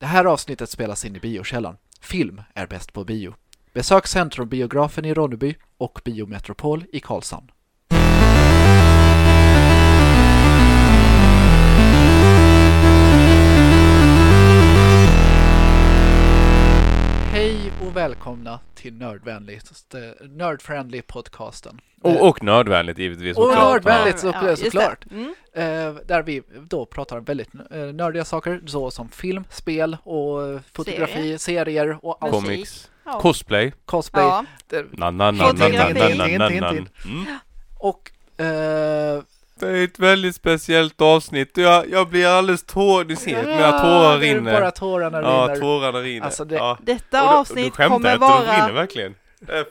[0.00, 1.76] Det här avsnittet spelas in i biokällan.
[2.00, 3.34] Film är bäst på bio.
[3.74, 7.50] Besök Centrumbiografen i Ronneby och Biometropol i Karlshamn.
[17.98, 21.80] Välkomna till Nördvänligt, Nerdfriendly podcasten.
[22.02, 23.36] Och, och nördvänligt givetvis.
[23.36, 23.64] Och såklart.
[23.64, 25.04] nördvänligt så, Ja, såklart.
[25.10, 25.34] Mm.
[25.52, 30.60] Eh, där vi då pratar väldigt eh, nördiga saker så som film, spel och eh,
[30.72, 32.32] fotografi, serier, och allt.
[32.32, 33.20] Comics, Ja.
[33.20, 33.72] cosplay.
[33.84, 34.24] cosplay.
[34.24, 34.44] Ja.
[34.90, 36.68] Na, na, na, na, na, na, na, na, na.
[36.68, 36.86] Mm.
[37.78, 38.10] Och
[38.44, 39.22] eh,
[39.60, 41.56] Det är ett väldigt speciellt avsnitt.
[41.56, 43.04] Jag, jag blir alldeles tår...
[43.04, 44.60] Ni ser att mina ja, tårar det är rinner.
[44.60, 45.60] Bara tårarna Ja, rinner.
[45.60, 46.24] tårarna rinner.
[46.26, 46.78] Alltså, det- ja.
[46.82, 49.14] Detta Och då- avsnitt kommer jag inte, de rinner vara, verkligen.
[49.48, 49.64] Eh,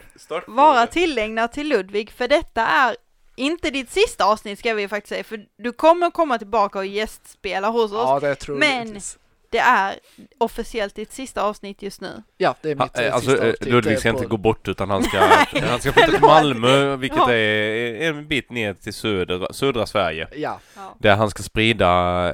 [0.47, 2.95] vara tillägnat till Ludvig, för detta är
[3.35, 7.67] inte ditt sista avsnitt ska vi faktiskt säga, för du kommer komma tillbaka och gästspela
[7.69, 7.97] hos oss.
[8.07, 9.01] Ja, det tror Men- jag.
[9.49, 9.95] Det är
[10.37, 12.23] officiellt ditt sista avsnitt just nu.
[12.37, 14.67] Ja, det är mitt Ha, eh, alltså, sista eh, avsnitt, Ludvig ska inte gå bort
[14.67, 15.19] utan han ska,
[15.69, 17.31] han ska flytta till Malmö, vilket Ja.
[17.31, 20.27] är en bit ner till söder, södra Sverige.
[20.35, 20.59] Ja,
[20.99, 21.87] Där han ska sprida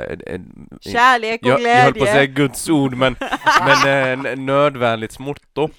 [0.05, 0.41] eh,
[0.81, 2.33] Kärlek och jag, jag höll på att säga glädje.
[2.47, 3.15] Guds ord, men,
[3.83, 5.69] men nödvändigt motto.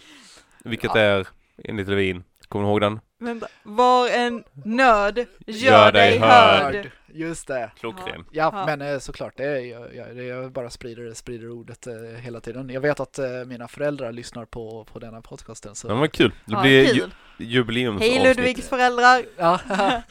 [0.64, 1.00] Vilket Ja.
[1.00, 1.26] är,
[1.64, 3.00] enligt Levin, kommer du ihåg den?
[3.24, 3.46] Vänta.
[3.62, 6.74] Var en nöd, gör, Gör dig dig hörd.
[6.74, 6.90] hörd.
[7.06, 7.70] just det.
[7.80, 8.24] Klockren.
[8.30, 8.66] Ja, Ja.
[8.66, 12.70] men eh, såklart, det är, jag, jag, jag bara sprider, sprider ordet eh, hela tiden.
[12.70, 15.74] Jag vet att eh, mina föräldrar lyssnar på, på denna podcasten.
[15.74, 15.88] Så.
[15.88, 16.32] Men vad kul.
[16.44, 17.14] Det Ja, blir ju, kul.
[17.38, 18.22] Hej jubileumsavsnitt.
[18.22, 19.22] Ludvigs föräldrar.
[19.36, 19.60] Ja,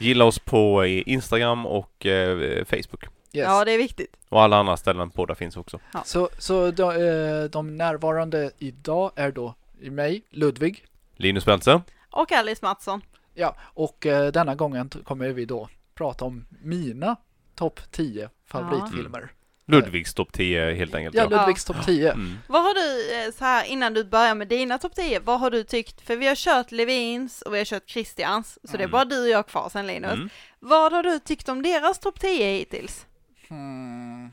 [0.00, 3.04] Gilla oss på eh, Instagram och eh, Facebook.
[3.04, 3.10] yes.
[3.32, 4.16] Ja, det är viktigt.
[4.28, 5.78] Och alla andra ställen poddar finns också.
[6.04, 10.84] Så, så de, eh, de närvarande idag är då mig, Ludvig.
[11.16, 11.80] Linus Beltzer.
[12.18, 13.00] Och Alice Mattsson.
[13.34, 17.16] Ja, och eh, denna gången kommer vi då prata om mina
[17.54, 19.32] topp 10 favoritfilmer.
[19.66, 21.14] Ludvigs topp 10 helt enkelt.
[21.16, 21.36] Ja, Ja.
[21.40, 22.12] Ludvigs topp 10.
[22.12, 22.38] Mm.
[22.48, 25.50] Vad har du, eh, så här innan du börjar med dina topp 10, vad har
[25.50, 26.00] du tyckt?
[26.00, 28.90] För vi har kört Levins och vi har kört Christians, så det är Mm.
[28.90, 30.12] bara du och jag kvar sen Linus.
[30.12, 30.28] Mm.
[30.60, 33.06] Vad har du tyckt om deras topp 10 hittills?
[33.48, 34.32] Hmm.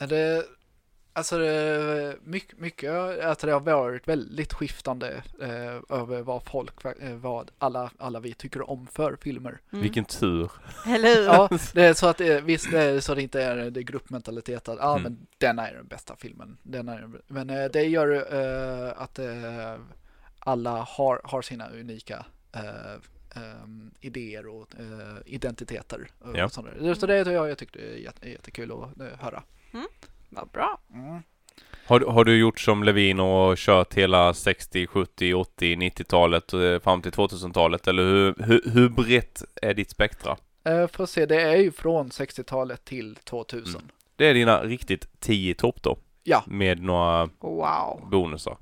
[0.00, 0.44] Är Det,
[1.20, 2.90] alltså det, mycket, mycket,
[3.24, 8.34] alltså det har varit väldigt skiftande eh, över vad folk, eh, vad alla, alla vi
[8.34, 9.60] tycker om för filmer.
[9.72, 9.82] Mm.
[9.82, 10.50] Vilken tur.
[10.86, 11.22] Eller hur?
[11.24, 13.80] Ja, det är så att det, visst det är så att det inte är det
[13.80, 15.02] är gruppmentalitet att ja Mm.
[15.02, 16.56] men denna är den bästa filmen.
[16.62, 19.74] Denna är, men eh, det gör eh, att eh,
[20.38, 22.94] alla har, har sina unika eh,
[23.42, 26.08] ehm, idéer och eh, identiteter.
[26.18, 26.48] Och Ja.
[26.48, 26.94] sånt där.
[26.94, 29.42] Så det jag, jag tyckte det är jätte, jättekul att eh, höra.
[30.30, 30.80] Vad bra.
[30.94, 31.22] Mm.
[31.86, 37.02] Har, har du gjort som Levin och kört hela 60, 70, 80, 90-talet eh, fram
[37.02, 37.88] till 2000-talet?
[37.88, 40.36] Eller hur, hur, hur brett är ditt spektra?
[40.64, 43.74] Eh, får se, det är ju från 60-talet till 2000.
[43.80, 43.88] Mm.
[44.16, 45.98] Det är dina riktigt 10 topp då?
[46.22, 46.42] Ja.
[46.46, 48.08] Med några Wow.
[48.10, 48.56] bonusar?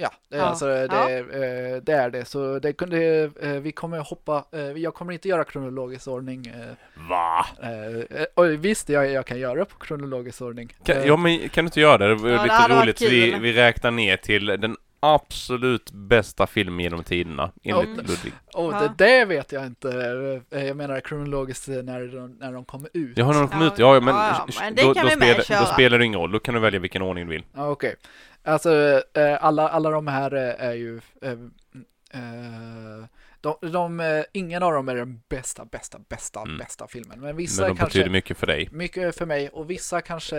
[0.00, 0.46] Ja, det, är Ja.
[0.46, 1.08] Alltså, det, Ja.
[1.10, 2.24] är, eh, det är det.
[2.24, 6.46] Så det kunde, eh, vi kommer hoppa, eh, jag kommer inte göra kronologisk ordning.
[6.46, 6.74] eh,
[7.10, 7.46] Va?
[8.34, 10.76] Och visst, jag, jag kan göra på kronologisk ordning.
[10.84, 12.14] Kan, ja men kan du inte göra det?
[12.22, 13.02] Det är Ja, det lite varit roligt.
[13.02, 17.96] Vi, vi räknar ner till den absolut bästa filmen genom tiderna, enligt Mm.
[18.06, 18.32] Ludvig.
[18.54, 19.90] och det, det vet jag inte.
[20.50, 23.18] Eh, Jag menar kronologiskt när de, när de kommer ut.
[23.18, 23.78] Ja, har någon kommit Ja, ut?
[23.78, 26.32] Ja, ja, men, ja, men då, då, spelar, då spelar det ingen roll.
[26.32, 27.44] Då kan du välja vilken ordning du vill.
[27.56, 27.96] Okej.
[28.44, 31.00] Alltså, eh, alla, alla de här eh, är ju...
[31.22, 31.32] eh,
[33.40, 36.58] de, de, ingen av dem är den bästa, bästa, bästa, Mm.
[36.58, 37.20] bästa filmen.
[37.20, 37.98] Men vissa Men de kanske...
[37.98, 38.68] betyder mycket för dig.
[38.72, 40.36] Mycket för mig och vissa kanske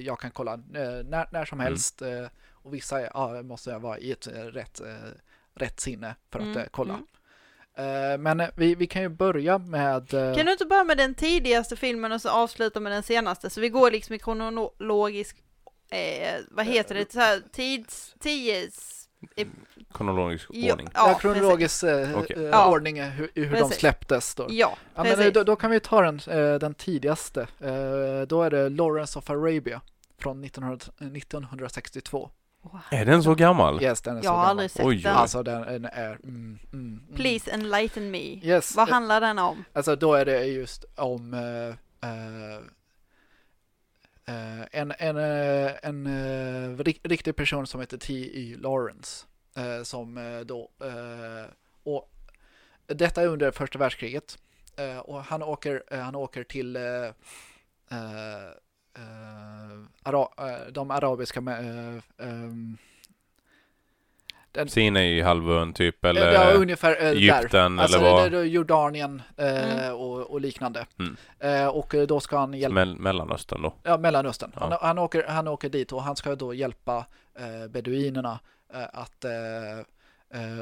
[0.00, 1.72] jag kan kolla när, när som Mm.
[1.72, 2.08] helst eh,
[2.68, 4.86] och vissa ja, måste jag vara i ett eh, rätt, eh,
[5.54, 7.00] rätt sinne för att Mm, eh, kolla.
[7.74, 8.22] mm.
[8.22, 10.10] Men vi, vi kan ju börja med...
[10.10, 13.50] Kan du inte börja med den tidigaste filmen och så avsluta med den senaste?
[13.50, 15.36] Så vi går liksom i kronologisk,
[15.90, 18.94] eh, vad heter det, så här tids, tids...
[19.94, 20.88] Kronologisk ordning.
[20.94, 22.70] ja, ja, kronologisk eh, eh, Ja.
[22.70, 24.46] ordning hur, hur de släpptes då.
[24.50, 26.20] Ja, Ja, men då, då kan vi ta den,
[26.60, 27.46] den tidigaste.
[28.28, 29.80] Då är det Lawrence of Arabia
[30.18, 32.30] från 1900, eh, 1962.
[32.62, 32.80] Wow.
[32.90, 33.82] Är den så gammal?
[33.82, 34.50] Yes, den är så Jag har gammal.
[34.50, 35.14] aldrig sett Oj, den.
[35.16, 36.06] Alltså den, den är...
[36.10, 37.02] Mm, mm, mm.
[37.16, 38.18] Please enlighten me.
[38.42, 38.76] Yes.
[38.76, 39.64] Vad eh, handlar den om?
[39.72, 41.68] Alltså då är det just om eh,
[42.10, 42.60] eh,
[44.72, 48.56] en, en, eh, en rik- riktig person som heter T.E.
[48.58, 49.26] Lawrence.
[49.84, 50.14] som
[50.46, 50.70] då,
[51.84, 52.10] och
[52.86, 54.38] detta är under första världskriget.
[55.02, 56.76] Och han åker, han åker till
[58.98, 62.76] eh, ara, eh, de arabiska, eh, ehm,
[64.52, 67.10] Den- Sinai-halvön typ Ja, eller ungefär eh, där.
[67.14, 68.32] Egypten Alltså eller vad?
[68.32, 69.94] det är Jordanien eh, Mm.
[69.94, 70.86] och, och liknande.
[70.98, 71.16] Mm.
[71.38, 73.74] Eh, och då ska han hjälpa, Mell Mellanöstern då?
[73.82, 74.52] ja, Mellanöstern.
[74.54, 74.60] Ja.
[74.60, 77.06] Han, han, åker, han åker dit och han ska då hjälpa
[77.38, 78.38] eh, beduinerna
[78.92, 79.24] att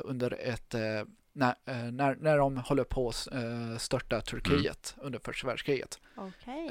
[0.04, 0.74] under ett,
[1.32, 1.54] när,
[1.90, 3.28] när, när de håller på att
[3.82, 5.06] störta Turkiet Mm.
[5.06, 5.98] under första världskriget.
[6.16, 6.68] Okej.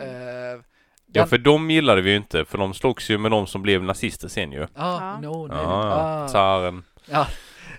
[1.14, 3.84] Ja, för de gillade vi ju inte, för de slogs ju med de som blev
[3.84, 4.64] nazister sen ju.
[4.64, 5.20] ah, Ja.
[5.22, 6.22] no, nej, Ja, ah.
[6.22, 6.28] ja.
[6.28, 6.84] Tsaren.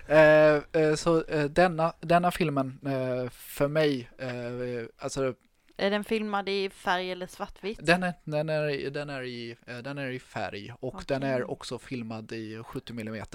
[0.07, 5.33] Eh, eh, så eh, denna, denna filmen eh, för mig, eh, alltså
[5.77, 7.79] Är den filmad i färg eller svartvitt?
[7.81, 11.05] den är, den är, i- den är, i, eh, den är i färg och Okej.
[11.07, 13.25] den är också filmad i 70 mm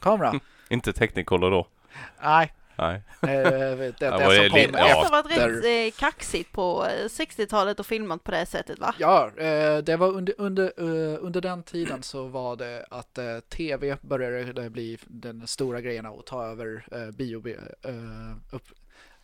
[0.00, 0.40] kamera.
[0.68, 1.66] Inte Technicolor då?
[2.22, 3.02] Nej, Nej.
[3.22, 4.48] eh, det, det, det är som det?
[4.48, 8.46] kom Det måste ha varit rätt eh, kaxigt på eh, 60-talet och filmat på det
[8.46, 8.94] sättet va?
[8.98, 13.38] Ja, eh, det var under, under, eh, under den tiden så var det att eh,
[13.40, 17.92] tv började bli den stora grejen och ta över eh, bio, eh,
[18.50, 18.68] upp,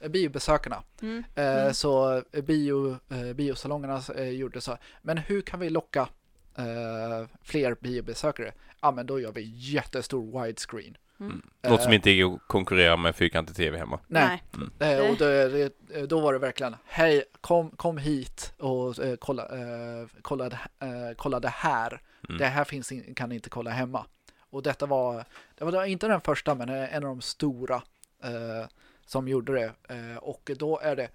[0.00, 0.82] eh, biobesökarna.
[1.02, 1.24] Mm.
[1.34, 1.74] Eh, Mm.
[1.74, 4.78] Så eh, bio, eh, biosalongerna eh, gjorde så.
[5.02, 6.08] Men hur kan vi locka
[6.56, 8.52] eh, fler biobesökare?
[8.80, 10.96] Ja, men då gör vi jättestor widescreen.
[11.26, 11.42] Mm.
[11.62, 14.00] Något som inte gick att konkurrera med fyrkantig TV hemma.
[14.06, 14.42] Nej,
[14.78, 14.94] Nej.
[14.94, 19.42] eh, och då, det- då var det verkligen hej, kom, kom hit och eh, kolla,
[19.42, 22.00] eh, kolla, det, eh, kolla det här.
[22.28, 22.38] Mm.
[22.38, 24.06] Det här finns in, kan ni inte kolla hemma.
[24.50, 25.24] Och detta var,
[25.58, 27.82] det var inte den första, men en av de stora
[28.24, 28.66] eh,
[29.06, 29.72] som gjorde det.
[29.94, 31.08] Eh, och då är det eh,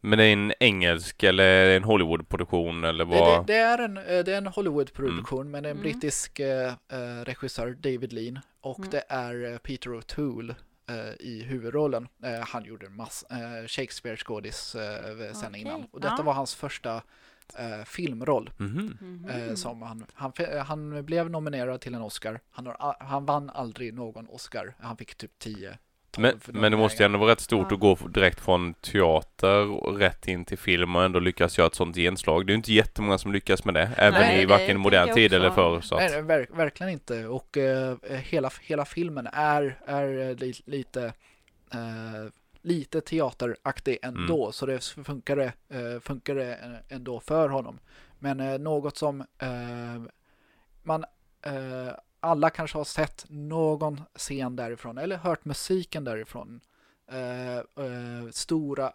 [0.00, 3.46] Men det är en engelsk eller är det en Hollywood-produktion eller Det, vad?
[3.46, 5.82] det, det, är en, eh, det är en Hollywood-produktion men en Mm.
[5.82, 8.38] brittisk eh, eh, regissör, David Lean.
[8.60, 8.90] Och Mm.
[8.90, 10.54] det är eh, Peter O'Toole
[10.90, 12.08] eh, i huvudrollen.
[12.24, 15.84] Eh, han gjorde en massa eh, Shakespeare-skådis eh, sen Okej, innan.
[15.90, 16.22] Och detta ja.
[16.22, 17.02] var hans första
[17.58, 18.50] eh, filmroll.
[19.28, 20.32] Eh, som han, han,
[20.66, 22.40] han blev nominerad till en Oscar.
[22.50, 24.74] Han, har, han vann aldrig någon Oscar.
[24.80, 25.78] Han fick typ 10.
[26.18, 27.74] Men, 12 men det måste ju ändå vara rätt stort Ja.
[27.74, 31.74] att gå direkt från teater och rätt in till film och ändå lyckas göra ett
[31.74, 32.46] sånt genslag.
[32.46, 35.32] Det är ju inte jättemånga som lyckas med det, även Nej, i varken modern tid
[35.32, 35.80] eller förr.
[35.80, 37.26] Så Nej, att, nej, verk, verkligen inte.
[37.26, 41.04] Och eh, hela, hela filmen är, är eh, li, lite,
[41.72, 42.30] eh,
[42.62, 44.52] lite teateraktig ändå.
[44.52, 47.78] Så det funkar, det, eh, funkar det eh, ändå för honom.
[48.18, 49.24] Men eh, något som
[50.82, 51.04] man
[52.24, 56.60] alla kanske har sett någon scen därifrån eller hört musiken därifrån.
[57.06, 58.92] Eh, eh, stora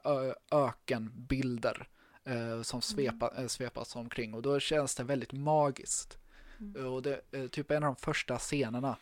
[0.52, 1.88] ökenbilder
[2.24, 6.18] eh, som svepa, eh, svepas omkring och då känns det väldigt magiskt.
[6.60, 6.94] Mm.
[6.94, 8.98] Och det, eh, typ en av de första scenerna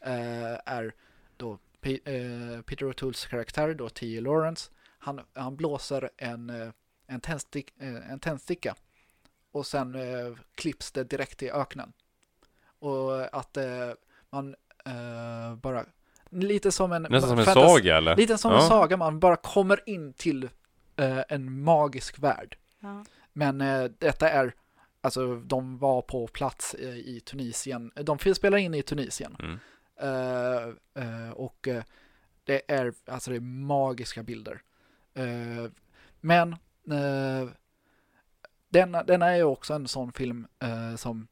[0.00, 0.94] eh, är
[1.36, 4.20] då P- eh, Peter O'Tooles karaktär, då T.E.
[4.20, 4.70] Lawrence.
[4.98, 6.70] Han, han blåser en, eh,
[7.06, 8.74] en, tändstick, eh, en tändsticka
[9.52, 11.92] och sen eh, klipps det direkt i öknen.
[12.78, 13.90] Och att eh,
[14.30, 14.54] man
[14.84, 15.84] eh, bara,
[16.30, 17.02] lite som en...
[17.02, 18.16] nästan som en saga eller?
[18.16, 18.62] Lite som Ja.
[18.62, 20.48] en saga, man bara kommer in till
[20.96, 22.56] eh, en magisk värld.
[22.80, 23.04] Ja.
[23.32, 24.54] Men eh, detta är,
[25.00, 29.36] alltså de var på plats i, i Tunisien, de spelar in i Tunisien.
[29.38, 29.58] Mm.
[30.00, 30.62] Eh,
[31.04, 31.82] eh, och eh,
[32.44, 34.62] det är, alltså det är magiska bilder.
[35.14, 35.70] Eh,
[36.20, 36.52] men
[36.90, 37.48] eh,
[38.68, 41.28] denna, denna är ju också en sån film eh, som,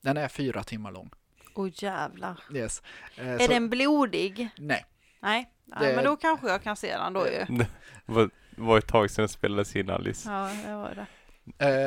[0.00, 1.10] den är fyra timmar lång.
[1.54, 2.40] Åh jävlar.
[2.54, 2.82] Yes.
[3.16, 4.48] Eh, Är så- den blodig?
[4.58, 4.86] Nej.
[5.20, 7.44] Nej, Nej Det- men då kanske jag kan se den då ju.
[7.56, 7.66] Det
[8.06, 10.30] var, var ett tag sedan jag spelades in Alice.
[10.30, 11.06] Ja, det var det.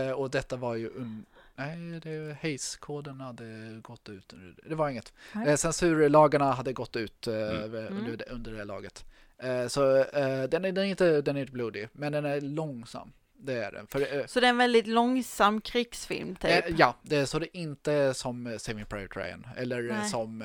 [0.07, 1.23] Eh, och detta var ju un-
[1.55, 4.33] Nej, det, Hayes-koden hade gått ut.
[4.69, 5.13] Det var inget.
[5.47, 7.63] Eh, censurlagarna hade gått ut eh, Mm.
[7.63, 8.17] under, Mm.
[8.17, 9.05] det- under det laget.
[9.43, 12.41] Eh, så eh, den, är, den, är inte, den är inte blodig, men den är
[12.41, 13.11] långsam.
[13.41, 13.87] Det är den.
[13.87, 16.51] För, eh, Så det är en väldigt långsam krigsfilm typ?
[16.51, 20.09] eh, ja, det är, så det är inte som eh, Saving Private Ryan eller Nej.
[20.09, 20.43] som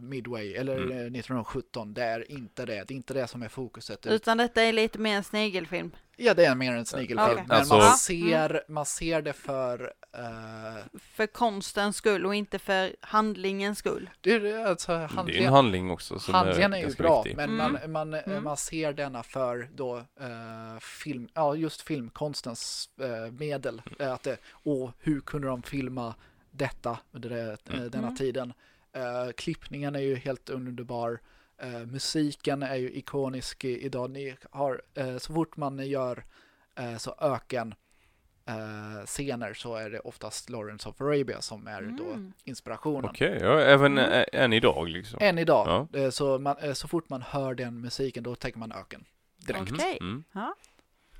[0.00, 0.90] Midway eller Mm.
[0.90, 1.94] eh, 1917.
[1.94, 2.84] Det är inte det.
[2.88, 4.06] Det är inte det som är fokuset.
[4.06, 5.90] Utan detta är lite mer en snegelfilm?
[6.24, 7.30] Ja, det är mer en snigelfilm.
[7.32, 7.44] Okej.
[7.48, 12.96] Men Alltså- man, ser, man ser det för eh, För konstens skull och inte för
[13.00, 14.10] handlingens skull?
[14.20, 17.22] Det är alltså Det är handlingen, en handling också som handlingen är, är ju bra,
[17.22, 17.36] viktig.
[17.36, 17.72] men Mm.
[17.72, 18.44] man, man, Mm.
[18.44, 23.82] man ser denna för då eh, film, ja just filmkonstens eh, medel.
[23.98, 26.14] Eh, att det, och hur kunde de filma
[26.50, 27.90] detta under det, Mm.
[27.90, 28.16] denna Mm.
[28.16, 28.52] tiden?
[29.36, 31.18] Klippningen är ju helt underbar.
[31.62, 34.10] Eh, musiken är ju ikonisk idag.
[34.10, 36.24] Ni har, eh, så fort man gör
[36.78, 37.74] eh, så öken
[38.46, 42.32] eh, scener så är det oftast Lawrence of Arabia som är då Mm.
[42.44, 43.04] inspirationen.
[43.10, 44.10] Okej, ja, även Mm.
[44.12, 45.18] ä- än idag liksom.
[45.22, 45.88] Än idag.
[45.92, 45.98] Ja.
[46.00, 49.04] Eh, Så, man, eh, så fort man hör den musiken då tänker man öken.
[49.46, 49.70] Direkt.
[49.70, 49.98] Mhm, Okej.
[50.00, 50.24] Mm.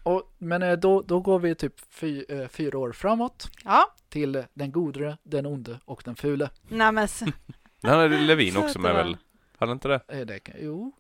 [0.03, 4.45] Och, men eh, då, då går vi typ fy, eh, fyra år framåt Ja, till
[4.55, 6.51] den gode, den onde och den fule.
[6.69, 7.09] nej men
[7.81, 9.17] Den hade Levin Så också med väl?
[9.63, 10.01] Hade inte det?
[10.09, 10.93] Eh, Det kan, jo.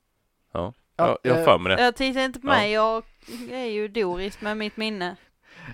[0.52, 0.72] Ja.
[0.96, 1.82] Ja, Ja, jag har eh, för mig det.
[1.82, 2.52] Jag tittar inte på Ja.
[2.52, 3.02] mig, jag
[3.50, 5.16] är ju Doris med mitt minne.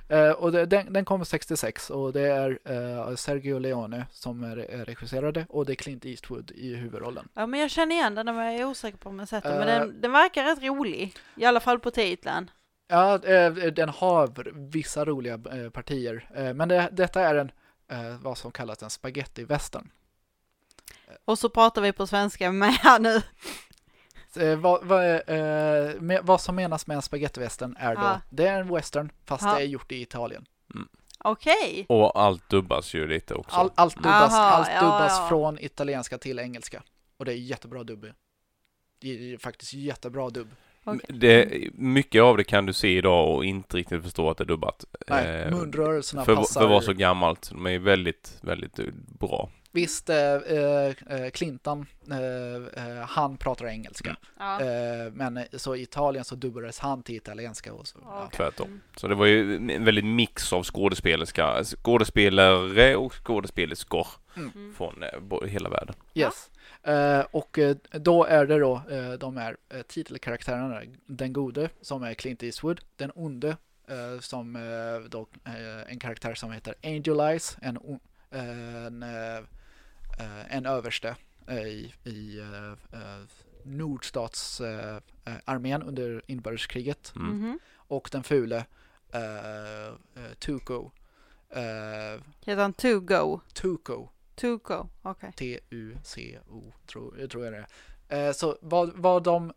[0.09, 4.57] Eh, och det, den, den kommer 66 och det är eh, Sergio Leone som är,
[4.57, 7.29] är regisserade och det är Clint Eastwood i huvudrollen.
[7.35, 9.59] Ja men jag känner igen den, men jag är osäker på om jag sett den.
[9.59, 9.79] Men Eh.
[9.81, 11.15] den, den verkar rätt rolig.
[11.37, 12.51] I alla fall på titeln.
[12.89, 15.39] Ja, eh, den har vissa roliga
[15.73, 17.51] partier, men det, detta är en
[18.21, 19.89] vad som kallas en spaghetti-western.
[21.29, 23.23] Och så pratar vi på svenska med här nu.
[24.37, 28.21] Eh, vad, vad, eh, med, vad som menas med en spaghetti-western är då, Ja.
[28.31, 29.55] det är en western fast Ja.
[29.55, 30.47] det är gjort i Italien.
[31.25, 31.87] Okej.
[31.89, 33.57] Och allt dubbas ju lite också.
[33.57, 35.27] All, allt dubbas, Aha, allt ja, dubbas ja.
[35.29, 36.83] från italienska till engelska.
[37.17, 38.07] Och det är jättebra dubb.
[39.01, 40.49] Det är faktiskt jättebra dubb.
[40.85, 41.01] okej.
[41.09, 44.47] Det, mycket av det kan du se idag och inte riktigt förstå att det är
[44.47, 44.85] dubbat.
[45.09, 46.61] Nej, Eh, munrörelserna för, passar.
[46.61, 47.51] för att vara så gammalt.
[47.51, 48.79] De är väldigt, väldigt
[49.21, 49.51] bra.
[49.73, 54.17] Visst, eh, eh, Clinton, eh, eh, han pratar engelska.
[54.39, 54.61] Ja.
[54.61, 57.73] Eh, men så i Italien så dubbades han till italienska.
[57.73, 58.23] Och så, ja.
[58.25, 58.37] Okej.
[58.37, 58.67] Tvärtom.
[58.67, 58.81] Mm.
[58.97, 64.07] Så det var ju en väldigt mix av skådespelerska, skådespelare och skådespelerskor
[64.37, 64.75] Mm.
[64.75, 65.95] från eh, bo- hela världen.
[66.15, 66.51] Yes.
[66.83, 70.83] Eh, och eh, då är det då eh, de här eh, titelkaraktärerna.
[71.07, 72.81] Den gode som är Clint Eastwood.
[72.97, 73.49] Den onde
[73.89, 77.57] eh, som eh, då eh, en karaktär som heter Angel Eyes.
[77.63, 77.77] En,
[78.31, 79.43] eh, en, eh, eh,
[80.59, 83.25] en överste eh, i, i eh, eh,
[83.63, 85.03] nordstatsarmén
[85.45, 87.13] armén under inbördeskriget.
[87.17, 87.29] Mm.
[87.29, 87.59] Mhm.
[87.75, 88.67] Och den fule
[89.13, 89.95] eh,
[90.39, 90.91] Tuco.
[91.51, 93.41] Eh, Heter han To Go?
[93.53, 94.09] Tuco.
[94.35, 95.33] To Go, okej.
[95.37, 97.67] T-U-C-O, tror, tror jag det
[98.09, 98.33] är.
[98.33, 99.53] Så vad, vad de,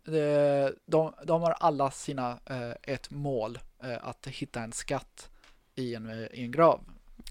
[0.86, 2.38] de, de har alla sina,
[2.82, 3.58] ett mål,
[4.00, 5.30] att hitta en skatt
[5.74, 6.84] i en, i en grav.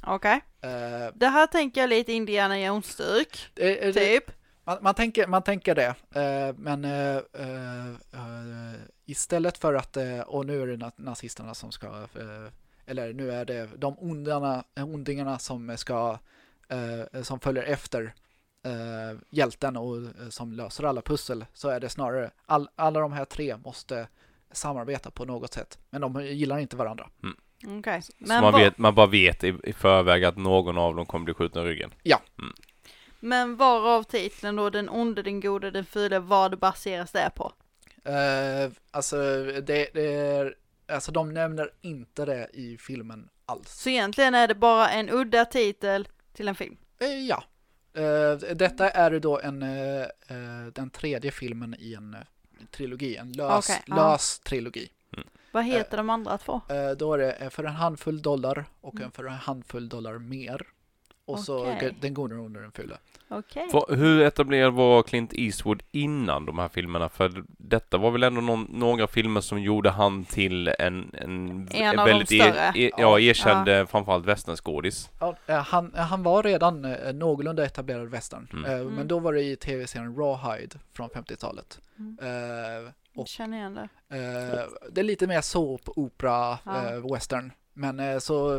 [0.04, 0.42] Okej.
[0.62, 4.32] Eh, Det här tänker jag lite Indiana Jones-stuk, det, det, typ.
[4.64, 10.20] man, man, tänker, man tänker det, eh, men eh, eh, eh, istället för att, eh,
[10.20, 12.52] och nu är det na- nazisterna som ska, eh,
[12.86, 16.20] eller nu är det de ondarna, ondingarna som ska,
[16.70, 18.14] eh, som följer efter
[18.66, 23.14] eh, hjälten och eh, som löser alla pussel, så är det snarare, all, alla de
[23.14, 24.08] här tre måste
[24.52, 27.10] samarbeta på något sätt, men de gillar inte varandra.
[27.68, 28.02] Okej.
[28.02, 31.26] Så Men, man, vet, man bara vet i, i förväg att någon av dem kommer
[31.26, 31.94] bli skjuten i ryggen.
[33.20, 37.54] men varav titeln då, den onde, den gode, den fule, vad baseras det på?
[38.06, 40.56] Eh, alltså, det, det är,
[40.88, 43.70] alltså de nämner inte det i filmen alls.
[43.70, 46.78] Så egentligen är det bara en udda titel till en film.
[47.00, 47.44] Eh, Ja.
[47.94, 50.08] Eh, Detta är då en, eh,
[50.74, 52.16] den tredje filmen i en
[52.72, 53.96] trilogi, en lös, ja.
[53.96, 54.90] lös trilogi.
[55.52, 56.62] Vad heter de andra två?
[56.70, 59.06] Eh, Då är det eh, för en handfull dollar och Mm.
[59.06, 60.62] en för en handfull dollar mer.
[61.26, 61.78] Och så Okej.
[61.82, 62.98] g- den goda under den fulla.
[63.30, 63.68] Okej.
[63.74, 67.10] Vad- Hur etablerad var Clint Eastwood innan de här filmerna?
[67.10, 72.00] För detta var väl ändå någon, några filmer som gjorde han till en, en, En
[72.00, 72.72] av de väldigt större.
[72.76, 73.20] ja, Ja.
[73.20, 73.86] erkänd ja.
[73.86, 75.10] framförallt westernskådis.
[75.20, 78.48] Ja, eh, han, han var redan eh, någorlunda etablerad western.
[78.54, 78.66] Mm.
[78.66, 78.94] Eh, Mm.
[78.94, 81.80] Men då var det i tv-serien Rawhide från 50-talet.
[82.00, 82.18] Mm.
[83.14, 83.90] Jag känner igen det.
[84.18, 86.90] Eh, det är lite mer såp, opera, Ja.
[86.94, 87.52] eh, western.
[87.74, 88.56] Men eh, så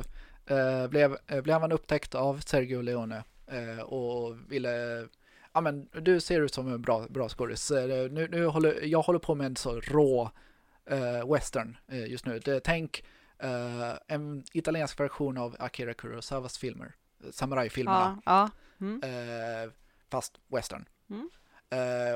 [0.47, 5.07] eh, blev, eh, blev han upptäckt av Sergio Leone eh, och ville
[5.55, 7.71] Ja men du ser ut som en bra, bra skådis.
[8.11, 10.31] Nu, nu håller, jag håller på med en så rå
[11.33, 11.77] western
[12.09, 12.39] just nu.
[12.39, 13.05] Det, tänk
[14.07, 16.95] en italiensk version av Akira Kurosawas filmer.
[17.31, 18.23] Samurajfilmerna.
[18.27, 18.87] Ja, ja.
[18.87, 19.01] Mm.
[20.11, 20.89] Fast western.
[21.11, 21.31] Mm.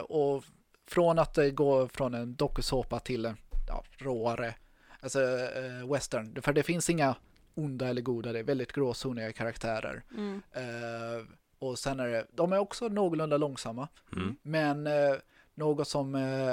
[0.04, 0.44] Och
[0.86, 3.36] från att det går från en dokusåpa till en
[3.68, 4.54] ja, råare
[5.00, 6.42] alltså, eh, western.
[6.42, 7.14] För det finns inga
[7.54, 10.02] onda eller goda, det är väldigt gråzoniga karaktärer.
[10.16, 10.42] Mm.
[10.52, 11.26] Eh,
[11.58, 14.36] och sen är det, de är också någorlunda långsamma, Mm.
[14.42, 15.14] men eh,
[15.54, 16.52] något som eh,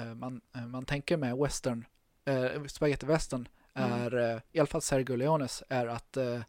[0.00, 1.84] eh, man, eh, man tänker med western,
[2.24, 3.92] eh, spaghetti western, Mm.
[3.92, 6.40] är, eh, i alla fall Sergio Leones, är att eh,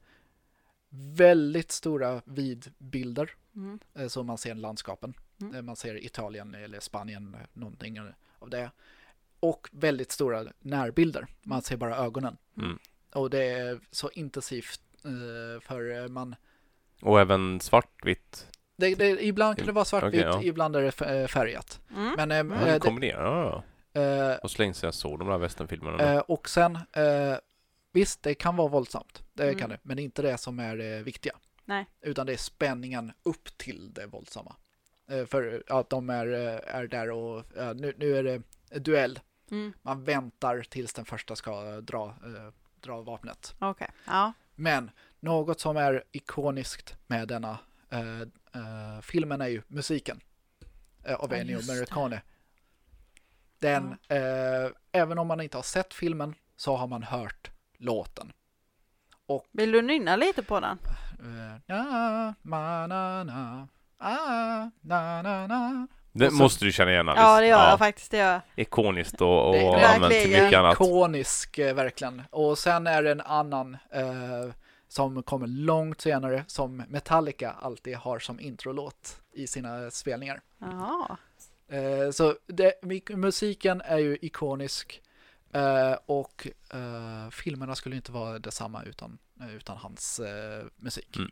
[1.15, 3.79] väldigt stora vidbilder Mm.
[3.93, 5.13] Eh, så man ser landskapen.
[5.41, 5.55] Mm.
[5.55, 7.99] Eh, Man ser Italien eller Spanien, eh, någonting
[8.39, 8.71] av det.
[9.39, 11.27] Och väldigt stora närbilder.
[11.43, 12.37] Man ser bara ögonen.
[12.57, 12.79] Mm.
[13.13, 16.35] Och det är så intensivt eh, för man...
[17.01, 18.47] Och även svartvitt.
[18.77, 20.43] Det, det, ibland kan det vara svartvitt, Okej, ja.
[20.43, 20.91] ibland är det
[21.27, 21.81] färgat.
[21.95, 22.13] Mm.
[22.17, 22.51] Men, Mm.
[22.53, 23.63] eh, det, Kombinerar,
[23.93, 24.37] ja.
[24.43, 26.03] Och så länge sedan jag såg de där westernfilmerna.
[26.13, 26.79] eh, och sen,
[27.91, 29.23] visst det kan vara våldsamt.
[29.33, 29.57] Det Mm.
[29.59, 29.79] kan det.
[29.83, 31.33] Men det är inte det som är det viktiga.
[31.65, 31.85] Nej.
[32.01, 34.55] Utan det är spänningen upp till det våldsamma.
[35.07, 37.45] Eh, för att de är, eh, är där och
[37.75, 38.41] nu, nu är det
[38.79, 39.19] duell.
[39.51, 39.73] Mm.
[39.81, 43.55] Man väntar tills den första ska dra, eh, dra vapnet.
[43.59, 43.91] Okej.
[44.05, 44.33] Ja.
[44.55, 47.57] Men något som är ikoniskt med denna
[47.89, 50.19] eh, filmen är ju musiken
[51.03, 51.55] eh, av Ja, Ennio.
[51.55, 52.21] Morricone.
[53.59, 58.31] Den, eh, även om man inte har sett filmen så har man hört låten.
[59.51, 60.77] Vill du nynna lite på den?
[61.65, 65.87] Ja, ma, na, na, ah, na, na, na.
[66.11, 67.21] Det så- måste du känna igen Alice.
[67.23, 68.11] Ja, det gör jag faktiskt.
[68.11, 68.41] Det gör jag.
[68.55, 70.73] Ikoniskt och, och Det- det är använt till mycket annat.
[70.73, 72.21] Ikonisk, eh, verkligen.
[72.31, 74.05] Och sen är det en annan eh,
[74.87, 80.41] som kommer långt senare som Metallica alltid har som introlåt i sina spelningar.
[80.59, 81.17] Jaha.
[81.69, 82.73] Eh, så det,
[83.15, 85.01] musiken är ju ikonisk
[85.53, 89.17] eh, och eh, filmerna skulle inte vara detsamma utan,
[89.55, 91.15] utan hans eh, musik.
[91.17, 91.29] Mm.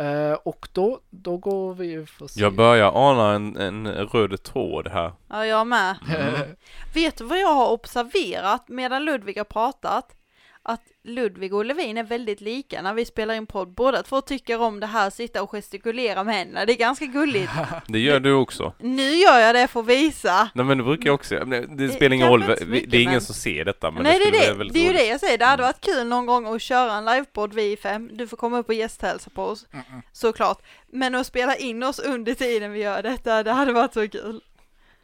[0.00, 2.06] Eh, och då, då går vi...
[2.06, 2.40] Får se.
[2.40, 5.12] Jag börjar ana en, en röd tråd här.
[5.28, 5.96] Ja, jag med.
[6.08, 6.56] Mm.
[6.94, 10.16] Vet du vad jag har observerat medan Ludvig har pratat?
[10.64, 13.68] Att Ludvig och Levin är väldigt lika när vi spelar in podd.
[13.74, 16.64] Båda två tycker om det här, sitta och gestikulera med händerna.
[16.66, 17.50] Det är ganska gulligt.
[17.88, 18.72] Det gör du också.
[18.78, 20.48] Nu gör jag det för att visa.
[20.54, 23.12] Nej men det brukar jag också Det Det spelar ingen roll, mycket, det är ingen
[23.12, 24.70] men- som ser detta men Nej, det skulle är det.
[24.72, 25.38] Det är ju det jag säger.
[25.38, 28.10] Det hade varit kul någon gång att köra en livepodd vi fem.
[28.12, 30.02] Du får komma upp och gästhälsa på oss, Mm-mm.
[30.12, 30.58] såklart.
[30.92, 34.40] Men att spela in oss under tiden vi gör detta, det hade varit så kul.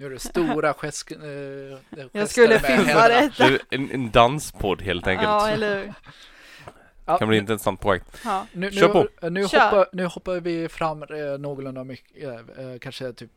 [0.00, 1.78] Gör du stora gesk, eh, Jag
[2.12, 3.48] gester skulle med filma detta.
[3.48, 5.28] Det är En, en danspodd helt enkelt.
[5.28, 5.94] Ja, eller hur?
[7.06, 8.20] Ja, Kan bli ett intressant projekt.
[8.24, 8.46] Ja.
[8.52, 9.08] Nu, Kör på.
[9.22, 9.60] nu, nu, Kör.
[9.64, 13.30] hoppar, nu hoppar vi fram eh, någorlunda mycket, eh, eh, kanske typ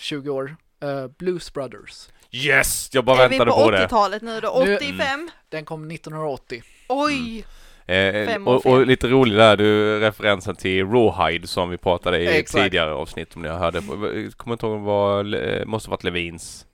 [0.00, 0.56] 20 år.
[0.82, 2.08] Eh, Blues Brothers.
[2.30, 2.90] Yes!
[2.92, 3.86] Jag bara Är vi på, väntade på, det.
[3.86, 4.62] 80-talet nu då?
[4.66, 5.30] Nu- 85?
[5.48, 6.62] Den kom 1980.
[6.88, 7.44] Oj!
[7.86, 12.64] Eh, och och, lite rolig där, du referensen till Rawhide som vi pratade i Exakt.
[12.64, 13.82] tidigare avsnitt om ni hörde.
[14.22, 16.66] Jag kommer inte ihåg vad, eh, måste varit Levins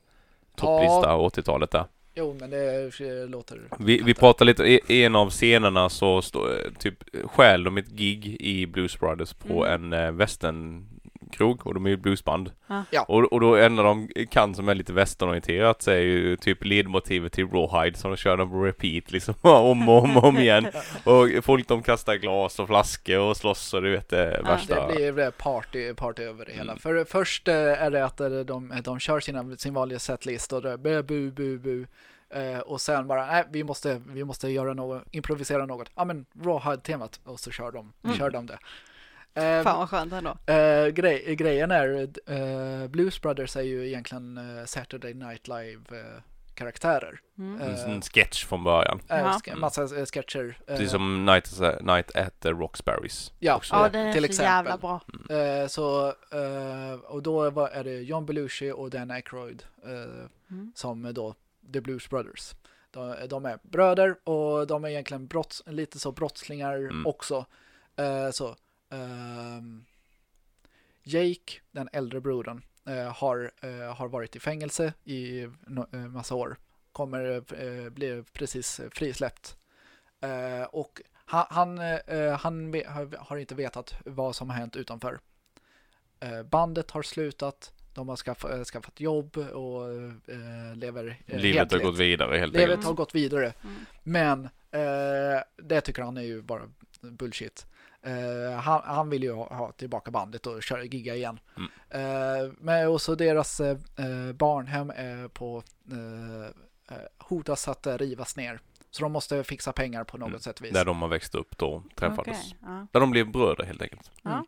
[0.57, 1.85] topplista 80-talet där.
[2.15, 3.61] Jo, men det eh, låter...
[3.79, 7.89] Vi, vi pratar lite, i en av scenerna så står eh, typ stjäl de ett
[7.89, 9.93] gig i Blues Brothers på Mm.
[9.93, 10.11] en eh,
[11.29, 12.53] västernkrog och de är ju bluesband.
[12.91, 13.03] Ja.
[13.09, 17.33] Och, och då enda de kan som är lite västernorienterat så är ju typ ledmotivet
[17.33, 20.67] till Rawhide som de kör dem på repeat liksom om och om, och om igen.
[21.05, 24.51] Och folk de kastar glas och flaskor och slåss och du vet det Ja.
[24.51, 24.87] värsta.
[24.89, 26.73] Det blir det party, party över det hela.
[26.73, 26.79] Mm.
[26.79, 30.63] För först eh, är det att eh, de, de kör sina, sin vanliga setlist och
[30.63, 31.87] det är bu, bu, bu, bu.
[32.31, 35.91] Eh, och sen bara, nej, vi måste, vi måste göra något, improvisera något.
[35.95, 37.21] Ja, men Rawhide-temat.
[37.25, 38.17] Och så kör de, Mm.
[38.17, 38.59] kör de det.
[39.39, 40.37] Eh, Fan vad skönt ändå.
[40.47, 46.23] Eh, grej, grejen är, eh, Blues Brothers är ju egentligen eh, Saturday Night Live eh,
[46.55, 47.21] karaktärer.
[47.39, 47.61] Mm.
[47.61, 49.01] En, Eh, en sketch från början.
[49.09, 49.39] eh, Ja.
[49.45, 50.59] sk- massa eh, sketcher.
[50.67, 53.33] eh, Precis som Night, Night at the Roxberries.
[53.39, 53.75] ja, också.
[53.75, 54.47] Ja, den är till så exempel.
[54.53, 55.01] jävla bra.
[55.37, 59.91] Eh, så, eh, och då var, är det John Belushi och Dan Aykroyd eh,
[60.51, 60.73] Mm.
[60.75, 61.35] som är då
[61.73, 62.55] The Blues Brothers.
[62.91, 67.07] De, de är bröder och de är egentligen brotts, lite så brottslingar Mm.
[67.07, 67.47] också.
[67.97, 68.57] Eh, så
[71.09, 76.35] Jake, den äldre brodern, eh, har, eh, har varit i fängelse i no, eh, massa
[76.35, 76.57] år.
[76.93, 77.41] Kommer
[77.91, 79.57] bli precis frisläppt.
[80.71, 81.79] Och han, han,
[82.39, 82.75] han
[83.19, 85.19] har, inte vetat vad som har hänt utanför.
[86.51, 87.73] Bandet har slutat.
[87.95, 89.89] De har skaffat, skaffat jobb och
[90.77, 92.87] lever Livet helt har gått vidare helt Livet enkelt.
[92.87, 93.53] har gått vidare.
[93.63, 93.77] Mm.
[94.03, 94.49] Men
[95.57, 96.63] det tycker han är ju bara
[97.01, 97.67] bullshit.
[98.03, 101.41] Eh, han, han vill ju ha, ha tillbaka bandet och köra gigga igen.
[101.57, 101.71] Mm.
[101.91, 103.77] Eh, men också deras eh,
[104.35, 105.63] barnhem är på
[107.19, 108.61] hotas att rivas ner.
[108.91, 110.41] Så de måste fixa pengar på något Mm.
[110.41, 110.73] sätt vis.
[110.73, 112.39] Där de har växt upp då, träffades.
[112.39, 112.87] Okej, ja.
[112.93, 114.11] Där de blev bröder helt enkelt.
[114.23, 114.45] Ja.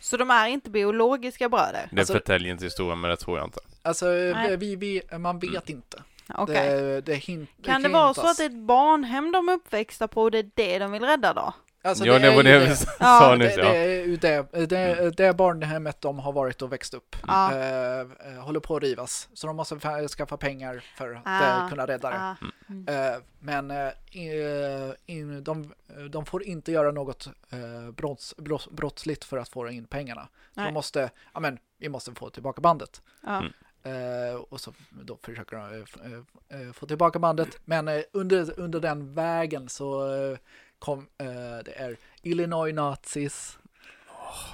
[0.00, 1.88] Så de är inte biologiska bröder?
[1.92, 3.60] Det Alltså- förtäljningens historia men det tror jag inte.
[3.82, 4.56] Alltså, Nej.
[4.56, 6.02] vi, vi, man vet inte.
[6.34, 6.54] Okej.
[6.80, 10.08] Det, det hint, Kan det vara så att det är ett barnhem de är uppväxta
[10.08, 11.54] på och det är det de vill rädda då?
[11.82, 12.66] Alltså, ja, det är var det det.
[12.68, 13.74] vi sa Ja, Det, det ja.
[14.04, 17.16] ju det, det, det barnhemmet de har varit och växt upp.
[17.26, 17.52] Ja.
[17.52, 18.06] Eh, eh,
[18.40, 19.28] håller på att rivas.
[19.34, 21.62] Så de måste fa- skaffa pengar för att Ah.
[21.64, 22.16] eh, kunna rädda det.
[22.16, 22.36] Ah,
[22.68, 22.88] mm.
[23.14, 25.72] Eh, men eh, i- in, de,
[26.10, 30.28] de får inte göra något eh, brotts, brotts, brottsligt för att få in pengarna.
[30.54, 30.66] Nej.
[30.66, 33.02] de måste, ja men, vi måste få tillbaka bandet.
[33.26, 33.44] Mm.
[33.82, 36.12] Eh, och så då försöker de eh,
[36.58, 37.58] eh, eh, få tillbaka bandet.
[37.64, 40.38] Men eh, under, under den vägen så eh,
[40.78, 41.26] kom, eh,
[41.64, 43.58] det är Illinois Nazis.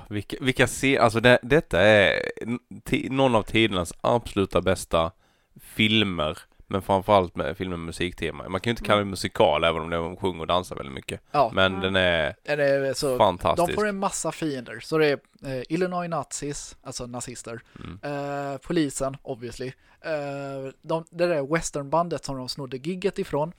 [0.08, 2.22] Vilka, vilka se, alltså det, detta är
[3.11, 5.12] någon av tidernas absoluta bästa
[5.61, 6.38] filmer.
[6.66, 8.48] Men framförallt med filmer med musiktema.
[8.48, 11.20] Man kan ju inte kalla det musikal även om de sjunger och dansar väldigt mycket.
[11.30, 11.80] Ja, Men Ja.
[11.80, 13.74] den är är det, så, de fantastisk.
[13.74, 14.80] får en massa fiender.
[14.80, 17.61] Så det är eh, Illinois Nazis, alltså nazister.
[17.85, 17.98] Mm.
[18.02, 19.72] Eh, polisen, obviously.
[20.00, 23.52] Eh, de, det där westernbandet som de snodde gigget ifrån.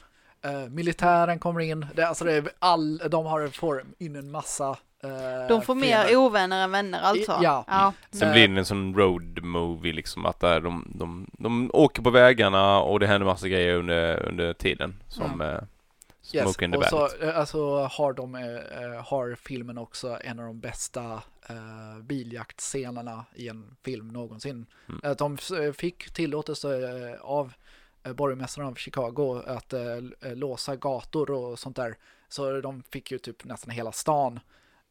[0.44, 4.70] Eh, militären kommer in, det, alltså det är all, de har, får in en massa
[5.04, 7.40] eh, De får mer ovänner än vänner alltså?
[7.42, 7.66] Ja.
[7.68, 7.94] ja.
[8.12, 12.10] Sen blir det en sån road movie liksom att där de, de, de åker på
[12.10, 15.56] vägarna och det händer massa grejer under, under tiden som Mm.
[15.56, 15.62] eh,
[16.34, 17.24] Yes, in the och så Bandit.
[17.24, 23.48] eh, alltså, har, de, eh, har filmen också en av de bästa eh, biljaktscenerna i
[23.48, 24.66] en film någonsin.
[24.90, 25.00] Mm.
[25.12, 25.38] Att de
[25.78, 26.70] fick tillåtelse
[27.22, 27.54] av
[28.12, 29.82] borgmästaren av Chicago att eh,
[30.22, 31.96] eh, låsa gator och sånt där.
[32.30, 34.40] Så de fick ju typ nästan hela stan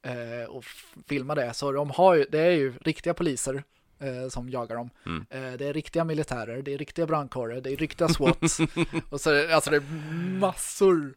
[0.03, 0.65] eh, och
[1.09, 1.55] filma det.
[1.55, 3.65] Så de har ju, det är ju riktiga poliser
[3.99, 4.91] eh, som jagar dem.
[5.07, 5.27] Mm.
[5.31, 8.59] Eh, det är riktiga militärer, det är riktiga brandkårer, det är riktiga SWATs.
[9.11, 11.15] och så alltså det är massor.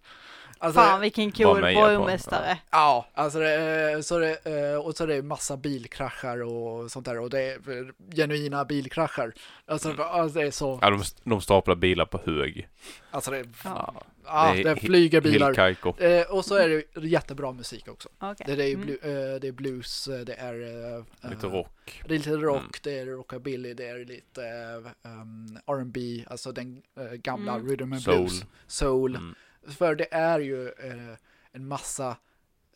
[0.66, 2.58] Alltså, Fan vilken på, borgmästare.
[2.72, 7.06] Ja, alltså det, är- så det, eh, och så är det massa bilkraschar och sånt
[7.06, 9.34] där och det är eh, genuina bilkraschar.
[9.66, 10.02] Alltså, Mm.
[10.02, 12.68] alltså det är så, Ja, de, de staplar bilar på hög.
[13.12, 13.94] alltså det, Ja.
[14.26, 15.60] ja, det är det flyger bilar.
[16.00, 18.10] Eh, och så är det jättebra musik också.
[18.20, 18.46] Okej.
[18.48, 18.86] Det, det, är, Mm.
[18.86, 22.04] blu, eh, det är blues, eh, det är eh, Lite eh, rock.
[22.08, 22.72] Det är lite rock, Mm.
[22.84, 24.44] det är rockabilly, det är lite
[25.04, 27.68] eh, um, R&B, alltså den eh, gamla Mm.
[27.70, 28.18] rhythm and Soul.
[28.18, 28.44] blues.
[28.68, 29.20] Soul.
[29.68, 31.16] För det är ju eh,
[31.52, 32.18] en massa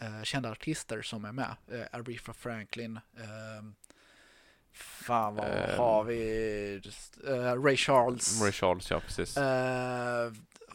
[0.01, 1.55] eh, kända artister som är med.
[1.71, 2.99] Eh, Aretha Franklin.
[3.17, 3.75] ehm,
[4.73, 5.77] fan vad Ehm.
[5.77, 6.81] har vi?
[6.83, 8.41] Just, eh, Ray Charles.
[8.41, 9.37] Ray Charles, ja precis.
[9.37, 9.43] Eh,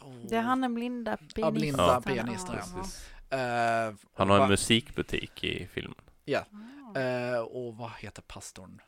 [0.01, 1.43] oh, Det är han den blinda pianisten.
[1.43, 2.01] Ja, blinda Ja.
[2.13, 2.55] pianisten.
[3.29, 3.37] Ja.
[3.37, 5.95] eh, Han och har en va- musikbutik i filmen.
[6.95, 8.81] eh, och vad heter pastorn?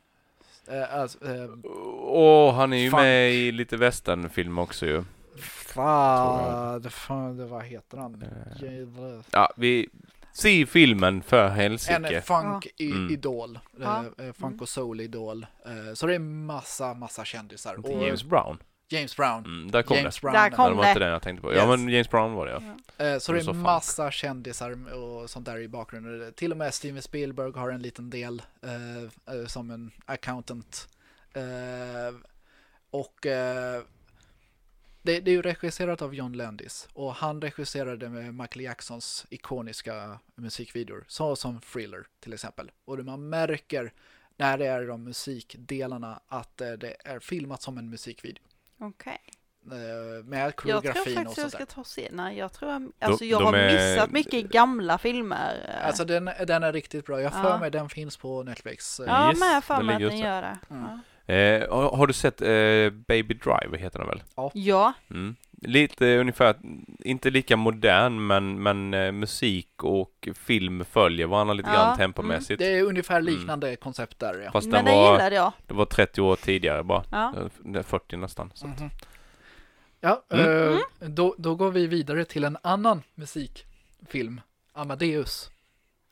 [0.66, 1.44] Eh, alltså, eh,
[2.08, 3.00] Och han är ju Funk.
[3.02, 5.04] med i lite westernfilm också ju.
[5.42, 8.22] Fan, det, fan, vad heter han?
[8.22, 8.62] Eh.
[8.64, 9.24] Jävlar.
[9.30, 9.88] Ja, vi
[10.32, 12.20] ser filmen för En helsike.
[12.20, 13.58] funk-idol.
[13.80, 14.04] Ja.
[14.18, 15.46] Eh, funk och soul-idol.
[15.66, 17.76] Eh, så det är massa, massa kändisar.
[17.76, 18.58] Inte Och James Brown.
[18.90, 19.44] James Brown.
[19.44, 20.20] Mm, där kom James det.
[20.20, 20.34] Brown.
[20.34, 20.88] Där Ja, kom det var det.
[20.90, 21.54] inte den jag tänkte på.
[21.54, 21.66] Ja, Yes.
[21.80, 22.58] men James Brown var det ja.
[23.06, 23.56] Eh, så det Och så är funk.
[23.64, 26.32] massa kändisar och sånt där i bakgrunden.
[26.32, 30.88] Till och med Steven Spielberg har en liten del eh, eh, som en accountant.
[31.34, 32.14] Eh,
[32.90, 33.82] och eh,
[35.02, 40.18] det, det är ju regisserat av John Landis och han regisserade med Michael Jacksons ikoniska
[40.34, 42.70] musikvideor, så som Thriller till exempel.
[42.84, 43.92] Och det man märker
[44.36, 48.42] när det är de musikdelarna att eh, det är filmat som en musikvideo.
[48.80, 49.18] Okej.
[49.66, 51.66] Eh, med Jag tror koreografin och faktiskt jag sånt ska där.
[51.66, 52.08] ta och se.
[52.12, 55.80] Nej, jag tror jag, alltså De- jag har är- missat mycket gamla filmer.
[55.84, 57.20] Alltså den, den är riktigt bra.
[57.22, 57.58] Jag för Ja.
[57.58, 59.00] mig den finns på Netflix.
[59.06, 60.58] Ja, Yes, med för den mig att den gör det.
[60.70, 61.00] Mm.
[61.28, 64.22] Eh, har, har du sett eh, Baby Driver heter den väl?
[64.54, 65.36] Ja, Mm.
[65.62, 66.54] Lite ungefär,
[67.04, 71.96] inte lika modern men, men eh, musik och film följer varandra lite Ja, grann mm.
[71.98, 72.58] tempomässigt.
[72.58, 74.50] Det är ungefär liknande koncept där ja.
[74.52, 75.52] Fast men den var, gillade jag.
[75.66, 77.04] det var 30 år tidigare bara.
[77.10, 77.34] Ja.
[77.74, 78.50] Eh, 40 nästan.
[78.54, 78.66] Så.
[78.66, 78.90] Mhm.
[80.00, 80.72] Ja, Mm.
[80.74, 84.40] eh, då, då går vi vidare till en annan musikfilm.
[84.72, 85.50] Amadeus,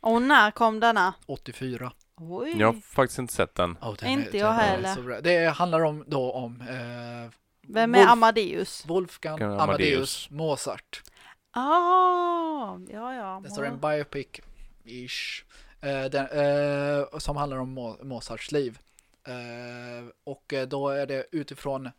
[0.01, 1.15] Och när kom denna?
[1.27, 1.93] 84.
[2.17, 2.55] Oj.
[2.59, 3.71] Jag har faktiskt inte sett den.
[3.81, 4.95] Oh, den Inte är, jag den heller.
[4.95, 5.21] så bra.
[5.21, 7.31] Det handlar om då om eh,
[7.69, 8.85] Vem är Wolf- Amadeus?
[8.87, 9.61] Wolfgang Amadeus.
[9.63, 11.03] Amadeus Mozart.
[11.51, 13.41] Ah, ja, ja.
[13.45, 15.45] Det står en biopic-ish.
[15.81, 18.79] Eh, den, eh, som handlar om Mo- Mozarts liv.
[19.27, 21.91] Eh, och eh, då är det utifrån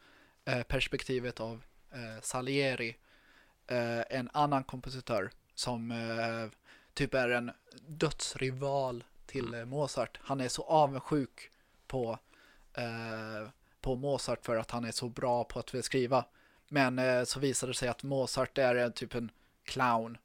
[0.46, 2.98] eh, perspektivet av eh, Salieri.
[3.68, 6.60] Eh, en annan kompositör som eh,
[6.94, 7.52] typ är en
[7.88, 10.20] dödsrival till eh, Mozart.
[10.24, 11.52] Han är så avundsjuk
[11.88, 12.20] på,
[12.74, 13.50] eh,
[13.82, 16.26] på Mozart för att han är så bra på att skriva.
[16.70, 19.32] Men eh, så visar det sig att Mozart är en, typ en
[19.63, 20.18] clown.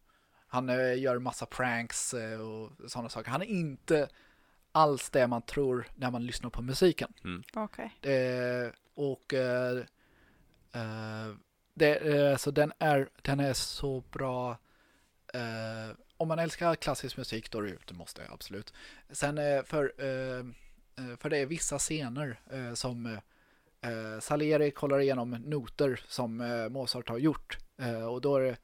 [0.46, 3.30] Han eh, gör massa pranks eh, och sådana saker.
[3.30, 4.08] Han är inte
[4.72, 7.12] alls det man tror när man lyssnar på musiken.
[7.54, 8.14] Okej.
[8.14, 9.76] Eh, och eh,
[10.72, 11.34] eh,
[11.74, 14.56] det, eh, så den är, den är så bra.
[16.22, 18.72] Om man älskar klassisk musik då är det, det måste jag absolut.
[19.10, 22.40] Sen eh, för, eh, eh, för det är vissa scener
[22.74, 23.18] som
[24.20, 26.36] Salieri kollar igenom noter som
[26.70, 27.58] Mozart har gjort.
[28.10, 28.56] Och då är det,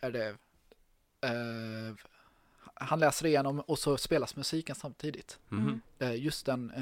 [0.00, 0.36] är det
[2.74, 5.38] han läser igenom och så spelas musiken samtidigt.
[5.50, 5.80] Mm.
[6.16, 6.72] Just den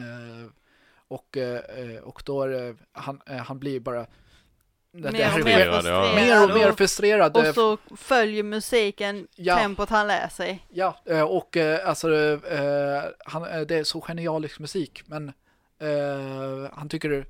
[1.09, 1.39] och,
[2.03, 4.07] och då är det, han, han blir bara
[5.03, 7.37] det, Mer och mer frustrerad, mer och mer frustrerad.
[7.37, 9.57] och så följer musiken Ja.
[9.57, 10.67] tempot han lär sig.
[10.69, 12.15] Ja, eh, och eh, alltså
[12.49, 15.33] eh, han, det är så genialisk musik men
[16.73, 17.27] han tycker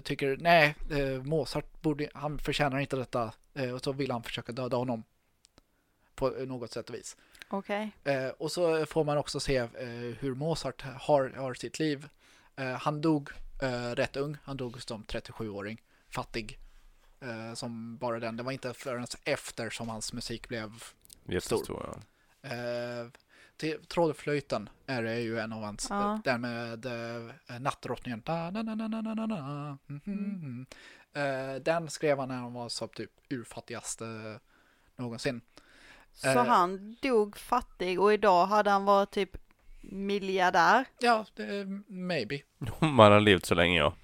[0.00, 0.74] tycker nej,
[1.24, 3.32] Mozart borde, han förtjänar inte detta
[3.74, 5.04] och så vill han försöka döda honom
[6.14, 7.16] på något sätt och vis.
[7.48, 7.90] Okej.
[8.04, 9.66] Eh, och så får man också se
[10.18, 12.08] hur Mozart har, har sitt liv.
[12.80, 13.30] Han dog
[13.94, 16.58] rätt ung, han dog som 37-åring, fattig.
[17.20, 18.36] Eh, som bara den.
[18.36, 20.70] Det var inte förrän efter som hans musik blev
[21.24, 21.96] Jättestor.
[22.42, 22.48] Ja.
[22.50, 23.06] Eh,
[23.56, 26.12] till, Trollflöjten är det ju en av hans, Ja.
[26.14, 28.22] eh, där med eh, Nattdrottningen.
[31.62, 34.38] Den skrev han när han var så typ urfattigaste
[34.96, 35.40] någonsin.
[36.12, 36.44] Så Eh.
[36.46, 39.36] han dog fattig och idag hade han varit typ
[39.82, 40.84] miljardär.
[41.00, 42.40] Ja, det, maybe.
[42.78, 43.94] Om man har levt så länge ja.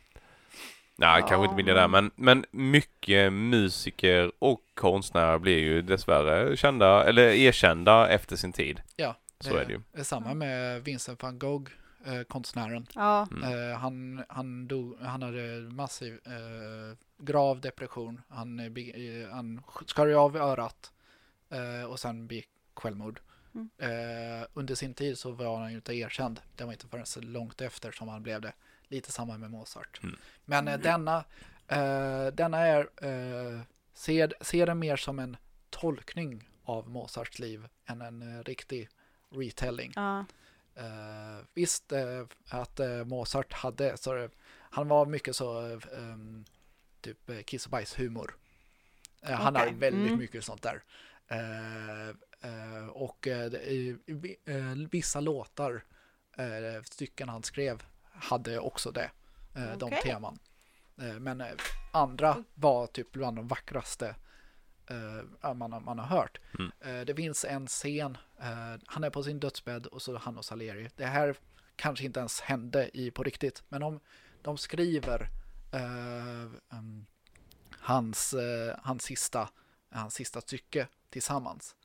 [0.96, 7.04] Nej, Ja, kanske inte miljardär, men, men mycket musiker och konstnärer blir ju dessvärre kända,
[7.04, 8.80] eller erkända efter sin tid.
[8.96, 9.80] Ja, Så är det ju.
[9.92, 11.70] är Samma med Vincent van Gogh,
[12.06, 12.86] eh, konstnären.
[12.94, 13.70] Ja, Mm.
[13.70, 18.20] Eh, han, han, dog, han hade massiv eh, grav depression.
[18.28, 18.58] Han,
[19.30, 20.92] han skar ju av örat
[21.50, 23.20] eh, och sen begick självmord.
[23.54, 23.70] Mm.
[23.78, 26.40] Eh, under sin tid så var han ju inte erkänd.
[26.56, 28.52] Det var inte förrän så långt efter som han blev det.
[28.88, 30.00] Lite samma med Mozart.
[30.02, 30.16] Mm.
[30.44, 31.24] Men eh, denna,
[31.68, 33.60] eh, denna är, eh,
[33.94, 35.36] ser, ser den mer som en
[35.70, 38.88] tolkning av Mozarts liv än en eh, riktig
[39.30, 39.92] retelling.
[39.94, 40.24] ja.
[40.78, 44.28] Uh, visst eh, att eh, Mozart hade, så
[44.70, 46.44] han var mycket så eh, um,
[47.00, 48.36] typ uh, kiss och bajs humor.
[49.22, 50.18] Eh, Han har väldigt mm.
[50.18, 50.82] mycket sånt där.
[52.90, 53.28] Och
[54.90, 55.84] vissa låtar,
[56.84, 57.82] stycken han skrev,
[58.14, 59.10] hade också det,
[59.54, 60.38] eh, de teman.
[61.00, 61.48] Eh, men eh,
[61.92, 64.16] andra var typ bland de vackraste
[64.86, 66.40] eh, man, har- man har hört.
[66.58, 66.72] Mm.
[66.80, 70.44] Eh, det finns en scen, eh, han är på sin dödsbädd och så han och
[70.44, 70.90] Salieri.
[70.96, 71.36] Det här
[71.76, 74.00] kanske inte ens hände i på riktigt, men de,
[74.42, 75.28] de skriver
[75.72, 76.78] eh,
[77.78, 79.48] hans, eh, hans, sista,
[79.90, 81.76] hans sista stycke tillsammans.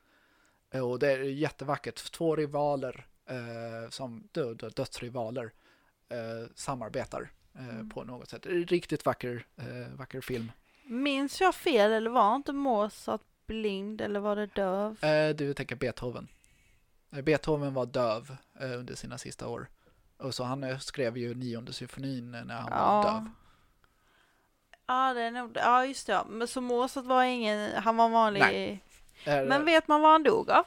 [0.73, 2.11] Och det är jättevackert.
[2.11, 5.51] Två rivaler, eh, som dö, dö, dödsrivaler, eh,
[6.55, 7.89] samarbetar eh, Mm.
[7.89, 8.45] på något sätt.
[8.45, 10.51] Riktigt vacker, eh, vacker film.
[10.83, 15.03] Minns jag fel eller var inte Mozart blind eller var det döv?
[15.03, 16.27] Eh, du tänker Beethoven.
[17.11, 19.67] Eh, Beethoven var döv eh, under sina sista år.
[20.17, 23.29] Och så han eh, skrev ju nionde symfonin eh, när han var döv.
[24.87, 25.51] Ja, det är nog.
[25.55, 26.13] Ja, just det.
[26.13, 26.25] ja.
[26.29, 28.39] Men så Mozart var ingen, han var vanlig.
[28.41, 28.83] Nej.
[29.25, 30.65] Eh, Men vet man vad han dog av?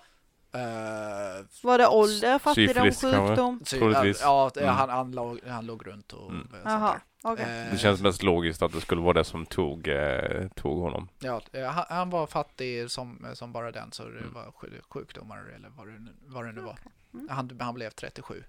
[0.53, 3.61] Eh, Var det ålder, fattigdom, Syfilis sjukdom?
[3.65, 4.21] sy- Troligtvis.
[4.21, 4.69] Ja, Mm.
[4.69, 6.47] han, han, låg, han låg runt och Mm.
[6.51, 7.33] sånt Jaha, där.
[7.33, 7.45] okej.
[7.67, 11.09] Eh, Det känns mest logiskt att det skulle vara det som tog, eh, tog honom.
[11.21, 14.33] Ja, eh, han, han var fattig som, som bara den, så det Mm.
[14.33, 16.79] var sj- sjukdomar eller vad det, nu- vad det nu var.
[17.15, 17.29] Mm.
[17.31, 18.45] Han, han blev 37.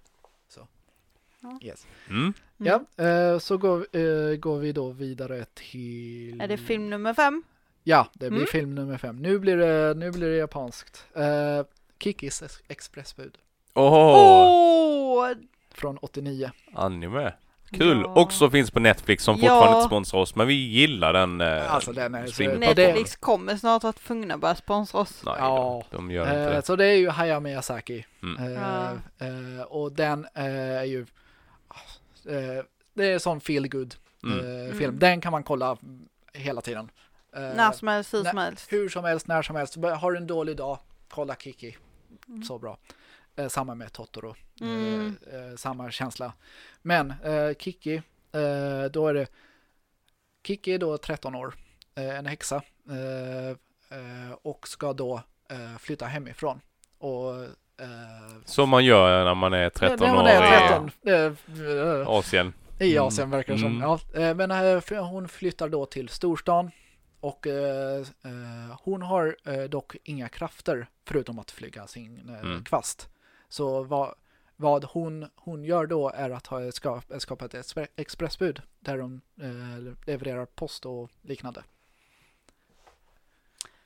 [0.49, 0.67] Så.
[1.41, 1.59] Ja.
[1.61, 1.87] Yes.
[2.09, 2.19] Mm.
[2.21, 2.33] Mm.
[2.57, 6.41] Ja, eh, så går, eh, går vi då vidare till...
[6.41, 7.43] Är det film nummer fem?
[7.83, 8.47] Ja, det blir Mm.
[8.47, 9.15] film nummer fem.
[9.17, 11.05] Nu blir det, nu blir det japanskt.
[11.99, 13.37] Kikis ex- expressbud
[13.73, 13.93] Åh!
[13.93, 15.29] Åh!
[15.73, 16.51] från 89.
[16.73, 17.33] Anime.
[17.71, 18.01] Kul!
[18.05, 18.21] Ja.
[18.21, 19.41] Också finns på Netflix som Ja.
[19.41, 21.41] fortfarande inte sponsrar oss, men vi gillar den.
[21.41, 25.21] Eh, Alltså, den är så- Netflix kommer snart att tvungna börja sponsra oss.
[25.25, 25.83] Nej, Ja.
[25.91, 26.65] de, de gör inte Eh, det.
[26.65, 28.05] så det är ju Hayao Miyazaki.
[28.23, 28.43] Mm.
[28.43, 28.91] Eh, Ja.
[29.27, 31.05] eh, och den eh, är ju...
[32.25, 34.39] eh, det är sån feel good Mm.
[34.71, 34.83] film.
[34.89, 34.99] Mm.
[34.99, 35.77] Den kan man kolla
[36.33, 36.91] hela tiden.
[37.35, 38.73] Eh, När som helst, hur som helst.
[38.73, 39.75] Hur som helst, när som helst.
[39.97, 40.79] Har du en dålig dag,
[41.13, 41.77] kolla Kiki.
[42.27, 42.43] Mm.
[42.43, 42.77] Så bra.
[43.35, 44.35] Eh, samma med Totoro.
[44.61, 45.17] Mm.
[45.31, 46.33] Eh, eh, samma känsla.
[46.81, 47.95] Men eh, Kiki,
[48.31, 49.27] eh, då är det...
[50.47, 51.53] Kiki är då 13 år.
[51.95, 52.61] Eh, en häxa.
[52.89, 53.49] Eh,
[53.97, 56.61] eh, och ska då eh, flytta hemifrån.
[56.97, 57.43] Och...
[57.43, 62.53] Eh, Som man gör när man är 13 när man år är i 13, Asien.
[62.79, 63.03] i Mm.
[63.07, 63.67] Asien verkar det som.
[63.67, 63.81] Mm.
[63.81, 66.71] Ja, eh, men eh, hon flyttar då till storstan
[67.23, 72.63] och eh, eh, hon har eh, dock inga krafter förutom att flyga sin eh, Mm.
[72.63, 73.09] kvast.
[73.49, 74.15] Så vad,
[74.55, 79.21] vad hon, hon gör då är att ha skap, skapa ett expre- expressbud där hon
[79.41, 81.63] eh, levererar post och liknande.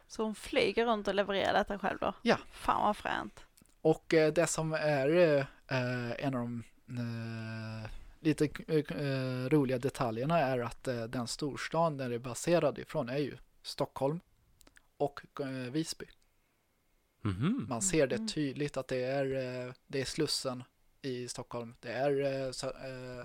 [0.08, 2.14] Så hon flyger runt och levererar detta själv då?
[2.22, 2.38] Ja.
[2.52, 3.46] Fan vad fränt.
[3.82, 10.60] Och eh, det som är eh, en av de eh, lite eh, roliga detaljerna är
[10.60, 14.20] att eh, den storstan där det är baserad ifrån är ju Stockholm
[14.98, 16.06] och eh, Visby.
[17.22, 17.66] Mhm.
[17.70, 18.28] Man ser det Mhm.
[18.28, 19.26] tydligt att det är,
[19.68, 20.64] eh, det är Slussen
[21.02, 21.76] i Stockholm.
[21.80, 23.20] Det är eh, Sö-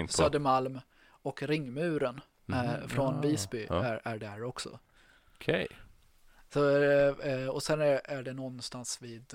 [0.00, 0.06] eh.
[0.06, 2.88] Södermalm och ringmuren eh, Mhm.
[2.88, 3.20] från Ja.
[3.20, 3.84] Visby Ja.
[3.84, 4.78] är, är där också.
[5.34, 5.66] Okej.
[6.52, 6.80] Så,
[7.20, 9.34] eh, och sen är, är det någonstans vid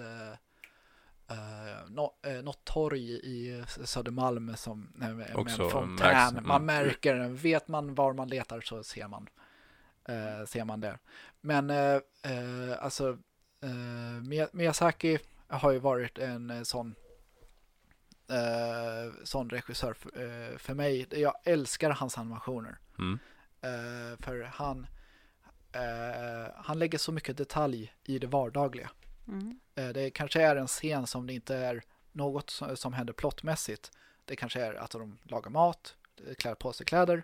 [1.31, 5.95] eh, något torg i Södermalm som med, Också med fontän.
[5.95, 6.47] märks, mm.
[6.47, 7.35] Man märker den.
[7.35, 9.29] Vet man var man letar så ser man,
[10.07, 10.97] eh, ser man det.
[11.41, 11.69] Men
[12.79, 13.17] alltså
[14.21, 16.95] Miya- Miyazaki har ju varit en sån
[19.23, 21.07] sån regissör för, för mig.
[21.11, 22.77] Jag älskar hans animationer.
[22.99, 23.19] Mm.
[24.19, 24.87] För han,
[26.55, 28.89] han lägger så mycket detalj i det vardagliga.
[29.31, 29.59] Mm.
[29.75, 33.91] Eh, det kanske är en scen som det inte är något som, som händer plottmässigt.
[34.25, 35.95] Det kanske är att de lagar mat,
[36.27, 37.23] eh, klär på sig kläder.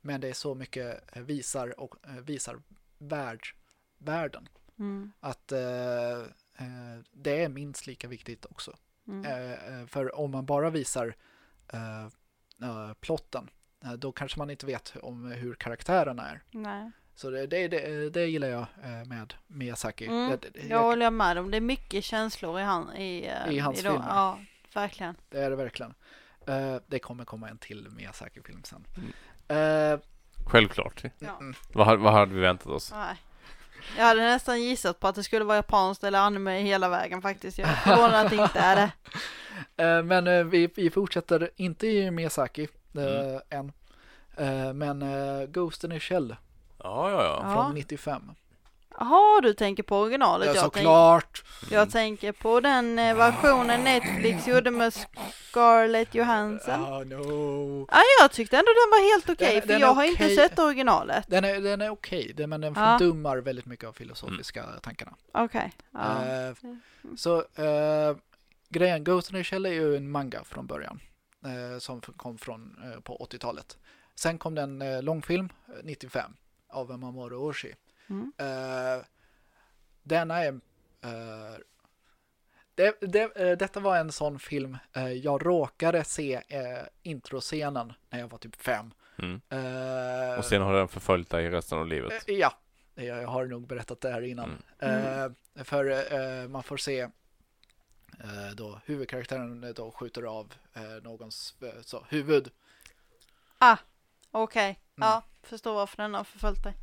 [0.00, 2.62] Men det är så mycket eh, visar och visar
[2.98, 3.54] värld,
[3.98, 4.48] världen.
[4.78, 5.12] Mm.
[5.20, 5.58] Att eh,
[7.12, 8.76] det är minst lika viktigt också.
[9.08, 9.24] Mm.
[9.24, 11.16] Eh, för om man bara visar
[11.72, 12.08] eh,
[13.00, 13.50] plotten,
[13.98, 16.42] då kanske man inte vet om hur karaktärerna är.
[16.50, 16.90] Nej.
[17.20, 20.06] Så det, det, det, det gillar jag eh, med Miyazaki.
[20.06, 23.52] Mm, Det- det- Jag håller med om det är mycket känslor i, han, i, eh,
[23.54, 23.92] I hans dem.
[23.92, 24.08] filmer.
[24.14, 24.38] Ja,
[24.74, 25.14] verkligen.
[25.30, 25.94] Det är det verkligen.
[26.46, 28.84] Eh, det kommer komma en till Miyazaki-film sen.
[29.48, 29.92] Mm.
[29.92, 30.00] Eh,
[30.46, 31.02] Självklart.
[31.18, 31.36] Ja.
[31.40, 32.92] mm, Vad, vad hade vi väntat oss?
[32.92, 33.16] Nej.
[33.96, 37.58] Jag hade nästan gissat på att det skulle vara japanskt eller anime hela vägen faktiskt.
[37.58, 40.02] Jag är förvånad att det inte är det.
[40.02, 43.40] men vi, vi fortsätter inte i Miyazaki Mm.
[43.50, 43.72] än.
[44.78, 45.04] Men
[45.52, 46.36] Ghost in a Shell
[46.82, 47.52] Ja, ja, ja.
[47.54, 48.22] Från 95.
[48.98, 50.46] Jaha, du tänker på originalet.
[50.48, 51.44] Ja, jag, såklart!
[51.60, 54.92] tänk, jag tänker på den eh, versionen Netflix gjorde med
[55.50, 56.84] Scarlett Johansson.
[56.84, 57.86] Ah, no.
[57.90, 60.10] Ja, jag tyckte ändå den var helt okej, Den- för den jag har okej.
[60.10, 61.24] inte sett originalet.
[61.28, 62.98] Den är, den är okej, det- men den Ja.
[62.98, 65.14] fördummar väldigt mycket av filosofiska tankarna.
[65.32, 65.72] Okej.
[65.90, 66.24] Ja.
[66.24, 66.54] Eh,
[67.16, 68.16] så eh,
[68.68, 71.00] grejen, Ghost in the Shell är ju en manga från början.
[71.44, 73.78] Eh, som kom från eh, på 80-talet.
[74.14, 76.32] Sen kom det en eh, långfilm, eh, 95,
[76.70, 77.74] av Mamoru Oshii.
[78.10, 78.32] Mm.
[78.38, 79.04] Eh,
[80.02, 80.52] denna är...
[81.02, 81.58] eh,
[82.74, 84.78] det, det, eh, detta var en sån film
[85.22, 86.42] jag råkade se
[87.02, 88.90] introscenen när jag var typ fem.
[89.18, 89.40] Mm.
[90.38, 92.24] Och sen har den förföljt dig resten av livet.
[92.26, 92.52] Ja,
[92.94, 94.62] jag har nog berättat det här innan.
[94.78, 95.32] Mm.
[95.56, 97.08] Eh, för man får se
[98.54, 100.54] då huvudkaraktären då skjuter av
[101.02, 102.50] någons så, huvud.
[104.30, 105.08] Okej, Mm.
[105.08, 106.74] ja, förstår varför den har förföljt dig.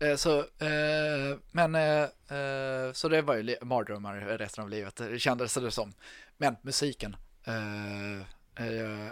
[0.00, 5.54] Eh, så, eh, men eh, så det var ju mardrömmar resten av livet, det kändes
[5.54, 5.94] det som.
[6.36, 7.16] Men musiken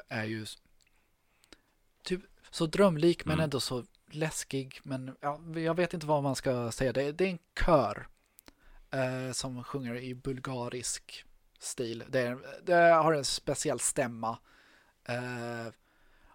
[0.09, 0.47] är ju
[2.03, 3.45] typ så drömlik men Mm.
[3.45, 4.81] ändå så läskig.
[4.83, 6.93] Men ja, jag vet inte vad man ska säga.
[6.93, 8.07] Det, det är en kör
[8.91, 11.25] eh, som sjunger i bulgarisk
[11.59, 12.05] stil.
[12.09, 14.39] Det, är, det har en speciell stämma.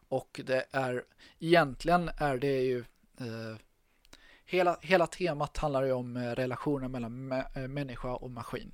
[0.10, 1.04] Och det är
[1.40, 2.80] egentligen är det ju
[3.20, 3.58] eh,
[4.46, 8.72] hela, hela temat handlar ju om eh, relationen mellan mä- eh, människa och maskin.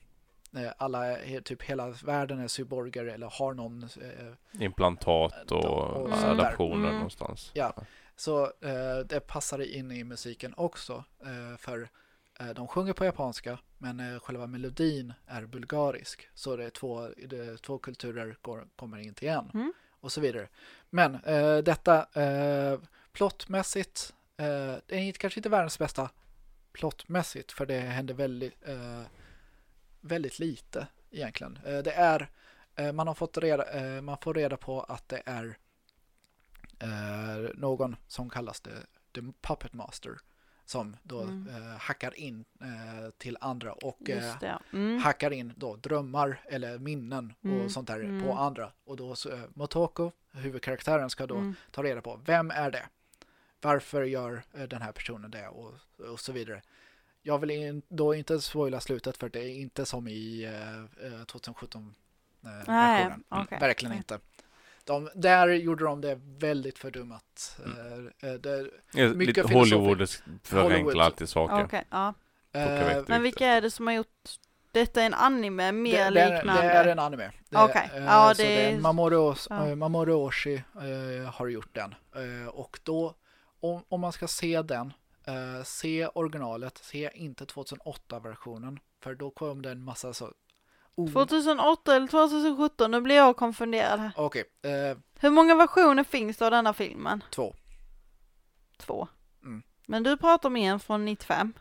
[0.56, 5.66] Eh, alla, typ hela världen är cyborger eller har någon eh, Implantat och
[6.02, 6.30] Och där.
[6.32, 6.94] adaptioner Mm.
[6.96, 7.52] någonstans.
[7.54, 7.74] Ja.
[8.16, 11.04] Så eh, det passar in i musiken också.
[11.22, 11.90] Eh, för
[12.56, 16.30] de sjunger på japanska men själva melodin är bulgarisk.
[16.34, 19.50] Så det är två, det är två kulturer går, kommer in till en.
[19.54, 19.74] Mm.
[20.00, 20.48] Och så vidare.
[20.96, 22.80] Men eh, detta eh,
[23.12, 26.10] plottmässigt, eh, det är kanske inte världens bästa
[26.72, 29.02] plottmässigt för det händer väldigt, eh,
[30.02, 31.60] väldigt lite egentligen.
[31.66, 32.30] Eh, det är,
[32.76, 35.58] eh, man har fått reda, eh, man får reda på att det är
[36.80, 40.18] eh, någon som kallas det The Puppet Master
[40.66, 41.48] som då Mm.
[41.48, 44.36] eh, hackar in eh, till andra och eh.
[44.74, 45.00] Mm.
[45.02, 48.24] hackar in då drömmar eller minnen Mm, och sånt där mm.
[48.24, 48.72] på andra.
[48.86, 51.56] Och då så, eh, Motoko, huvudkaraktären, ska då Mm.
[51.72, 52.86] ta reda på vem är det?
[53.62, 55.48] Varför gör eh, den här personen det?
[55.48, 56.62] Och, och så vidare.
[57.22, 61.24] Jag vill in, då inte spoila slutet för det är inte som i eh, eh,
[61.26, 61.96] 2017
[62.44, 63.24] eh, versionen.
[63.30, 63.58] okej.
[63.60, 64.20] Verkligen inte.
[64.86, 67.60] De, där gjorde de det väldigt fördummat.
[67.66, 68.12] Mm.
[68.24, 69.54] Eh, eh, det, Ja, Mycket Lite.
[69.54, 70.10] Hollywood
[70.44, 71.02] förenklar Hollywood.
[71.02, 71.64] alltid saker.
[71.64, 72.14] Okej, ja.
[72.52, 74.30] vet Men vilka är det som har gjort
[74.72, 76.62] detta är en anime mer det, liknande?
[76.62, 77.32] det är en anime.
[77.52, 77.90] Okej.
[77.96, 79.76] eh, Ja, så det det är Mamoru, ja.
[79.76, 81.96] Mamoru Oshii eh, har gjort den.
[82.50, 83.16] Och då,
[83.60, 84.94] om, om man ska se den,
[85.64, 88.80] se originalet, se inte 2008-versionen.
[89.04, 90.32] För då kom det en massa så...
[90.96, 94.12] Oh, 2008 eller 2017, nu blir jag konfunderad här.
[94.16, 97.24] Okej, eh, Hur många versioner finns det av denna filmen?
[97.32, 97.54] två.
[98.78, 99.08] Två.
[99.44, 99.64] Mm.
[99.88, 101.54] Men du pratar om en från 95.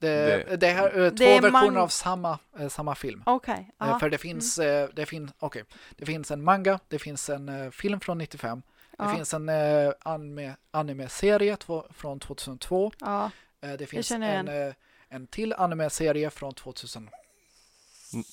[0.00, 3.22] Det, det, Det- här, eh, två Det är versioner mang- av samma, eh, samma film.
[3.26, 3.98] Okej, Eh, ja.
[3.98, 5.62] För det finns, eh, det, fin, okay.
[5.96, 9.14] det finns en manga, det finns en eh, film från 95, det ja.
[9.14, 13.30] finns en eh, anime, anime-serie två- från 2002, ja.
[13.60, 14.74] eh, det finns känner jag en, eh,
[15.08, 17.10] en till anime-serie från 2000.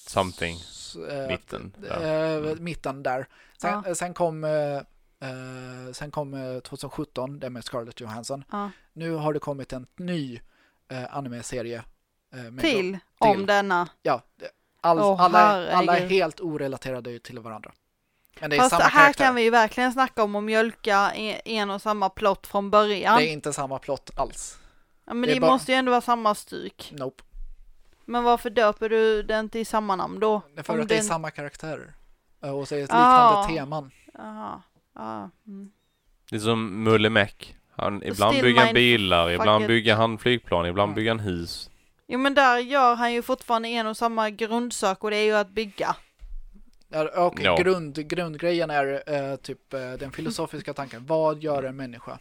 [0.07, 0.57] Something.
[1.11, 2.01] eh, Mitten, ja.
[2.01, 2.63] eh, Mm.
[2.63, 3.27] Mitten där.
[3.61, 3.83] Sen, Ja.
[3.87, 4.75] eh, sen kom, eh,
[5.29, 8.43] eh, sen kom eh, 2017, det med Scarlett Johansson.
[8.51, 8.71] ja.
[8.93, 10.39] Nu har det kommit en ny
[10.91, 11.83] eh, anime-serie.
[12.33, 13.87] eh, med Till, om denna.
[14.03, 14.21] Ja,
[14.81, 17.71] all, Åh, alla, är- alla är helt orelaterade till varandra.
[18.39, 19.25] Men det är Fast samma här karaktär.
[19.25, 21.11] kan vi ju verkligen snacka om att mjölka
[21.45, 23.17] en och samma plott från början.
[23.17, 24.57] Det är inte samma plott alls.
[25.05, 26.91] Ja, men Det det, bara- måste ju ändå vara samma stuk.
[26.97, 27.23] Nope.
[28.05, 30.41] Men varför döper du den till samma namn då?
[30.53, 31.93] Det är för Om att det är den- samma karaktärer.
[32.43, 33.47] Eh, Och så är det ett Ah.
[33.47, 33.91] liknande teman.
[34.13, 34.61] Jaha.
[34.95, 35.29] Ja.
[35.47, 35.71] Mm.
[36.29, 37.55] Det är som Mulle Meck.
[37.77, 39.67] Han, ibland Still bygger han bilar, ibland fucket.
[39.67, 40.95] bygger han flygplan, ibland Mm.
[40.95, 41.69] bygger han hus.
[42.07, 45.33] Jo men där gör han ju fortfarande en och samma grundsak och det är ju
[45.35, 45.95] att bygga.
[46.89, 47.55] Ja, Och Ja.
[47.55, 51.05] grund, grundgrejen är eh, typ eh, den filosofiska tanken.
[51.05, 52.19] Vad gör en människa?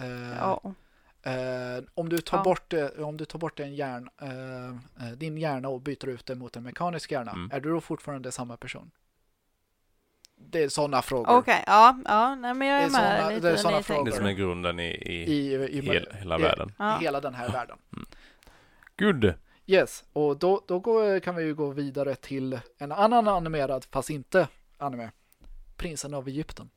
[0.00, 0.74] Eh, Ja.
[1.22, 2.42] Eh, om, du tar Ja.
[2.44, 6.26] bort, eh, om du tar bort en hjärn, eh, eh, din hjärna och byter ut
[6.26, 7.50] den mot en mekanisk hjärna, Mm.
[7.52, 8.90] är du då fortfarande samma person?
[10.36, 11.36] Det är sådana frågor.
[11.38, 13.60] Okej, ja, ja, nej men jag är, Det är med såna- lite det är jag
[13.62, 13.76] tänker.
[13.78, 14.10] Det frågor.
[14.10, 16.72] som är grunden i, i, I, i, hel, hela i- världen.
[16.78, 16.98] Ja.
[17.00, 17.78] i hela den här världen.
[18.98, 19.34] Good!
[19.66, 24.10] Yes, och då, då går, kan vi ju gå vidare till en annan animerad, fast
[24.10, 24.48] inte
[24.78, 25.10] anime.
[25.76, 26.70] Prinsen av Egypten.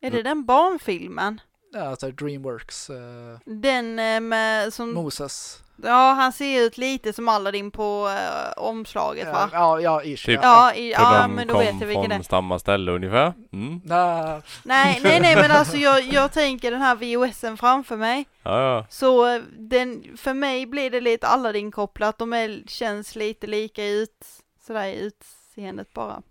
[0.00, 1.40] Är det den barnfilmen?
[1.72, 2.96] Ja, Alltså Dreamworks eh,
[3.44, 5.62] Den eh, med som, Moses.
[5.76, 9.48] ja han ser ut lite som Aladdin på eh, omslaget Ja, va?
[9.52, 10.26] ja, ja, ish.
[10.26, 10.40] Typ.
[10.42, 12.22] Ja, i, För ja de men då kom vet jag vilken det från är.
[12.22, 13.32] samma ställe ungefär.
[13.52, 13.80] Mm.
[13.84, 18.24] Nej, Nej, nej, nej men alltså jag, jag tänker den här VOSen framför mig.
[18.42, 18.86] Ja, ja.
[18.90, 22.18] Så eh, den, för mig blir det lite Aladdin-kopplat.
[22.18, 24.26] De är, känns lite lika ut,
[24.66, 26.22] sådär i utseendet bara.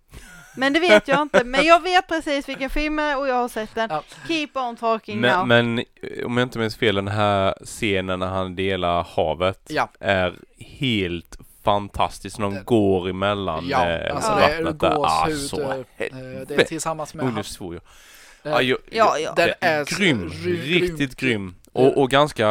[0.56, 1.44] Men det vet jag inte.
[1.44, 3.88] Men jag vet precis vilken film det är och jag har sett den.
[3.90, 4.02] Ja.
[4.28, 5.46] Keep on talking now.
[5.46, 5.84] Men, men
[6.18, 9.88] eh, om jag inte minns fel, den här scenen när han delar havet ja.
[10.00, 12.38] är helt fantastisk.
[12.38, 15.04] När de Den- går emellan Ja, eh, alltså det vattnet där.
[15.06, 15.60] Alltså,
[15.96, 16.06] eh,
[16.48, 17.82] det är tillsammans med Oj, nu svor jag.
[17.82, 19.32] eh, Ja, jag, Ja, ja.
[19.36, 20.30] Den den är grym.
[20.30, 21.54] ry- Riktigt grym.
[21.72, 22.48] Och, och ganska,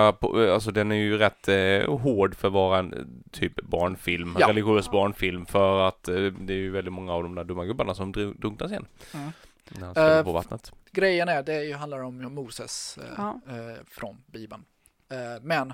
[0.53, 4.47] alltså den är ju rätt eh, hård för att vara en typ barnfilm, Ja.
[4.49, 7.95] religiös barnfilm för att eh, det är ju väldigt många av de där dumma gubbarna
[7.95, 8.85] som dru- drunknar sen.
[9.13, 9.31] Mm.
[9.69, 10.71] När han ska Eh, på vattnet.
[10.91, 13.41] grejen är, det är ju, handlar om Moses eh, Ja.
[13.47, 14.65] eh, från Bibeln.
[15.11, 15.73] Eh, men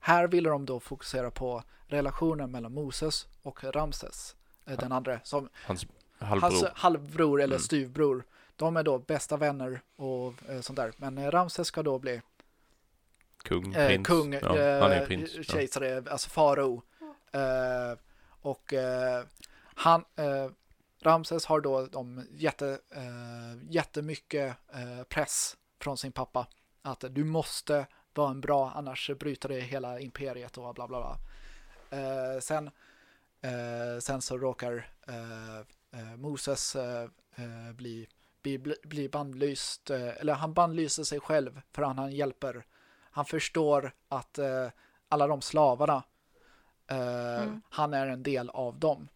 [0.00, 4.36] här ville de då fokusera på relationen mellan Moses och Ramses,
[4.66, 5.86] eh, den andra, som Hans
[6.18, 6.40] halvbror.
[6.50, 7.62] hans halvbror eller Mm.
[7.62, 8.24] styvbror.
[8.56, 10.92] De är då bästa vänner och eh, sånt där.
[10.96, 12.20] Men eh, Ramses ska då bli
[13.44, 14.06] kung, eh, prins.
[14.06, 15.34] kung, ja, eh, prins.
[15.34, 15.42] Ja.
[15.42, 16.82] kejsare, alltså farao.
[17.32, 17.98] Eh,
[18.40, 19.24] och eh,
[19.74, 20.04] han,
[21.00, 24.56] Ramses har då de jätte, eh, jättemycket
[25.08, 26.46] press från sin pappa.
[26.82, 31.18] Att du måste vara en bra, annars bryter det hela imperiet och bla bla bla.
[32.40, 32.70] Sen,
[34.00, 34.86] sen så råkar
[36.16, 36.76] Moses
[37.74, 38.08] bli,
[38.42, 42.64] bli, bli bannlyst, eh, eller han bannlyser sig själv för att han hjälper.
[43.10, 44.68] Han förstår att eh,
[45.08, 46.02] alla de slavarna,
[46.90, 47.62] eh, Mm.
[47.70, 49.08] han är en del av dem.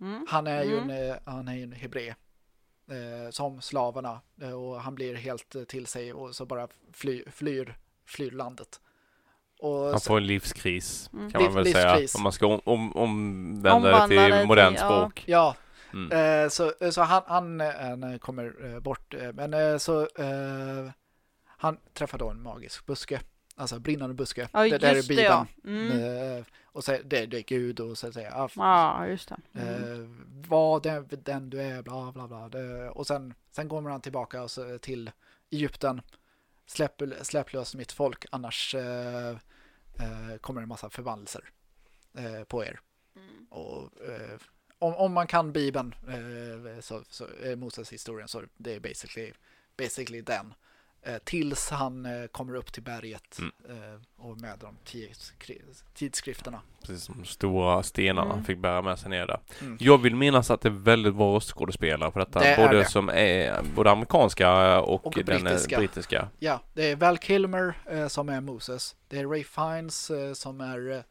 [0.00, 0.26] Mm.
[0.28, 0.90] Han är ju Mm.
[0.90, 2.14] en, eh, han är en hebré.
[2.90, 4.20] Eh, som slavarna.
[4.42, 8.80] Eh, och han blir helt till sig och så bara fly, flyr, flyr landet.
[9.58, 11.30] Och Han får en livskris Mm.
[11.30, 11.92] kan man väl Liv- säga.
[11.94, 12.14] livskris.
[12.14, 14.86] Om man ska om, om, omvända det till modernt ja.
[14.86, 15.24] språk.
[15.26, 15.56] Ja,
[15.92, 16.12] Mm.
[16.12, 19.14] eh, så, så han, han, eh, han kommer eh, bort.
[19.14, 20.90] eh, Men eh, så eh,
[21.46, 23.20] han träffar då en magisk buske.
[23.56, 24.48] Alltså brinnande buske.
[24.52, 25.46] Ja, det där är det ja.
[25.62, 25.90] Bibeln.
[25.90, 26.36] Mm.
[26.38, 29.60] Eh, och så, det, det är Gud och så säger jag, Ja, just det.
[29.60, 30.02] Mm.
[30.02, 30.08] Eh,
[30.48, 32.90] vad den, den du är, bla bla bla.
[32.90, 34.48] Och sen, sen kommer han tillbaka
[34.80, 35.10] till
[35.50, 36.00] Egypten.
[36.66, 39.30] Släpp, släpp lös mitt folk, annars eh,
[39.98, 41.50] eh, kommer det en massa förbannelser
[42.14, 42.80] eh, på er.
[43.16, 43.46] Mm.
[43.50, 44.38] Och, eh,
[44.82, 49.32] om, om man kan Bibeln, eh, så, så är Moses historien, så det är basically,
[49.78, 50.54] basically den.
[51.04, 53.52] Eh, tills han eh, kommer upp till berget Mm.
[53.92, 56.60] eh, och med de tidskri- tidsskrifterna.
[56.82, 58.36] Precis som stora stenarna Mm.
[58.36, 59.40] han fick bära med sig ner där.
[59.60, 59.76] Mm.
[59.80, 62.38] Jag vill minnas att det är väldigt bra röstskådespelare på detta.
[62.40, 62.84] Det är både det.
[62.84, 65.48] som är både amerikanska och, Och den brittiska.
[65.48, 65.78] brittiska.
[65.78, 66.28] brittiska.
[66.38, 68.96] Ja, det är Val Kilmer eh, som är Moses.
[69.08, 71.04] Det är Ray Fiennes eh, som är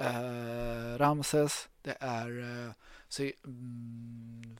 [0.00, 1.68] eh, Ramses.
[1.82, 2.28] Det är
[3.14, 4.56] så, mm,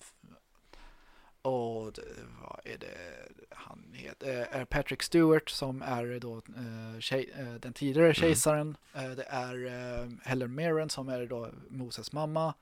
[1.42, 1.98] och
[2.40, 2.96] vad är det
[3.50, 4.40] han heter?
[4.40, 8.76] Eh, är Patrick Stewart som är då eh, tjej, eh, den tidigare kejsaren.
[8.94, 12.54] Eh, det är Helen Mirren som är då Moses mamma.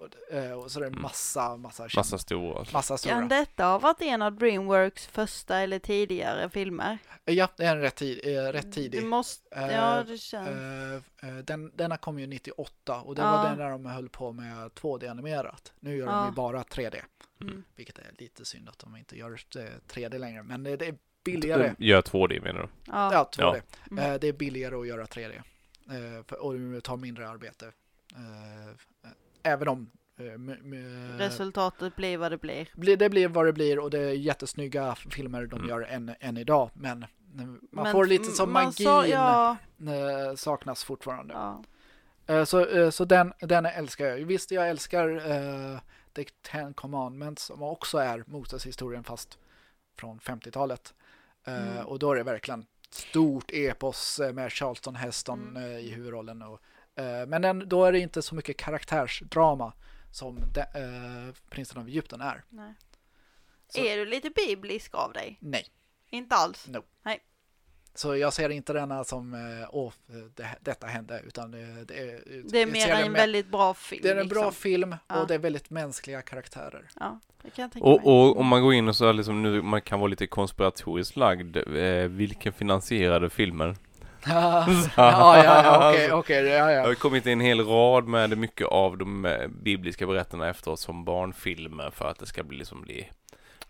[0.00, 1.02] Och, eh, och så är det Mm.
[1.02, 2.64] massa, massa, Massa stora.
[2.72, 3.14] massa stora.
[3.14, 6.98] Kan detta ha varit en av Dreamworks första eller tidigare filmer?
[7.24, 9.00] Ja, det är en rätt, tid, eh, rätt tidig.
[9.02, 10.48] Det måste, Eh, ja det känns.
[10.48, 13.30] Eh, eh, den, denna kom ju 98 och det Ja.
[13.36, 15.72] var den där de höll på med 2D-animerat.
[15.80, 16.26] Nu gör de Ja.
[16.26, 17.02] ju bara 3D,
[17.40, 17.64] Mm.
[17.76, 20.42] vilket är lite synd att de inte gör eh, 3D längre.
[20.42, 20.94] Men det, är
[21.24, 21.74] billigare.
[21.78, 22.68] Gör 2D menar du?
[22.86, 23.12] Ja.
[23.12, 23.62] Ja, 2D.
[23.90, 24.04] Mm.
[24.12, 25.36] Eh, det är billigare att göra 3D.
[25.90, 27.72] Eh, för, och det tar mindre arbete.
[29.42, 32.96] Eh, även om eh, Resultatet blir vad det blir.
[32.96, 35.68] det blir vad det blir och det är jättesnygga filmer de Mm.
[35.68, 36.70] gör än, än idag.
[36.74, 41.34] Men man Men får lite som magin sa- ja, eh, saknas fortfarande.
[41.34, 41.62] ja.
[42.26, 44.16] Eh, Så, eh, så den, den älskar jag.
[44.16, 45.78] Visst, jag älskar uh,
[46.14, 49.38] The Ten Commandments som också är Moses-historien fast
[49.96, 50.94] från 50-talet.
[51.44, 51.86] Eh, Mm.
[51.86, 55.62] Och då är det verkligen stort epos eh, med Charlton Heston Mm.
[55.62, 56.42] eh, i huvudrollen.
[56.42, 56.58] Och, eh,
[57.28, 59.72] men den, då är det inte så mycket karaktärsdrama
[60.12, 62.44] som de, uh, Prinsen av Egypten är.
[62.48, 62.74] Nej.
[63.68, 65.38] Så- Är du lite biblisk av dig?
[65.40, 65.64] Nej.
[66.10, 66.68] Inte alls?
[67.94, 69.92] Så jag ser inte denna som eh, åh,
[70.36, 72.22] det, detta hände utan det, det är...
[72.50, 74.00] Det är mer en med- väldigt bra film.
[74.02, 74.52] Det är en bra liksom.
[74.62, 75.20] film Ja.
[75.20, 76.88] och det är väldigt mänskliga karaktärer.
[77.00, 78.06] Ja, det kan jag tänka Och, mig.
[78.12, 81.56] och om man går in och så liksom nu, man kan vara lite konspiratoriskt lagd,
[81.56, 83.76] eh, vilken finansierade filmer?
[84.26, 84.66] Ja,
[84.96, 86.86] ja, ja, okej, okej, ja, Det ja.
[86.86, 91.90] har kommit en hel rad med mycket av de eh, bibliska berättelserna efteråt som barnfilmer
[91.90, 93.08] för att det ska bli liksom bli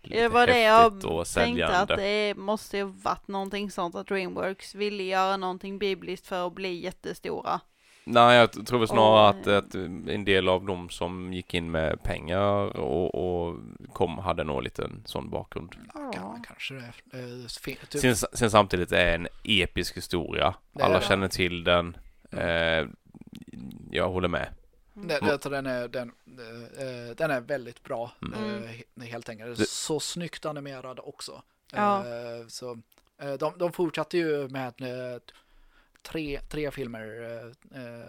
[0.01, 1.01] lite Det var det jag
[1.33, 6.47] tänkte att det måste ju varit någonting sånt att Dreamworks ville göra någonting bibliskt för
[6.47, 7.59] att bli jättestora.
[8.03, 11.53] Nej, jag tror väl snarare Och, att, eh, att en del av dem som gick
[11.53, 13.57] in med pengar och, och
[13.93, 15.75] kom hade nog lite en sån bakgrund.
[15.93, 16.39] Ja, kan, Ja.
[16.47, 17.19] kanske det.
[17.19, 17.47] Eh,
[17.89, 20.53] typ, Sen, sen samtidigt är det en episk historia.
[20.79, 21.05] Alla det.
[21.05, 21.97] känner till den.
[22.31, 22.47] Mm.
[22.47, 22.89] Eh,
[23.91, 24.47] jag håller med.
[24.93, 26.11] det, det, den, är, den,
[26.79, 28.63] eh, den är väldigt bra, Mm.
[28.63, 29.57] eh, he- helt enkelt.
[29.57, 31.41] Det- Så snyggt animerad också.
[31.73, 31.99] Ja.
[31.99, 32.77] Eh, så,
[33.21, 35.19] eh, de, de fortsatte ju med eh,
[36.01, 37.21] tre, tre filmer.
[37.73, 38.05] eh, eh,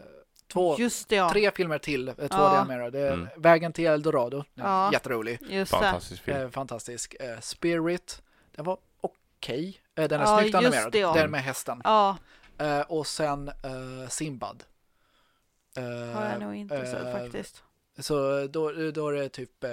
[0.52, 1.30] Två, Just det, ja.
[1.30, 2.58] tre filmer till, eh, två Ja.
[2.58, 3.12] animerade.
[3.12, 3.28] Mm.
[3.36, 4.92] Vägen till Eldorado, är Ja.
[4.92, 5.38] jätterolig.
[5.42, 5.78] Just det.
[5.78, 6.36] Fantastisk film.
[6.36, 7.14] Eh, fantastisk.
[7.20, 8.22] Eh, Spirit,
[8.56, 9.80] den var okej.
[9.94, 10.92] Eh, den är Ja, snyggt animerad.
[10.92, 11.12] det, ja.
[11.14, 11.80] Den med hästen.
[11.84, 12.16] Ja,
[12.58, 14.64] Eh, och sen eh, Simbad.
[15.76, 15.84] Eh,
[16.14, 17.62] har jag nog inte sett faktiskt.
[17.98, 19.70] Så då, då är det typ eh,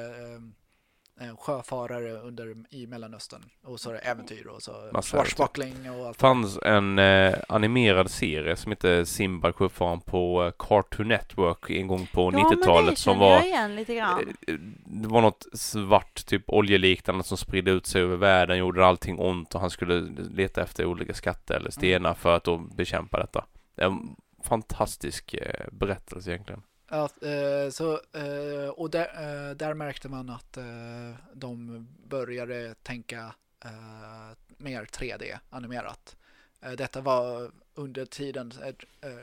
[1.38, 3.42] sjöfarare under, i Mellanöstern.
[3.64, 6.18] Och så är det äventyr och så swashbuckling och allt.
[6.18, 12.08] fanns en eh, animerad serie som heter Simba sjöfararen på eh, Cartoon Network en gång
[12.14, 14.20] på Ja, men det 90-talet som var igen lite grann.
[14.48, 14.56] eh,
[14.86, 19.56] det var något svart, typ oljeliknande som spridde ut sig över världen, gjorde allting ont
[19.56, 20.00] och han skulle
[20.34, 23.46] leta efter olika skatter eller stenar för att då bekämpa detta.
[23.76, 26.62] Det en fantastisk eh, berättelse egentligen.
[26.92, 33.36] Att, eh, så, eh, och där, eh, där märkte man att eh, de började tänka
[33.66, 36.16] eh, mer 3D-animerat.
[36.62, 38.54] Eh, detta var under tiden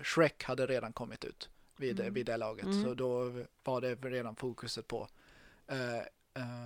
[0.02, 2.14] Shrek hade redan kommit ut vid, Mm.
[2.14, 2.64] vid det laget.
[2.64, 2.82] Mm.
[2.84, 3.32] Så då
[3.64, 5.08] var det redan fokuset på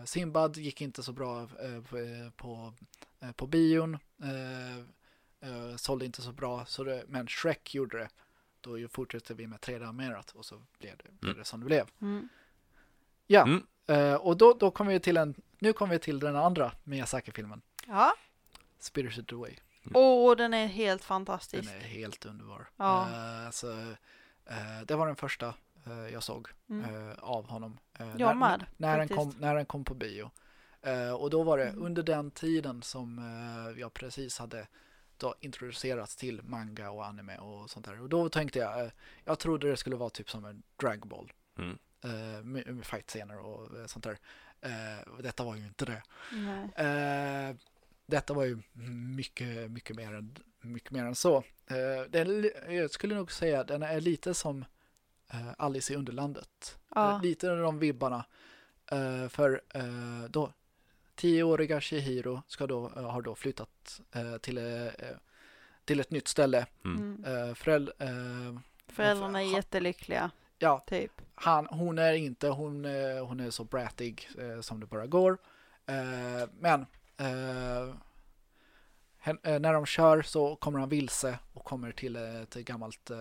[0.04, 1.48] Simbad gick inte så bra
[1.88, 2.72] på, på,
[3.36, 3.98] på bion.
[5.76, 8.08] Sålde inte så bra, så det, men Shrek gjorde det.
[8.60, 11.38] Då ju fortsatte vi med 3D-animerat och så blev det, blev Mm.
[11.38, 11.86] det som det blev.
[12.00, 12.28] Mm.
[13.26, 13.66] Ja, Mm.
[13.86, 17.62] eh, och då, då kommer vi till en, nu kommer vi till den andra Miyazaki-filmen,
[17.86, 18.12] Ja,
[18.78, 19.54] Spirited Away.
[19.94, 21.70] åh den är helt Den fantastisk.
[21.72, 22.68] är helt underbar.
[22.76, 23.08] Ja.
[23.10, 23.72] Eh, alltså,
[24.46, 25.54] eh, det var den första
[25.86, 27.14] eh, jag såg Mm.
[27.18, 27.78] av honom.
[27.98, 30.30] Jag när, med, när, den kom, när den kom på bio.
[31.18, 31.82] Och då var det Mm.
[31.82, 33.18] under den tiden som
[33.78, 34.66] jag precis hade
[35.40, 38.00] introducerats till manga och anime och sånt där.
[38.00, 38.90] Och då tänkte jag, eh,
[39.24, 41.32] jag trodde det skulle vara typ som en Dragon Ball.
[41.58, 41.78] Mm.
[42.04, 44.18] Eh, med, med fight-scener och eh, sånt där.
[45.22, 46.02] Detta var ju inte det.
[46.32, 46.86] Nej.
[46.86, 47.56] Eh,
[48.06, 48.58] detta var ju
[49.16, 51.44] mycket, mycket mer än, mycket mer än så.
[52.12, 54.64] Li- jag skulle nog säga att den är lite som
[55.58, 56.78] Alice i Underlandet.
[56.94, 57.20] Ja.
[57.22, 58.24] Lite de vibbarna.
[59.28, 59.62] För
[60.28, 60.52] då,
[61.20, 64.92] tioåriga Chihiro ska då, eh, har då flyttat eh, till, eh,
[65.84, 66.66] till ett nytt ställe.
[66.84, 67.24] Mm.
[67.24, 67.48] Mm.
[67.48, 71.12] Eh, föräld, eh, Föräldrarna är jättelyckliga, ja, typ.
[71.34, 75.38] han, hon är inte, hon, eh, hon är så brattig eh, som det bara går.
[75.86, 77.94] Eh, men eh,
[79.18, 83.18] hen, eh, när de kör så kommer han vilse och kommer till ett gammalt eh,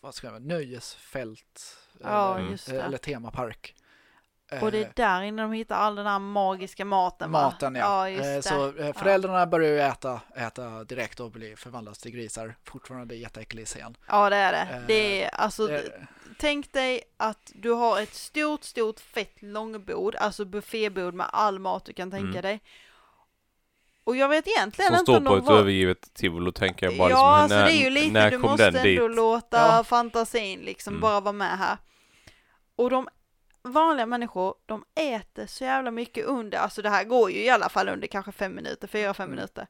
[0.00, 3.74] vad ska jag säga, nöjesfält Ja, eller, eh, eller temapark.
[4.62, 7.42] Och det Eh, är där inne de hittar all den här magiska maten va?
[7.42, 8.08] Maten ja.
[8.08, 8.42] Ja, just Eh, det.
[8.42, 12.54] Så eh, föräldrarna börjar ju äta, äta direkt och blir förvandlas till grisar.
[12.64, 13.96] Fortfarande jätteäcklig scen.
[14.08, 14.74] Ja, det är det.
[14.76, 15.80] Eh, Det är alltså, Eh,
[16.38, 21.84] tänk dig att du har ett stort, stort fett långbord, alltså buffébord med all mat
[21.84, 22.42] du kan tänka Mm.
[22.42, 22.60] dig.
[24.04, 25.58] Och jag vet egentligen Som inte står om på de ett var...
[25.58, 28.30] övergivet tivoli och tänker jag bara ja, liksom, alltså när, det är ju lite, när
[28.30, 29.16] du måste ändå dit?
[29.16, 29.84] låta Ja.
[29.84, 31.00] fantasin liksom Mm.
[31.00, 31.76] bara vara med här.
[32.76, 33.08] Och de
[33.64, 37.68] vanliga människor, de äter så jävla mycket under, alltså det här går ju i alla
[37.68, 39.36] fall under kanske fem minuter, fyra, fem Mm.
[39.36, 39.66] minuter.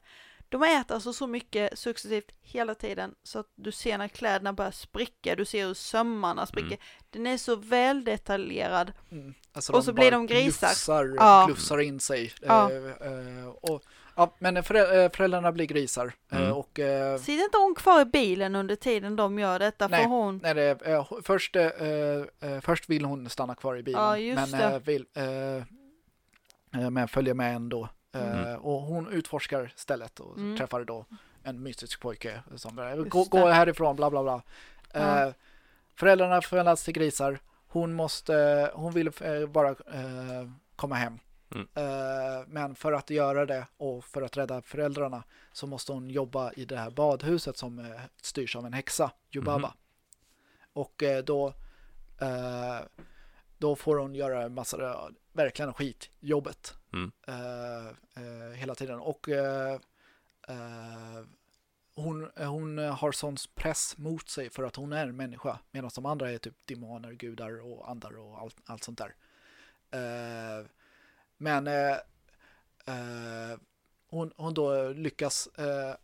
[0.49, 4.71] De äter alltså så mycket successivt hela tiden så att du ser när kläderna börjar
[4.71, 6.67] spricka, du ser hur sömmarna spricker.
[6.67, 6.79] Mm.
[7.09, 8.91] Den är så väl detaljerad.
[9.11, 9.33] Mm.
[9.53, 10.67] Alltså Och så blir de grisar.
[10.67, 11.43] Glufsar, Ja.
[11.47, 12.33] glufsar in sig.
[12.41, 12.71] Ja.
[12.71, 12.77] Eh,
[13.07, 13.83] eh, och,
[14.15, 16.13] ja, men förä- eh, föräldrarna blir grisar.
[16.31, 16.53] eh, Mm.
[16.53, 19.87] Och eh, Sitter inte hon kvar i bilen under tiden de gör detta?
[19.87, 20.03] Nej.
[20.03, 20.39] För hon...
[20.43, 24.01] nej, det, eh, först, eh, eh, först vill hon stanna kvar i bilen.
[24.01, 24.65] Ja, just men det.
[24.75, 25.05] eh, vill,
[26.89, 27.89] men följer med ändå.
[28.15, 28.59] Eh, Mm.
[28.59, 30.57] Och hon utforskar stället och Mm.
[30.57, 31.05] träffar då
[31.43, 34.41] en mystisk pojke som Just gå, härifrån, bla bla bla.
[34.93, 35.25] Ja.
[35.27, 35.33] Eh,
[35.95, 37.39] föräldrarna förvandlas till grisar.
[37.67, 41.19] Hon måste, hon vill eh, bara eh, komma hem.
[41.55, 41.67] Mm.
[41.73, 46.51] Eh, men för att göra det och för att rädda föräldrarna så måste hon jobba
[46.51, 49.67] i det här badhuset som eh, styrs av en häxa, Jubaba.
[49.67, 49.77] Mhm.
[50.73, 51.53] Och eh, då,
[53.57, 57.11] då får hon göra en massa, verkligen skitjobbet Mm.
[58.55, 58.99] hela tiden.
[58.99, 59.29] Och
[61.95, 66.05] hon, hon har sån press mot sig för att hon är en människa medan de
[66.05, 69.15] andra är typ demoner, gudar och andar och allt, allt sånt där.
[71.37, 71.91] Men eh,
[72.85, 73.57] eh,
[74.09, 75.95] hon, hon då lyckas eh,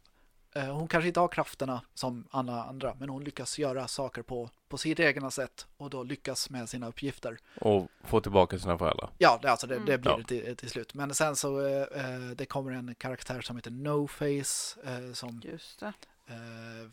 [0.64, 4.50] eh, hon kanske inte har krafterna som alla andra men hon lyckas göra saker på,
[4.68, 7.38] på sitt egna sätt och då lyckas med sina uppgifter.
[7.62, 9.10] Och få tillbaka sina föräldrar.
[9.18, 9.86] Ja, det, alltså det, Mm.
[9.86, 10.18] det blir Ja.
[10.18, 10.94] det till, till slut.
[10.94, 15.80] Men sen så eh, det kommer en karaktär som heter No Face eh, som Just
[15.80, 15.94] det.
[16.28, 16.90] eh,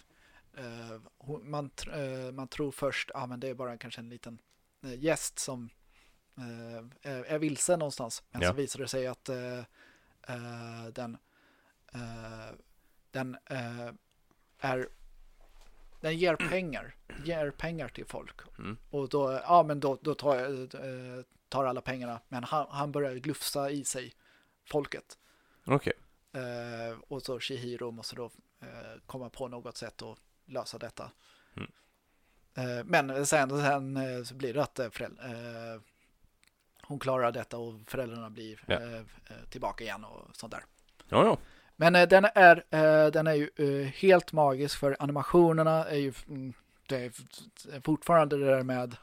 [1.43, 1.70] man,
[2.32, 4.39] man tror först att ah, men det är bara kanske en liten
[4.99, 5.70] gäst som
[6.39, 8.22] eh, är, är vilse någonstans.
[8.30, 8.49] Men Ja.
[8.49, 9.59] så visar det sig att eh,
[10.28, 11.18] eh, den,
[11.93, 12.55] eh,
[13.11, 13.89] den eh,
[14.61, 14.89] är
[16.01, 18.41] den ger pengar, ger pengar till folk.
[18.59, 18.76] Mm.
[18.91, 22.20] Och då, ja men då, då tar, jag, eh, tar alla pengarna.
[22.28, 24.12] Men han, han börjar glufsa i sig
[24.64, 25.18] folket.
[25.66, 25.93] Okej.
[26.32, 28.24] Eh, och så Shihiro måste då
[28.61, 31.11] eh, komma på något sätt att lösa detta.
[31.57, 31.70] Mm.
[32.55, 35.80] Eh, men sen, sen eh, så blir det att eh, föräld- eh,
[36.89, 38.74] hon klarar detta och föräldrarna blir Ja.
[38.74, 39.05] eh, eh,
[39.51, 40.64] tillbaka igen och sånt där.
[41.09, 41.39] Ja, ja.
[41.76, 42.64] Men eh, den, är,
[43.11, 46.53] den är ju helt magisk för animationerna är ju mm,
[46.89, 48.97] det är fortfarande det där med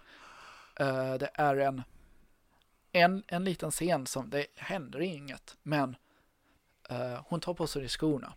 [1.19, 1.83] det är en,
[2.91, 5.95] en en liten scen som det händer inget men
[7.25, 8.33] hon tar på sig skorna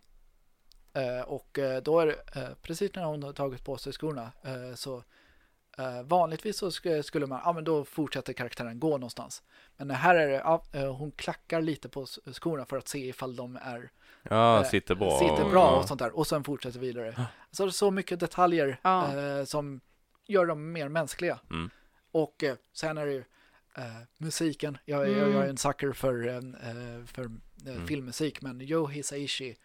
[1.25, 4.31] och då är det precis när hon har tagit på sig skorna
[4.75, 5.03] så
[5.77, 9.43] eh, vanligtvis så sk- skulle man, ja men då fortsätter karaktären gå någonstans.
[9.77, 13.35] Men här är det, ja, eh, hon klackar lite på skorna för att se ifall
[13.35, 13.91] de är
[14.23, 15.19] Ja, Eh, sitter bra.
[15.19, 15.79] sitter bra Ja.
[15.79, 17.25] och sånt där och sen fortsätter vidare.
[17.51, 19.17] Så det är så mycket detaljer Ja.
[19.17, 19.81] eh, som
[20.27, 21.39] gör dem mer mänskliga.
[21.49, 21.69] Mm.
[22.11, 22.43] Och
[22.73, 23.23] sen är det ju
[24.17, 24.77] musiken.
[24.85, 25.33] Jag, jag, Mm.
[25.33, 26.41] jag är en sucker för,
[27.05, 27.21] för
[27.65, 27.87] Mm.
[27.87, 29.55] filmmusik men Joe Hisaishi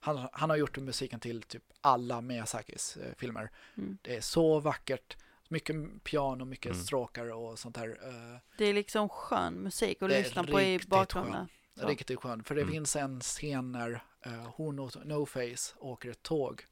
[0.00, 3.50] han, han har gjort musiken till typ alla Miyazakis filmer.
[3.76, 3.98] Mm.
[4.02, 5.16] Det är så vackert.
[5.52, 6.82] Mycket piano, mycket Mm.
[6.84, 7.88] stråkar och sånt där.
[7.88, 11.48] Eh, Det är liksom skön musik att lyssna på i bakgrunden.
[11.74, 11.88] Ja.
[11.88, 12.44] Riktigt skön.
[12.44, 12.72] För det Mm.
[12.72, 16.64] finns en scen när eh, hon och No Face åker ett tåg.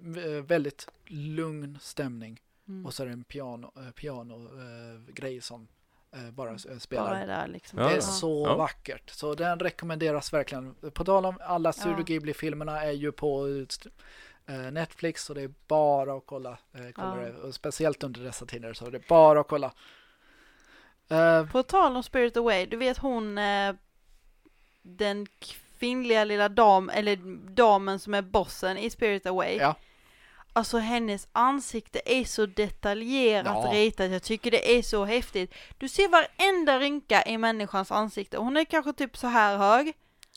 [0.00, 2.40] V- väldigt lugn stämning.
[2.68, 2.86] Mm.
[2.86, 5.68] Och så är det en piano, eh, piano eh, grej som
[6.12, 7.04] eh, bara eh, spelar.
[7.08, 7.78] Bara är där liksom.
[7.78, 8.00] Det är ja.
[8.00, 8.56] så Ja.
[8.56, 9.10] vackert.
[9.10, 10.74] Så den rekommenderas verkligen.
[10.74, 12.04] På tal om alla Studio Ja.
[12.04, 13.66] Ghibli-filmerna är ju på eh,
[14.52, 16.50] Netflix och det är bara att kolla.
[16.74, 17.32] Eh, kolla Ja.
[17.46, 17.52] det.
[17.52, 19.72] Speciellt under dessa tider så det är bara att kolla.
[21.08, 23.74] Eh, På tal om Spirit Away, du vet hon eh,
[24.82, 25.26] den
[25.78, 27.16] kvinnliga lilla dam, eller
[27.54, 29.56] damen som är bossen i Spirit Away.
[29.56, 29.74] Ja.
[30.52, 33.70] Alltså hennes ansikte är så detaljerat Ja.
[33.72, 35.54] ritat, jag tycker det är så häftigt.
[35.78, 39.92] Du ser varenda rynka i människans ansikte, hon är kanske typ så här hög.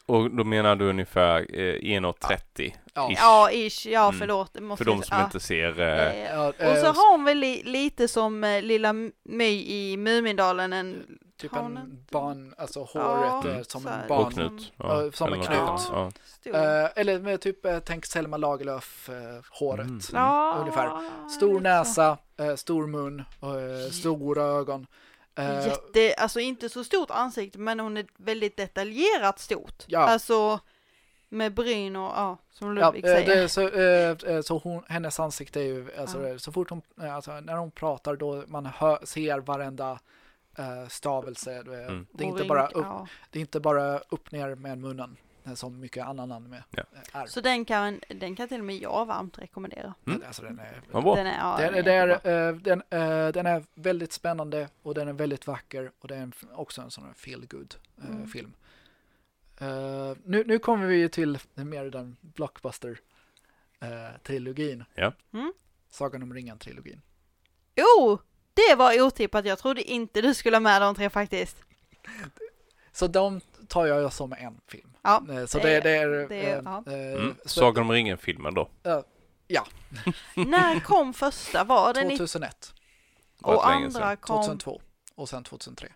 [0.07, 3.11] Och då menar du ungefär eh, 1,30 Ja.
[3.11, 3.17] ish.
[3.19, 4.19] Ja, ish, ja Mm.
[4.19, 4.53] förlåt.
[4.53, 5.23] det Måste För de som ja.
[5.23, 5.79] inte ser.
[5.81, 8.93] Eh, Eh, ja, Och eh, så har hon väl li, lite som eh, lilla
[9.23, 11.03] My i Mumindalen, en
[11.41, 13.63] Typ Har hon en inte- barn, alltså Ja, håret Mm.
[13.63, 14.25] som så en barn.
[14.25, 14.73] och Knut.
[14.77, 15.59] Ja, som en Knut.
[15.91, 16.11] Ja.
[16.53, 19.85] Eh, eller med typ, eh, tänk Selma Lagerlöf eh, håret.
[19.87, 19.99] Mm.
[20.13, 20.91] ja, ungefär.
[21.29, 24.87] Stor näsa, eh, stor mun, eh, stora ögon.
[25.37, 29.83] Eh, Jätte, alltså inte så stort ansikte men hon är väldigt detaljerat stort.
[29.87, 29.99] Ja.
[29.99, 30.59] Alltså
[31.29, 33.41] med bryn och ja, som ja, Ludvig eh, säger.
[33.41, 33.69] det, så,
[34.29, 36.39] eh, så hon, hennes ansikte är ju, alltså, Ja.
[36.39, 39.99] så fort hon, alltså, när hon pratar då man hör, ser varenda
[40.89, 41.53] stavelse.
[41.53, 42.07] Mm.
[42.11, 43.07] Det, är inte bara upp, ja.
[43.31, 45.17] det är inte bara upp ner med munnen
[45.55, 46.83] som mycket annan anime Ja.
[47.13, 47.25] eh, är.
[47.25, 49.93] Så den kan, den kan till och med jag varmt rekommendera.
[50.07, 50.23] Mm.
[50.27, 51.15] Alltså, den är Vad bra.
[51.15, 52.49] Den är, ja, Den, den det är är, jättebra.
[52.49, 56.31] eh, den, eh, den är väldigt spännande och den är väldigt vacker och det är
[56.53, 58.27] också en sån här feel good eh, Mm.
[58.27, 58.53] film.
[59.59, 64.83] Eh, nu, nu kommer vi ju till mer den blockbuster-trilogin.
[64.95, 65.13] Ja.
[65.33, 65.53] Mm.
[65.89, 67.01] Sagan om ringen-trilogin.
[67.99, 68.19] Oh,
[68.53, 69.45] det var otippat.
[69.45, 71.63] Jag trodde inte du skulle ha med de tre faktiskt.
[72.91, 74.89] Så de tar jag som en film.
[75.01, 76.07] Ja, Eh, så det- det, det är...
[76.29, 76.83] det är- eh, ja.
[76.87, 77.35] eh, Mm.
[77.45, 78.69] så- Sagan om ringen-filmen då?
[80.35, 81.63] När kom första?
[81.63, 82.73] Var det 2001,
[83.39, 84.35] Var Och andra kom...
[84.43, 84.81] 2002
[85.15, 85.87] och sen 2003.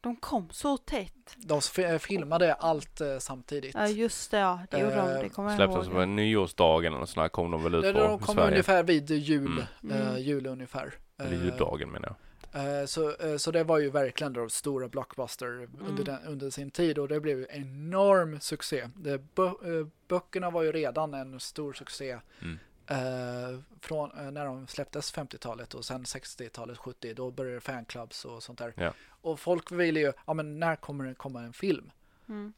[0.00, 1.34] De kom så tätt.
[1.36, 1.60] De
[2.00, 3.74] filmade allt eh, samtidigt.
[3.74, 4.60] Ja just det, ja.
[4.70, 5.08] Det gjorde de.
[5.10, 5.94] Eh, Det kommer jag Släpptes ihåg.
[5.94, 8.50] på nyårsdagen eller sådär kom de väl ut Det, på de kom Sverige.
[8.50, 9.96] ungefär vid jul, Mm.
[9.96, 10.22] eh, Mm.
[10.22, 10.94] jul ungefär.
[11.18, 12.16] Eller Eh, juldagen menar jag.
[12.58, 15.70] Eh, Så, eh, så det var ju verkligen då stora blockbuster Mm.
[15.88, 18.88] under, den, under sin tid och det blev enorm succé.
[18.96, 22.58] Det, bö, eh, böckerna var ju redan en stor succé Mm.
[22.86, 28.58] eh, från när de släpptes 50-talet och sen 60-talet, 70, då började fanclubs och sånt
[28.58, 28.72] där.
[28.76, 28.92] Ja.
[29.22, 31.90] Och folk ville ju, ja men när kommer det komma en film?
[32.28, 32.52] Mm.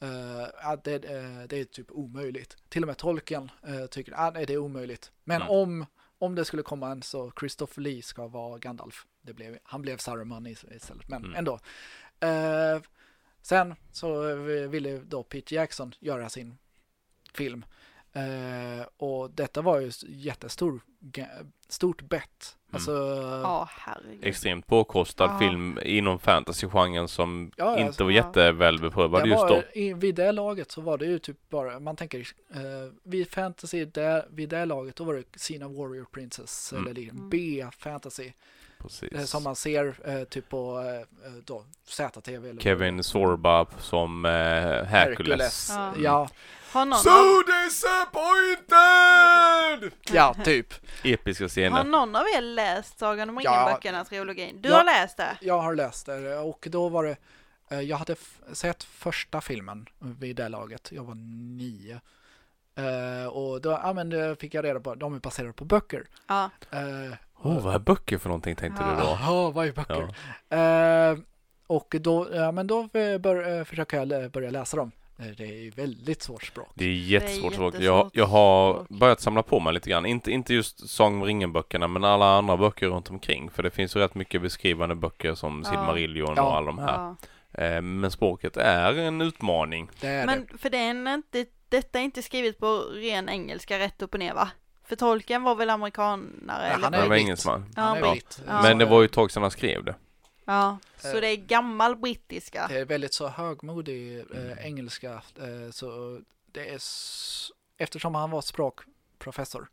[0.63, 0.99] Ja, det,
[1.49, 2.57] det är typ omöjligt.
[2.69, 5.13] Till och med tolken uh, tycker att nej, det är omöjligt.
[5.25, 5.49] Men Mm.
[5.55, 5.87] om,
[6.19, 9.07] om det skulle komma en så Christopher Lee ska vara Gandalf.
[9.23, 11.37] Det blev, han blev Saruman is- istället, men Mm.
[11.37, 11.59] ändå.
[12.21, 12.83] Eh,
[13.43, 16.59] sen så eh, ville då Peter Jackson göra sin
[17.35, 17.65] film.
[18.13, 22.57] Eh, och detta var ju s- jättestor, ga- stort bett.
[22.69, 22.75] Mm.
[22.77, 22.93] Alltså,
[23.71, 24.25] herregud.
[24.25, 25.39] Extremt påkostad Ja.
[25.39, 28.27] film inom fantasygenren som Ja, inte alltså, var ja.
[28.27, 29.63] jätteväl beprövad just då.
[29.75, 32.19] i, vid det laget så var det ju typ bara, man tänker,
[32.55, 36.85] eh, vid fantasy, där, vid det laget då var det Sina Warrior Princess, Mm.
[36.85, 37.31] eller liksom Mm.
[37.31, 38.33] B-fantasy, eh,
[38.83, 39.31] Precis.
[39.31, 40.79] som man ser eh, typ på
[41.25, 42.49] eh, då, ZTV.
[42.51, 44.91] Eller Kevin Sorba som eh, Hercules.
[44.91, 45.69] Hercules.
[45.71, 45.93] Ja.
[45.99, 46.29] Ja,
[46.73, 47.43] Har någon, So av,
[48.71, 49.93] disappointed!
[50.13, 50.75] ja, typ.
[51.05, 51.85] Episka har scener.
[51.85, 53.51] någon av er läst Sagan om Ja.
[53.53, 54.63] ringen-böckerna, trilogin?
[54.63, 54.77] Du Ja.
[54.77, 55.37] har läst det?
[55.41, 57.17] Jag har läst det och då var det,
[57.71, 58.17] eh, jag hade
[58.53, 61.15] sett första filmen vid det laget, jag var
[61.57, 62.01] nio.
[62.77, 66.07] Eh, och då ja, men fick jag reda på, de är baserade på böcker.
[66.27, 66.51] Ja.
[66.71, 68.91] Eh, Åh, vad är böcker för någonting tänkte Ja.
[68.91, 69.09] du då?
[69.09, 70.15] Jaha, vad är böcker?
[70.49, 70.57] Ja.
[71.11, 71.19] Eh,
[71.67, 72.89] och då, ja, men då
[73.21, 74.91] bör, eh, försöker jag börja läsa dem.
[75.19, 76.69] Eh, Det är väldigt svårt språk.
[76.75, 77.53] Det är jättesvårt.
[77.55, 77.75] språk.
[77.75, 78.89] Jag, jättesvårt jag har språk.
[78.89, 80.07] börjat samla på mig lite grann.
[80.07, 83.51] Inte, inte just Sagan om ringen-böckerna, men alla andra böcker runt omkring.
[83.51, 85.71] För det finns ju rätt mycket beskrivande böcker som Ja.
[85.71, 86.43] Silmarillion Ja.
[86.43, 87.15] och alla de här.
[87.53, 87.65] ja.
[87.65, 89.91] Eh, Men språket är en utmaning.
[90.01, 90.27] Det är det.
[90.27, 94.21] Men för det är inte, detta är inte skrivet på ren engelska rätt upp och
[94.21, 94.49] ner va?
[94.91, 96.29] För tolken var väl amerikanare?
[96.49, 96.85] Ja, eller?
[96.85, 97.21] han är Han var britt.
[97.23, 97.65] engelsman.
[97.77, 98.43] Ja, Han är britt.
[98.47, 98.63] Ja.
[98.63, 99.95] Men det var ju ett tag sedan han skrev det.
[100.45, 101.21] Ja, så Eh.
[101.21, 102.67] det är gammal brittiska.
[102.69, 105.13] Det är väldigt så högmodig eh, engelska.
[105.13, 106.21] Eh, så
[106.53, 109.69] det är s- eftersom han var språkprofessor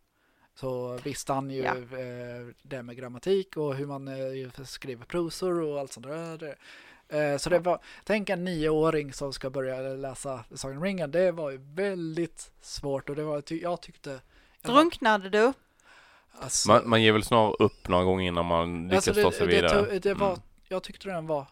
[0.55, 1.75] så visste han ju Ja.
[1.75, 6.55] eh, det med grammatik och hur man eh, skriver prosor och allt sånt där.
[7.09, 11.11] Eh, så det var, tänk en nioåring som ska börja läsa Sagan om ringen.
[11.11, 14.19] Det var ju väldigt svårt och det var, ty- jag tyckte
[14.67, 15.53] Drunknade du?
[16.39, 19.47] Alltså, Man, man ger väl snarare upp några gånger innan man lyckas alltså ta sig
[19.47, 19.81] vidare.
[19.81, 20.41] Det, det var, Mm.
[20.69, 21.47] Jag tyckte den var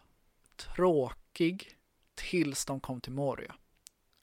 [0.76, 1.68] tråkig
[2.14, 3.54] tills de kom till Moria.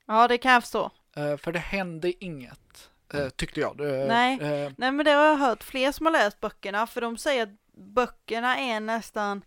[0.07, 0.91] Ja, det kan jag förstå.
[1.15, 3.77] Eh, för det hände inget, eh, tyckte jag.
[3.77, 4.33] Det, Nej.
[4.41, 7.43] eh, Nej men det har jag hört fler som har läst böckerna för de säger
[7.43, 9.41] att böckerna är nästan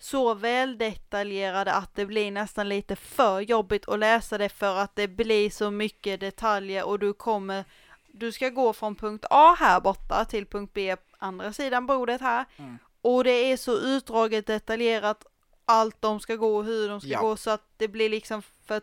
[0.00, 5.08] så väldetaljerade att det blir nästan lite för jobbigt att läsa det för att det
[5.08, 7.64] blir så mycket detaljer och du kommer
[8.12, 12.44] du ska gå från punkt A här borta till punkt B andra sidan bordet här
[12.56, 12.78] Mm.
[13.02, 15.26] och det är så utdraget detaljerat
[15.64, 17.20] allt de ska gå och hur de ska Ja.
[17.20, 18.80] gå så att det blir liksom för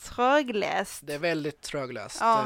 [0.00, 1.00] trögläst.
[1.06, 2.18] det är väldigt trögläst.
[2.20, 2.44] Ja.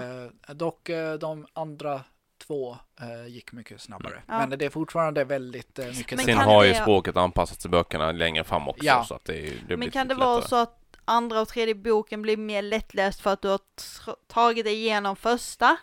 [0.48, 2.00] Eh, dock eh, de andra
[2.46, 4.22] två eh, gick mycket snabbare.
[4.28, 4.38] Ja.
[4.46, 7.70] Men det är fortfarande väldigt eh, mycket Men Sen kan har ju språket anpassats till
[7.70, 8.84] böckerna längre fram också.
[8.84, 9.04] Ja.
[9.04, 12.22] Så att det, är- det Men kan det vara så att andra och tredje boken
[12.22, 13.60] blir mer lättläst för att du har
[14.26, 15.76] tagit dig igenom första?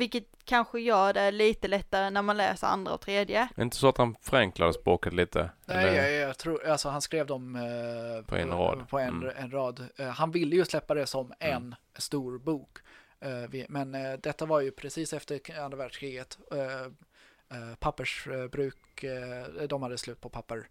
[0.00, 3.40] Vilket kanske gör det lite lättare när man läser andra och tredje.
[3.40, 5.50] Är det inte så att han förenklade språket lite?
[5.66, 8.88] Nej, Eller- jag, jag tror, alltså han skrev dem eh, På en rad.
[8.88, 9.32] På en, Mm.
[9.36, 9.86] en rad.
[9.96, 12.78] Eh, han ville ju släppa det som en stor bok.
[13.20, 16.38] Eh, vi- men eh, detta var ju precis efter andra världskriget.
[16.52, 20.68] Uh, uh, pappersbruk, eh, de hade slut på papper.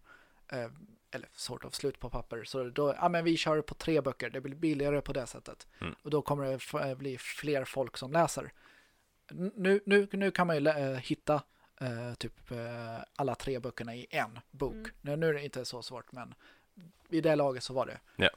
[0.52, 0.66] Eh,
[1.14, 2.44] eller sort of slut på papper.
[2.44, 5.66] Så då, ja men vi kör på tre böcker, det blir billigare på det sättet.
[5.80, 5.94] Mm.
[6.02, 8.52] Och då kommer det eh, bli fler folk som läser.
[9.54, 11.42] Nu, nu, nu kan man ju lä- eh, hitta
[11.80, 12.58] eh, typ eh,
[13.16, 14.72] alla tre böckerna i en bok.
[14.74, 14.90] Mm.
[15.00, 16.34] Nu, nu är det inte så svårt men
[17.08, 17.98] i det laget så var det.
[18.16, 18.30] Ja.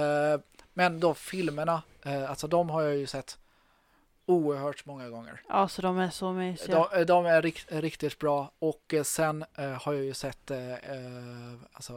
[0.00, 0.40] Eh,
[0.74, 3.38] men då filmerna, eh, alltså de har jag ju sett
[4.28, 5.40] oerhört många gånger.
[5.48, 6.88] Alltså de är så mysiga.
[6.92, 10.72] De, de är rikt, riktigt bra och eh, sen eh, har jag ju sett eh,
[10.72, 11.92] eh, alltså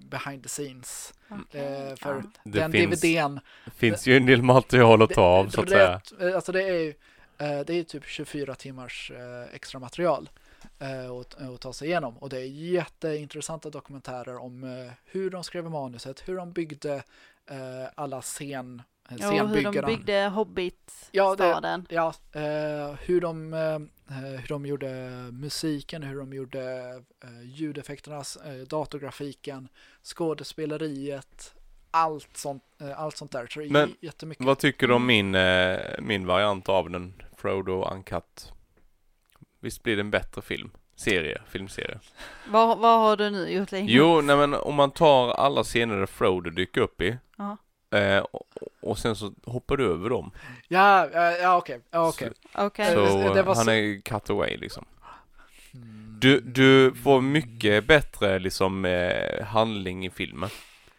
[0.00, 1.14] behind the scenes.
[1.30, 1.60] Okej,
[1.90, 2.22] eh, för ja.
[2.44, 3.38] Det den finns, DVDn.
[3.76, 6.00] finns ju en del material att ta av så att säga.
[6.20, 6.94] eh, Alltså det är ju eh,
[7.36, 10.30] det är typ 24 timmars eh, extra material
[10.78, 15.70] eh, att, ta sig igenom och det är jätteintressanta dokumentärer om eh, hur de skrev
[15.70, 17.02] manuset, hur de byggde
[17.46, 21.86] eh, alla scen, eh, Ja, hur de byggde Ja, det- Hobbit-staden.
[21.88, 23.78] Ja, eh, hur, de, eh,
[24.16, 24.90] hur de gjorde
[25.32, 26.90] musiken, hur de gjorde
[27.24, 29.68] eh, ljudeffekterna, eh, datorgrafiken,
[30.02, 31.54] skådespeleriet,
[31.92, 33.46] allt sånt, eh, allt sånt där.
[33.50, 34.46] Så det Men jättemycket.
[34.46, 35.30] Vad tycker du om Mm.
[35.30, 37.14] min, eh, min variant av den?
[37.36, 38.52] Frodo Uncut.
[39.60, 40.70] Visst blir det en bättre film?
[40.96, 41.98] Serie, filmserie.
[42.48, 43.86] Vad, vad har du nu gjort Lina?
[43.90, 47.18] Jo, nej men om man tar alla scener där Frodo dyker upp i.
[47.38, 47.56] Ja.
[47.98, 48.46] Eh, och,
[48.80, 50.30] och sen så hoppar du över dem.
[50.68, 51.08] Ja,
[51.42, 51.80] ja okej.
[51.92, 52.30] Okej.
[52.94, 53.04] Så
[53.36, 54.84] eh, var han så- är cut away liksom.
[55.74, 56.16] Mm.
[56.20, 60.50] Du, du får mycket bättre liksom eh, handling i filmen.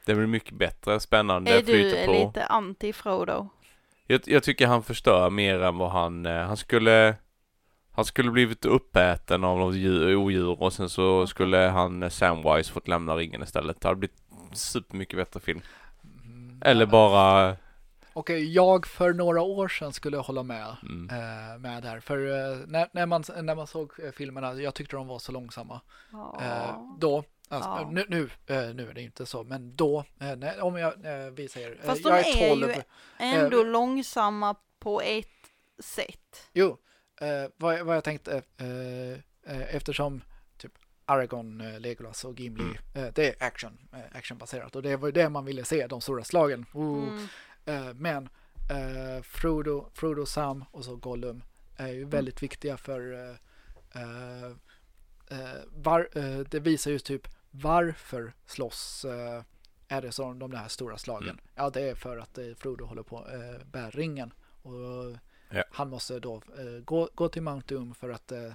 [0.06, 2.12] Det blir mycket bättre, spännande, Är du flyter på.
[2.12, 3.48] lite anti-Frodo?
[4.08, 7.16] Jag, jag tycker han förstör mer än vad han, eh, han skulle
[7.96, 12.72] Han skulle blivit uppäten av något djur, odjur och sen så skulle han eh, Samwise
[12.72, 13.82] fått lämna ringen istället.
[13.82, 14.22] Det hade blivit
[14.54, 15.62] supermycket bättre film.
[16.24, 17.56] Mm, Eller bara,
[18.14, 20.76] Okej, jag för några år sedan skulle hålla med.
[20.84, 22.00] mm, eh, med där.
[22.00, 25.32] För eh, när, när, man, när man såg eh, filmerna, jag tyckte de var så
[25.32, 25.82] långsamma.
[26.42, 27.24] Eh, då,
[27.54, 27.90] alltså, Ja.
[27.92, 28.24] nu, nu,
[28.56, 31.86] eh, nu är det inte så, men då, eh, om jag, eh, vi säger, eh,
[31.86, 32.70] Fast de jag är är 12.
[32.70, 32.82] ju
[33.20, 35.28] Ändå Eh, långsamma på ett
[35.80, 36.50] sätt.
[36.54, 36.78] Jo,
[37.58, 38.42] vad, jag- vad jag tänkte,
[39.46, 40.22] eftersom
[40.58, 40.72] typ
[41.06, 42.64] Aragorn, eh, Legolas och Gimli,
[42.96, 43.12] Mm.
[43.16, 43.78] det är action,
[44.12, 46.66] actionbaserat och det var ju det man ville se, de stora slagen.
[46.76, 47.28] Mm.
[47.96, 48.30] Men
[49.24, 51.44] Frodo, Frodo, Sam och så Gollum
[51.78, 51.96] är Mm.
[51.98, 53.38] ju väldigt viktiga för
[55.68, 56.10] var,
[56.50, 59.44] det visar ju typ varför slåss eh,
[59.88, 61.30] är det som de där stora slagen.
[61.30, 61.42] Mm.
[61.56, 64.74] Ja, det är för att eh, Frodo håller på eh, bär ringen och
[65.50, 65.64] Ja.
[65.72, 68.46] han måste då eh, gå, gå till Mount Doom för att eh,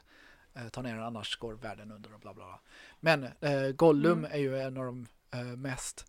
[0.54, 2.60] eh, ta ner den, annars går världen under och bla bla bla.
[3.00, 4.32] Men eh, Gollum Mm.
[4.32, 6.06] är ju en av de eh, mest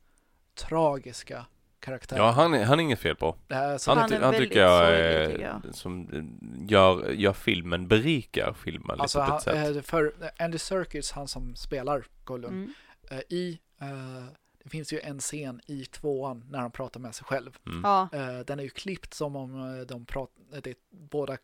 [0.56, 1.46] tragiska
[1.80, 2.26] karaktärerna.
[2.26, 3.36] ja han är, han är inget fel på.
[3.48, 5.76] Det här, så Han, Han ty, är han väldigt tycker jag, sorglig, eh, tycker jag.
[5.76, 9.76] som eh, gör, gör filmen, berikar filmen alltså, lite på han, ett sätt.
[9.76, 12.74] eh, för Andy Serkis, han som spelar Gollum, Mm.
[13.12, 14.26] eh, i, eh,
[14.64, 17.58] det finns ju en scen i tvåan när han pratar med sig själv.
[17.66, 17.82] Mm.
[17.84, 21.38] Ja, Eh, den är ju klippt som om eh, de pratar, det är båda,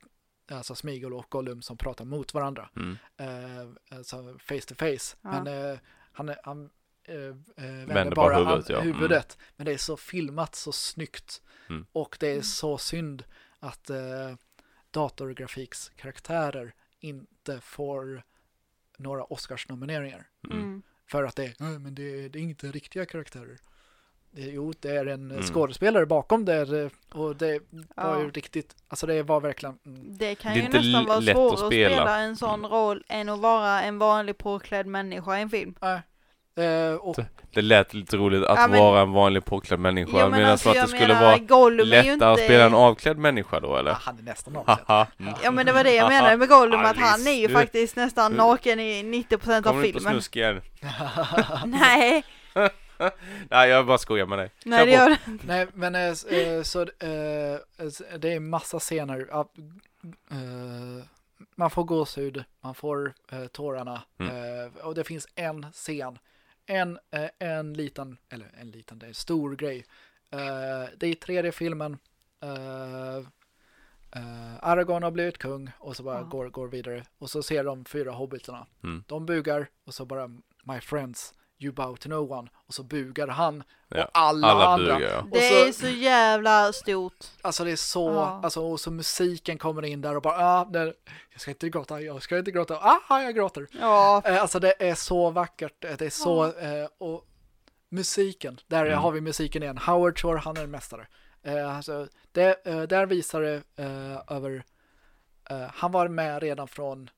[0.52, 2.70] alltså Smigol och Gollum som pratar mot varandra.
[2.76, 2.98] Mm.
[3.18, 5.16] Eh, alltså face to face.
[5.22, 5.44] Ja.
[5.44, 5.78] Men eh,
[6.12, 6.70] han, han eh, eh,
[7.08, 8.82] vänder, Vänder bara bara huvudet, ja.
[8.82, 8.94] Mm.
[8.96, 9.38] huvudet.
[9.56, 11.42] Men det är så filmat så snyggt.
[11.70, 11.86] Mm.
[11.92, 12.44] Och det är Mm.
[12.44, 13.24] så synd
[13.60, 13.98] att eh,
[14.92, 18.24] datorgrafikskaraktärer inte får
[18.98, 20.28] några Oscarsnomineringar.
[20.44, 20.58] Mm.
[20.60, 20.82] mm.
[21.08, 23.58] För att det är, "Nej, men det, är- det är inte riktiga karaktärer.
[24.38, 25.48] Jo, det är en eh, Mm.
[25.54, 26.90] skådespelare bakom det eh,
[27.20, 27.86] och det var
[28.16, 28.22] Ja.
[28.22, 31.36] ju riktigt, alltså det var verkligen, mm, Det kan Det ju inte nästan vara lätt
[31.36, 31.96] svårare att att spela.
[31.96, 35.76] spela en sån roll än att vara en vanlig påklädd människa i en film.
[35.82, 36.02] nej.
[36.58, 37.18] Eh, och
[37.54, 40.18] Det lät lite roligt att Ja, men- vara en vanlig påklädd människa.
[40.18, 42.44] Ja, men medan alltså, att det jag skulle menar, vara Gollum lättare att inte...
[42.46, 43.92] spela en avklädd människa då eller?
[43.92, 44.54] han är nästan.
[45.20, 45.34] Mm.
[45.44, 47.54] Ja men det var det jag menade med Gollum, att han är ju Alice, du-
[47.54, 50.14] faktiskt nästan naken i 90% av Kommer du på filmen.
[50.14, 50.62] snusk igen?
[51.66, 52.24] Nej,
[53.50, 54.52] Nej jag bara skojar med dig.
[54.66, 56.14] nej det gör det Nej, men eh,
[56.64, 56.86] så
[57.88, 59.28] s- det är massa scener.
[59.30, 59.50] ja,
[60.32, 61.06] eh,
[61.56, 63.14] man får gåshud, man får
[63.52, 64.72] tårarna Mm.
[64.84, 66.18] och det finns en scen.
[66.66, 69.86] En, eh, en liten, eller en liten, det är en stor grej.
[70.30, 71.98] Eh, det är i tredje filmen.
[72.44, 73.28] Uh,
[74.62, 76.24] Aragorn har blivit kung och så bara Ja.
[76.24, 77.06] går, går vidare.
[77.18, 78.68] Och så ser de fyra hobbitarna.
[78.84, 79.04] Mm.
[79.08, 80.28] De bugar och så bara
[80.64, 82.50] My friends, you bow to no one.
[82.68, 84.96] Och så bugar han Ja, och alla, Alla andra.
[84.96, 85.20] bugar ja.
[85.22, 87.26] Och Det så- är så jävla stort.
[87.42, 88.40] Alltså det är så, Ja.
[88.44, 90.94] alltså och så musiken kommer in där och bara, ah, det,
[91.32, 92.76] jag ska inte gråta, jag ska inte gråta,
[93.10, 93.68] ah, jag gråter.
[93.82, 97.26] Ja, Eh, alltså det är så vackert, eh, det är så, eh, och
[97.90, 99.00] musiken, där Mm.
[99.00, 99.78] har vi musiken igen.
[99.78, 101.08] Howard Shore, han är en mästare.
[101.44, 104.64] Eh, alltså, det, eh, där visar det eh, över,
[105.50, 107.10] eh, han var med redan från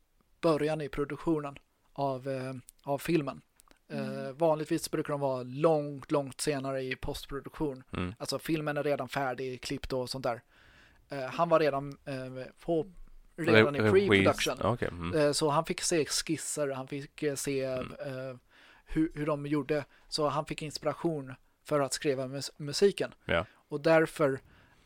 [0.41, 1.57] början i produktionen
[1.93, 3.41] av, eh, av filmen.
[3.89, 4.38] Eh, Mm.
[4.38, 7.83] vanligtvis brukar de vara långt, långt senare i postproduktion.
[7.93, 8.13] Mm.
[8.19, 10.41] Alltså filmen är redan färdig, klippt och sånt där.
[11.09, 12.91] Eh, han var redan eh, på
[13.35, 14.57] redan i Re- pre-production.
[14.63, 14.88] Okej.
[14.91, 15.19] Mm.
[15.19, 17.91] Eh, så han fick se skisser, han fick se Mm.
[17.99, 18.35] eh,
[18.85, 19.85] hur, hur de gjorde.
[20.07, 21.33] Så han fick inspiration
[21.63, 23.13] för att skriva mus- musiken.
[23.25, 23.45] Ja.
[23.69, 24.39] Och därför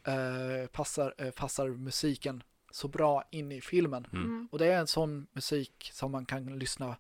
[0.04, 4.08] eh, passar, eh, passar musiken så bra in i filmen.
[4.14, 4.24] Mm.
[4.26, 4.48] Mm.
[4.52, 6.96] Och det är en sån musik som man kan lyssna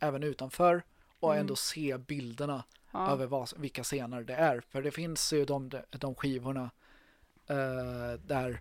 [0.00, 0.82] även utanför
[1.20, 1.40] och Mm.
[1.40, 3.10] ändå se bilderna Ja.
[3.12, 4.60] över vad, vilka scener det är.
[4.60, 6.70] För det finns ju de, de skivorna
[7.46, 8.60] eh, där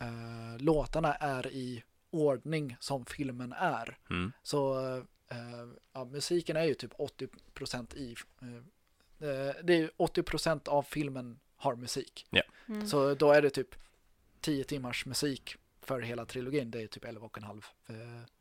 [0.00, 3.98] eh, låtarna är i ordning som filmen är.
[4.10, 4.32] Mm.
[4.42, 4.86] Så
[5.28, 8.16] eh, ja, musiken är ju typ 80% i...
[8.42, 12.26] Eh, eh, det är ju 80% av filmen har musik.
[12.68, 12.86] Mm.
[12.86, 13.74] Så då är det typ
[14.40, 16.70] 10 timmars musik för hela trilogin.
[16.70, 17.94] Det är typ 11 och en halv eh,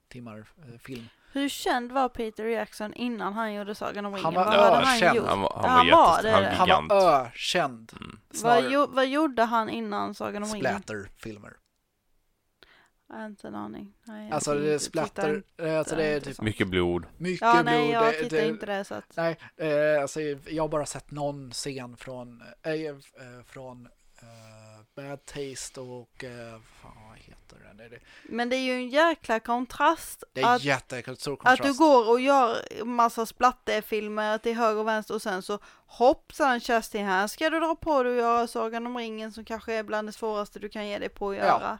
[0.10, 1.10] timmar eh, film.
[1.32, 4.26] Hur känd var Peter Jackson innan han gjorde Sagan om ringen?
[4.26, 5.16] Han var Vad hade han ökänd.
[5.16, 5.28] gjort?
[5.28, 6.24] Han var, han var, han var jättestor.
[6.24, 6.49] det, Han det.
[6.49, 6.89] var Han gigant.
[6.91, 7.91] var ökänd.
[7.99, 8.20] Mm.
[8.43, 10.66] Vad, vad gjorde han innan Sagan om ringen?
[10.82, 11.53] splatterfilmer.
[13.12, 13.93] Jag har inte en aning.
[14.03, 16.41] Nej, jag Alltså kan det är splatter, eh, alltså det är typ.
[16.41, 17.05] Mycket blod.
[17.18, 17.66] mycket Ja, blod.
[17.66, 19.16] nej, jag det, tittar det, inte det så att...
[19.16, 22.95] Nej, eh, alltså jag har bara sett någon scen från, eh, eh,
[23.45, 23.86] från
[24.22, 26.97] eh, Bad Taste och, eh, fan
[27.56, 27.78] den?
[27.78, 31.64] Det, det, Men det är ju en jäkla kontrast det är att, jättestor att kontrast.
[31.64, 37.06] du går och gör massa splattefilmer till höger och vänster och sen så hoppsan Kerstin,
[37.06, 40.08] här ska du dra på dig och göra Sagan om ringen som kanske är bland
[40.08, 41.43] det svåraste du kan ge dig på att Ja.
[41.43, 41.80] göra.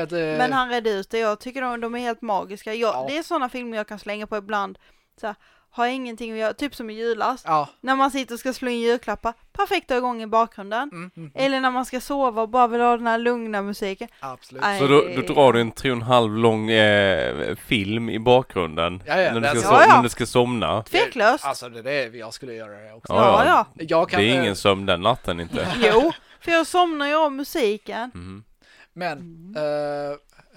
[0.00, 2.74] Eh, det, Men han redde ut det, jag tycker de, de är helt magiska.
[2.74, 3.04] Jag, Ja.
[3.08, 4.78] Det är sådana filmer jag kan slänga på ibland.
[5.20, 5.36] Så här,
[5.70, 7.42] har ingenting att göra, typ som i julas.
[7.46, 7.68] Ja.
[7.80, 10.82] När man sitter och ska slå in julklappar, perfekt att ha igång i bakgrunden.
[10.92, 13.62] Mm, mm, mm, Eller när man ska sova och bara vill ha den här lugna
[13.62, 14.08] musiken.
[14.20, 14.62] absolut.
[14.62, 14.78] Nej.
[14.80, 19.02] Så då, då drar du en tre och en halv lång eh, film i bakgrunden
[19.06, 19.74] Ja, ja, när, du det ska så.
[19.74, 19.96] Ja, ja.
[19.96, 20.82] när du ska somna.
[20.82, 21.16] Typ.
[21.40, 23.12] Alltså det är det jag skulle göra det också.
[23.12, 23.66] Ja, ja.
[23.86, 25.66] Jag kan, Det är eh, ingen sömn den natten inte.
[25.92, 28.10] Jo, för jag somnar ju av musiken.
[28.14, 28.44] Mhm.
[28.92, 29.56] Men Mm.
[29.56, 30.12] eh,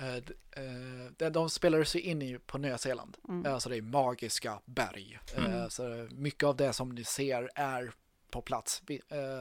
[0.08, 3.18] eh, d- eh, de- spelar sig in i på Nya Zeeland.
[3.30, 3.54] Mm.
[3.54, 5.20] Alltså det är magiska berg.
[5.38, 5.70] Eh, Mm.
[5.70, 7.92] så mycket av det som ni ser är
[8.32, 8.82] på plats.
[8.88, 9.40] Vi, eh,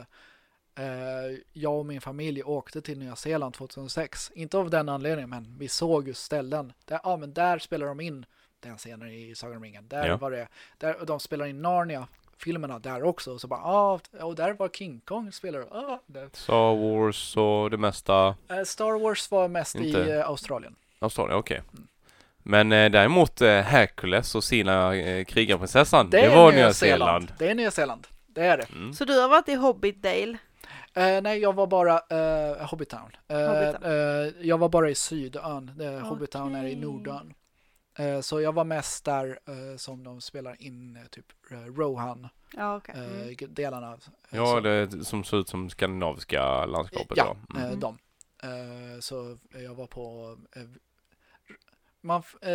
[0.85, 4.31] eh, jag och min familj åkte till Nya Zeeland 2006.
[4.35, 6.73] Inte av den anledningen, men vi såg just ställen.
[6.85, 8.25] Där, ja, men där spelar de in
[8.59, 9.87] den scenen i Sagan om ringen.
[9.87, 10.17] Där Ja.
[10.17, 10.47] var det.
[10.77, 12.07] Där, och de spelar in Narnia
[12.37, 13.39] filmerna där också.
[13.39, 15.61] Så bara, ja, och där var King Kong spelar.
[15.61, 15.99] Ah.
[16.33, 18.35] Star Wars och det mesta.
[18.49, 19.99] Eh, Star Wars var mest Inte.
[19.99, 20.75] i eh, Australien.
[21.01, 21.61] Australien, okej.
[21.73, 21.87] Mm.
[22.43, 27.33] Men eh, däremot eh, Hercules och sina eh, krigarprinsessan, det, är var Nya Zeeland.
[27.39, 28.07] Det är Nya Zeeland.
[28.27, 28.65] Det är det.
[28.75, 28.93] Mm.
[28.93, 30.37] Så du har varit i Hobbitdale?
[30.93, 33.11] Eh, nej, jag var bara uh, Hobbitown.
[33.27, 33.83] Eh, Hobbitown.
[33.91, 35.71] eh, jag var bara i Sydön.
[35.81, 36.75] Uh, Hobbitown är i.
[36.75, 37.33] Nordön.
[37.99, 41.25] Eh, så jag var mest där eh, som de spelar in eh, typ
[41.77, 42.27] Rohan
[42.57, 43.35] Ja, eh, Mm.
[43.49, 43.91] delarna.
[43.93, 43.97] Eh,
[44.37, 47.55] Ja, det som ser ut som skandinaviska landskapet Ja, då.
[47.55, 47.63] Mm.
[47.63, 47.79] eh, Mm.
[47.79, 47.97] de.
[48.43, 50.61] Eh, så jag var på eh,
[52.01, 52.51] man, eh,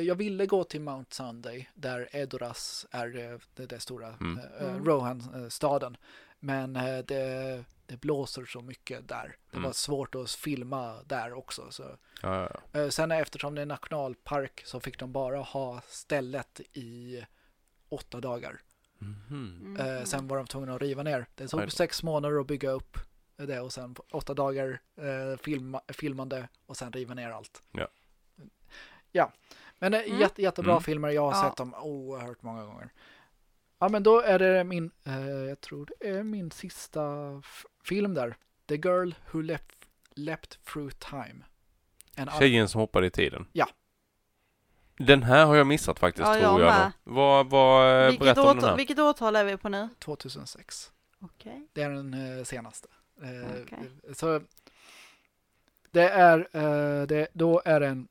[0.00, 4.38] jag ville gå till Mount Sunday där Edoras är det, det, det stora Mm.
[4.38, 4.84] eh, Mm.
[4.84, 5.96] Rohan-staden.
[6.38, 9.36] Men eh, det, det blåser så mycket där.
[9.50, 9.62] Det Mm.
[9.66, 11.70] var svårt att filma där också.
[11.70, 11.82] Så.
[11.82, 11.96] Ja,
[12.42, 12.80] ja, ja.
[12.80, 17.20] Eh, sen eftersom det är nationalpark så fick de bara ha stället i
[17.88, 18.60] åtta dagar.
[18.98, 19.76] Mhm.
[19.80, 20.06] Eh, Mm.
[20.06, 21.26] sen var de tvungna att riva ner.
[21.34, 22.98] Det tog sex månader att bygga upp
[23.36, 27.62] det och sen åtta dagar eh, filma, filmande och sen riva ner allt.
[29.12, 29.32] Ja.
[29.78, 30.18] Men eh, Mm.
[30.20, 30.82] jätte, jättebra Mm.
[30.82, 31.08] filmer.
[31.08, 31.48] Jag har Ja.
[31.48, 32.88] sett dem oerhört många gånger.
[33.78, 37.02] Ja, men då är det min, eh, jag tror det är min sista
[37.84, 38.36] film där.
[38.68, 39.74] The Girl Who Leapt,
[40.14, 41.44] leapt Through Time.
[42.16, 43.46] En an- Tjejen som hoppade i tiden.
[43.52, 43.68] Ja.
[44.96, 46.92] Den här har jag missat faktiskt, Ja, tror jag jag.
[47.04, 48.76] Vad, vad, Vilket, berätta om den här.
[48.76, 49.88] vilket årtal är vi på nu?
[49.98, 50.92] 2006.
[51.20, 51.68] Okej.
[51.72, 52.88] Det är den eh, senaste.
[53.22, 54.14] Eh, Okej.
[54.14, 54.40] Så
[55.90, 58.08] det är, eh, det, då är en det,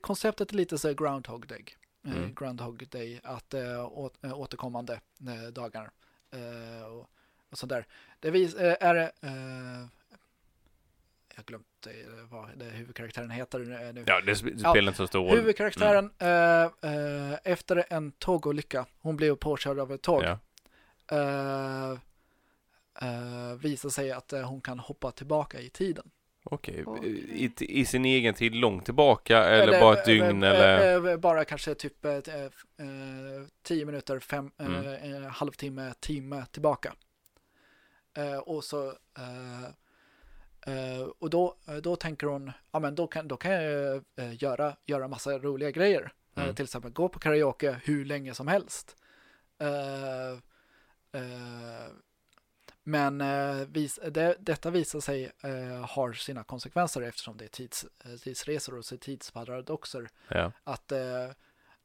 [0.00, 1.64] konceptet är lite så här Groundhog Day.
[2.06, 2.34] Eh, Mm.
[2.34, 3.90] Groundhog Day, att eh,
[4.34, 5.90] återkommande eh, dagar
[6.32, 7.10] eh, och,
[7.50, 7.86] och sådär.
[8.20, 9.86] Det vis, eh, är eh,
[11.36, 11.92] jag glömt eh,
[12.30, 14.04] vad det huvudkaraktären heter eh, nu.
[14.06, 15.36] Ja, det det spelar inte så stor roll.
[15.38, 20.22] Huvudkaraktären eh, eh, efter en tågolycka, hon blev påkörd av ett tåg.
[20.24, 20.38] Ja.
[21.16, 21.90] eh,
[23.02, 26.10] eh, visar sig att eh, hon kan hoppa tillbaka i tiden.
[26.46, 27.10] Okej, Okej.
[27.58, 31.08] I, i sin egen tid långt tillbaka eller, bara ett dygn eh, eller?
[31.08, 32.20] eh, bara kanske typ eh, eh,
[33.62, 35.14] tio minuter, fem, eh, Mm.
[35.14, 36.94] en halvtimme, timme tillbaka.
[38.16, 38.88] Eh, och så
[39.18, 39.64] eh,
[40.74, 44.42] eh, och då, eh, då tänker hon, ja men då kan, då kan jag eh,
[44.42, 46.12] göra, göra massa roliga grejer.
[46.36, 46.54] Eh, Mm.
[46.54, 48.96] till exempel gå på karaoke hur länge som helst.
[52.86, 53.20] Eh, eh, men
[53.60, 58.16] eh, vis, det, detta visar sig eh, har sina konsekvenser eftersom det är tids, eh,
[58.16, 60.08] tidsresor och så tidsparadoxer.
[60.28, 60.52] Ja.
[60.64, 61.30] Att eh,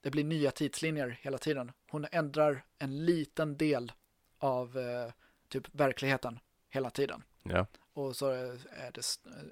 [0.02, 1.72] det blir nya tidslinjer hela tiden.
[1.92, 3.92] Hon ändrar en liten del
[4.38, 5.12] av eh,
[5.50, 6.40] typ verkligheten
[6.70, 7.24] hela tiden.
[7.44, 7.66] Ja.
[7.94, 9.02] och så är det,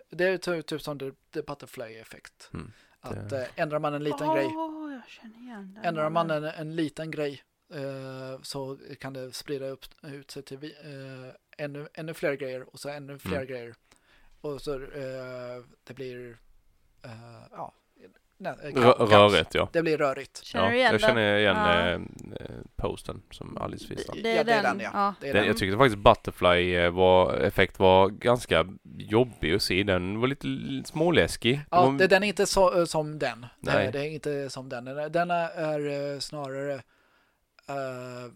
[0.10, 2.50] det är typ, typ som the, the butterfly effekt.
[2.54, 4.46] Mm, Att eh, ändrar man en liten Åh, grej,
[4.94, 5.86] jag känner igen den.
[5.86, 7.40] ändrar man en, en liten grej eh,
[8.42, 12.90] så kan det sprida upp, ut sig till eh, ännu, ännu fler grejer och så
[12.90, 13.48] ännu fler Mm.
[13.48, 13.76] grejer.
[14.42, 16.38] Och så eh, det blir
[17.04, 17.12] eh,
[17.52, 17.74] ja,
[18.64, 19.10] eh, kaos.
[19.12, 19.70] rörigt ja.
[19.74, 20.44] Det blir rörigt.
[20.44, 21.40] Känner ja du igen jag känner den?
[21.40, 21.80] igen Ja.
[21.88, 21.94] eh,
[22.46, 24.22] eh, posten som Alice visade.
[24.22, 24.92] Det är Ja, det är den, den, ja.
[24.94, 25.14] ja.
[25.22, 25.48] Det är Den, den.
[25.48, 29.84] jag tyckte faktiskt Butterfly eh, var, effekt var ganska jobbig att se.
[29.84, 30.48] Den var lite
[30.86, 31.62] småläskig.
[31.72, 33.40] Ja, var, det, den är inte så, eh, som den.
[33.60, 33.76] Nej.
[33.76, 33.92] Nej.
[33.92, 34.86] Det är inte som den.
[34.86, 36.82] Den är, den är eh, snarare
[37.68, 38.32] eh,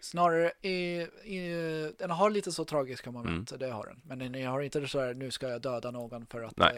[0.00, 4.00] snarare i, i, den har lite så tragiska moment, det har den.
[4.04, 6.76] Men den har inte så här, nu ska jag döda någon för att Nej,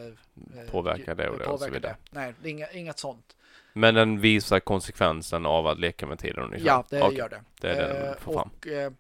[0.54, 1.96] eh, eh, påverka det och det och så vidare.
[2.10, 2.20] det.
[2.20, 3.36] Nej, det är inga, inget sånt.
[3.72, 6.66] Men den visar konsekvensen av att leka med tiden ungefär.
[6.66, 7.42] Ja, det Okej, gör det.
[7.60, 8.50] Det är det Eh, den får fram.
[8.58, 8.92] och, eh,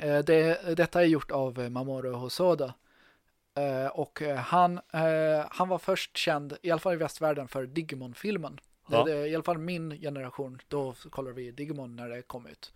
[0.00, 2.74] eh, det, detta är gjort av eh, Mamoru Hosoda.
[3.54, 7.66] Eh, och eh, han, eh, han var först känd, i alla fall i västvärlden, för
[7.66, 8.60] Digimon-filmen.
[8.88, 9.04] Ja.
[9.04, 12.72] Det, det, I alla fall min generation, då kollade vi Digimon när det kom ut.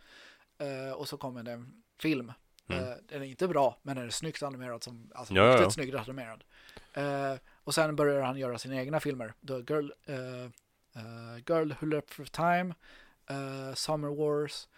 [0.59, 2.33] Eh, och så kommer det en film.
[2.69, 2.85] Mm.
[2.85, 4.83] Eh, den är inte bra, men den är snyggt animerad.
[4.83, 5.71] Som, alltså Ja, riktigt ja.
[5.71, 6.45] snyggt animerad.
[6.93, 7.35] Eh,
[7.65, 9.33] och sen börjar han göra sina egna filmer.
[9.47, 9.91] The Girl,
[11.49, 12.75] Girl Who Leapt Through Time,
[13.75, 14.69] Summer Wars,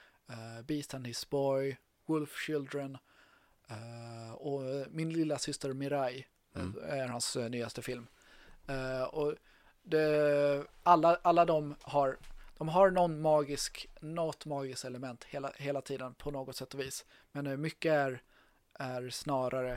[0.64, 1.76] Beast and His Boy,
[2.06, 2.98] Wolf Children
[4.34, 4.60] och
[4.90, 6.78] Min lilla syster Mirai Mm.
[6.88, 8.06] är hans nyaste film.
[9.10, 9.34] Och
[9.82, 12.16] det, alla, alla de har
[12.58, 17.04] de har någon magisk, något magiskt element hela, hela tiden på något sätt och vis.
[17.32, 18.22] Men mycket är,
[18.74, 19.72] är snarare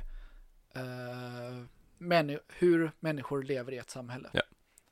[0.76, 1.64] eh,
[1.98, 4.30] männi- hur människor lever i ett samhälle.
[4.34, 4.42] Ja.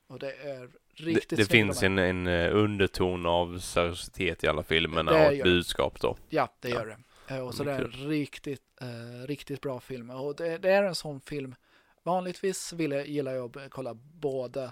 [0.08, 0.60] Och det är
[0.98, 5.28] Det, riktigt det snyggt finns en, en eh, underton av seriositet i alla filmerna Det
[5.28, 5.44] och ett det.
[5.44, 6.18] budskap då.
[6.30, 6.76] Ja, det Ja.
[6.76, 6.86] gör
[7.28, 7.36] det.
[7.36, 10.10] Eh, Och så Det det är en riktigt, eh, riktigt bra film.
[10.10, 11.56] Och det, det är en sån film.
[12.04, 14.72] Vanligtvis vill jag, gillar jag att kolla både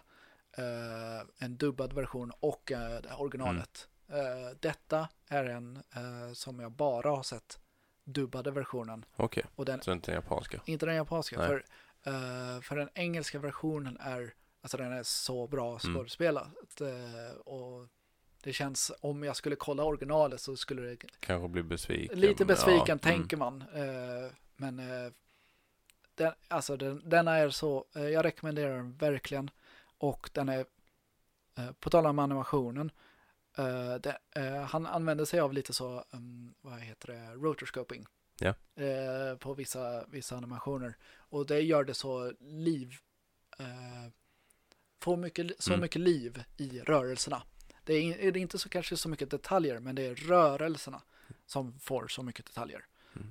[0.58, 3.88] eh, en dubbad version och eh, originalet.
[4.10, 7.60] Eh, detta är en eh, som jag bara har sett
[8.04, 9.06] dubbade versionen.
[9.16, 10.62] Okej, Och den, så inte den japanska.
[10.66, 11.38] inte den japanska.
[11.40, 11.48] Nej.
[11.48, 11.66] För,
[12.04, 15.96] eh, för den engelska versionen är, alltså den är så bra Mm.
[15.96, 16.82] skådespelat.
[16.82, 17.88] Eh, och
[18.44, 22.20] det känns, om jag skulle kolla originalet så skulle det Kanske blir besviken.
[22.20, 23.00] Lite besviken Ja, mm.
[23.00, 23.62] tänker man.
[23.74, 24.82] Eh, men
[26.16, 29.50] den, alltså den, den är så, jag rekommenderar den verkligen.
[30.02, 30.66] Och den är,
[31.58, 32.92] eh, på tal om animationen,
[33.58, 38.06] eh, det, eh, han använder sig av lite så, um, vad heter det, rotorscoping.
[38.40, 38.54] Ja.
[39.40, 40.98] På vissa, vissa animationer.
[41.18, 42.96] Och det gör det så liv,
[45.02, 45.82] får mycket, så Mm.
[45.82, 47.44] mycket liv i rörelserna.
[47.84, 51.02] Det är, det är inte så kanske så mycket detaljer, men det är rörelserna
[51.46, 52.86] som får så mycket detaljer.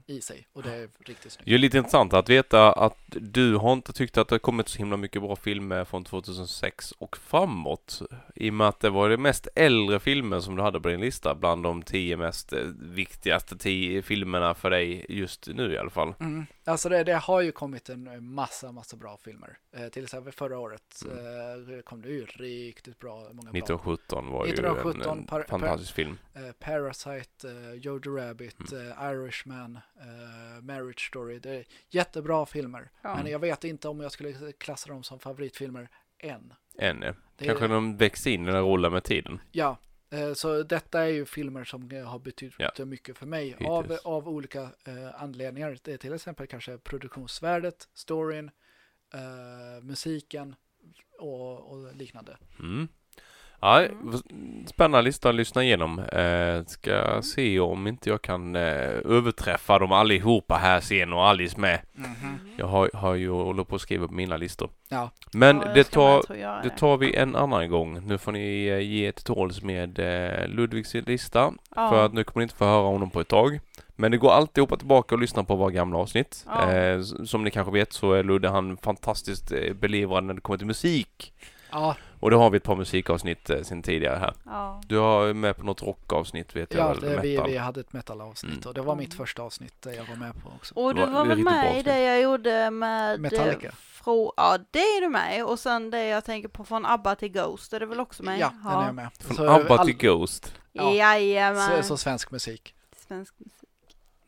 [0.07, 0.47] I sig.
[0.53, 1.45] Och det är riktigt snyggt.
[1.49, 4.69] Det är lite intressant att veta att du har inte tyckt att det har kommit
[4.69, 8.03] så himla mycket bra filmer från 2006 och framåt.
[8.35, 11.01] I och med att det var de mest äldre filmer som du hade på din
[11.01, 15.91] lista bland de tio mest eh, viktigaste tio filmerna för dig just nu i alla
[15.91, 16.15] fall.
[16.21, 16.47] Mm.
[16.65, 19.59] Alltså det, det har ju kommit en massa, massa bra filmer.
[19.77, 21.75] Eh, till exempel förra året Mm.
[21.77, 23.59] eh, kom det ju riktigt bra, många bra.
[23.59, 26.19] 1917 var ju 1917, en, en par- fantastisk film.
[26.35, 28.87] Eh, Parasite, eh, Jojo Rabbit, Mm.
[28.91, 29.03] eh,
[29.71, 31.39] Irishman, eh, Marriage Story.
[31.39, 32.91] Det är jättebra filmer.
[33.03, 33.17] Ja.
[33.23, 36.55] Men jag vet inte om jag skulle klassa dem som favoritfilmer än.
[36.79, 37.15] En, ja.
[37.37, 39.41] Det Kanske är, de växer in i den här rollen med tiden.
[39.53, 39.77] Ja,
[40.11, 42.85] eh, så detta är ju filmer som eh, har betytt Ja.
[42.85, 43.69] mycket för mig Hittills.
[43.71, 45.79] av, av olika eh, anledningar.
[45.83, 48.51] Det är till exempel kanske produktionsvärdet, storyn,
[49.83, 50.55] musiken
[51.19, 52.37] och, och liknande.
[52.59, 52.89] Mm.
[53.63, 54.67] Ja, Mm.
[54.67, 55.99] spännande lista att lyssna igenom.
[55.99, 58.63] Eh, ska se om inte jag kan eh,
[59.05, 61.81] överträffa dem allihopa här sen och Alice med.
[62.57, 64.71] Jag har, har ju hållit på att skriva upp mina listor.
[64.89, 65.11] Ja.
[65.33, 68.07] Men Ja, det, tar, jag, det tar vi en annan gång.
[68.07, 71.53] Nu får ni eh, ge till tåls med eh, Ludvigs lista.
[71.77, 71.91] ja.
[71.91, 73.61] För att nu kommer ni inte få höra honom på ett tag.
[73.97, 76.45] Men det går alltid att hoppa tillbaka och lyssna på våra gamla avsnitt.
[76.47, 76.73] Ja.
[76.73, 80.59] Eh, som ni kanske vet så är Ludde han fantastiskt eh, belivrad när det kommer
[80.59, 81.33] till musik.
[81.73, 84.35] Ja, Och det har vi ett par musikavsnitt eh, sen tidigare här.
[84.45, 84.81] ja.
[84.87, 87.51] Du har med på något rockavsnitt vet jag ja det, vi, metal.
[87.51, 88.69] vi hade ett metal-avsnitt Mm.
[88.69, 90.75] och det var mitt första avsnitt där jag var med på också.
[90.75, 93.21] Och Det du var- var det väl med i det jag gjorde med...
[93.21, 93.67] Metallica.
[93.69, 95.45] eh, Frå, ja, det är du med.
[95.45, 98.39] Och sen det jag tänker på från ABBA till Ghost är du väl också med
[98.39, 98.41] i?
[98.41, 99.09] Ja, den är jag med.
[99.21, 100.55] Från Så ABBA all- till Ghost.
[100.73, 101.83] Ja, Jajamän.
[101.83, 102.75] Så, så svensk musik.
[103.09, 103.60] Svensk musik.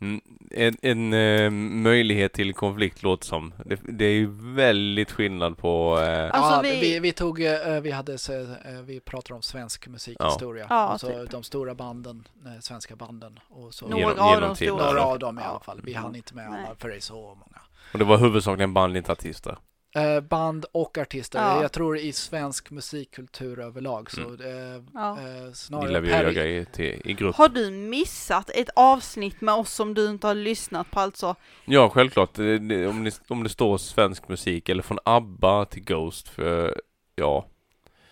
[0.02, 0.20] Mm,
[0.50, 1.50] En, en eh,
[1.82, 3.54] möjlighet till konflikt låter som.
[3.66, 5.98] Det, det är ju väldigt skillnad på...
[6.00, 6.98] Eh, Alltså, ja, vi- vi...
[7.00, 10.66] Vi, tog, eh, vi hade, eh, vi pratade om svensk musikhistoria.
[10.70, 11.30] Ja, så typ.
[11.30, 13.38] de stora banden, eh, svenska banden.
[13.48, 14.84] Och så Några Genom- av genom de stora.
[14.86, 15.48] några av dem i Ja.
[15.48, 15.80] alla fall.
[15.84, 17.60] Vi hann inte med alla för det är så många.
[17.92, 19.56] och det var huvudsakligen band, inte artister.
[19.94, 21.38] Eh, band och artister.
[21.38, 21.62] Ja.
[21.62, 24.40] Jag tror i svensk musikkultur överlag så Mm.
[24.76, 25.10] eh, Ja.
[25.18, 27.36] eh, snarare Gillar vi att grejer till, i grupp.
[27.36, 31.34] Har du missat ett avsnitt med oss som du inte har lyssnat på alltså?
[31.64, 32.38] Ja, självklart.
[32.38, 32.68] Om,
[33.04, 36.80] det, om det står svensk musik eller från ABBA till Ghost, för
[37.14, 37.46] ja,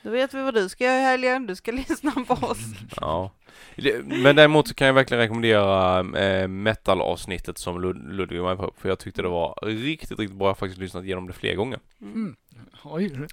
[0.02, 2.58] Då vet vi vad du ska göra i helgen, du ska lyssna på oss.
[2.96, 3.30] ja.
[4.04, 8.88] Men däremot så kan jag verkligen rekommendera eh, metal-avsnittet som Lud- Ludvig var på, för
[8.88, 10.46] jag tyckte det var riktigt, riktigt bra.
[10.46, 11.78] Jag har faktiskt lyssnat igenom det flera gånger.
[12.00, 12.36] Mm.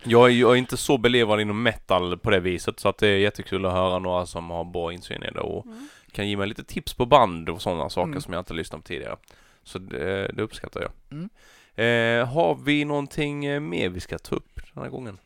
[0.03, 3.07] Jag är, jag är inte så belevad inom metal på det viset, så att det
[3.07, 5.87] är jättekul att höra några som har bra insyn i det och Mm.
[6.11, 8.21] kan ge mig lite tips på band och sådana saker Mm.
[8.21, 9.15] som jag inte lyssnat på tidigare.
[9.63, 10.91] Så det, det uppskattar jag.
[11.11, 11.29] Mm.
[11.75, 15.17] Eh, har vi någonting eh, mer vi ska ta upp den här gången?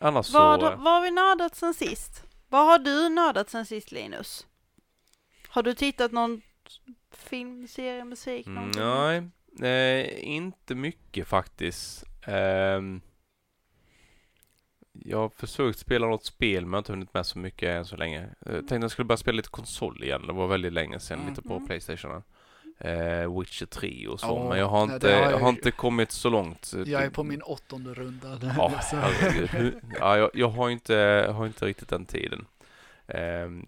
[0.00, 0.66] Annars Vad, så...
[0.66, 2.22] vad har vi nördat sen sist?
[2.54, 4.46] Vad har du nördat sen sist Linus?
[5.48, 6.42] Har du tittat någon
[7.10, 8.46] film, serie, musik?
[8.46, 9.28] Mm, nej,
[9.70, 12.04] eh, inte mycket faktiskt.
[12.26, 13.00] Ehm,
[14.92, 17.84] jag har försökt spela något spel men jag har inte hunnit med så mycket än
[17.84, 18.28] så länge.
[18.40, 20.26] Jag tänkte jag skulle börja spela lite konsol igen.
[20.26, 21.30] Det var väldigt länge sedan, Mm.
[21.30, 21.66] lite på Mm.
[21.66, 22.22] Playstation.
[22.78, 25.48] Eh, Witcher 3 och så, Ja, men jag har nej, inte, har jag jag har
[25.48, 26.72] inte kommit så långt.
[26.86, 28.38] Jag är på min åttonde runda.
[28.56, 29.74] Ja, Så- herregud.
[30.00, 32.46] Ja, jag, jag har inte, har inte riktigt den tiden.
[33.08, 33.64] Ehm,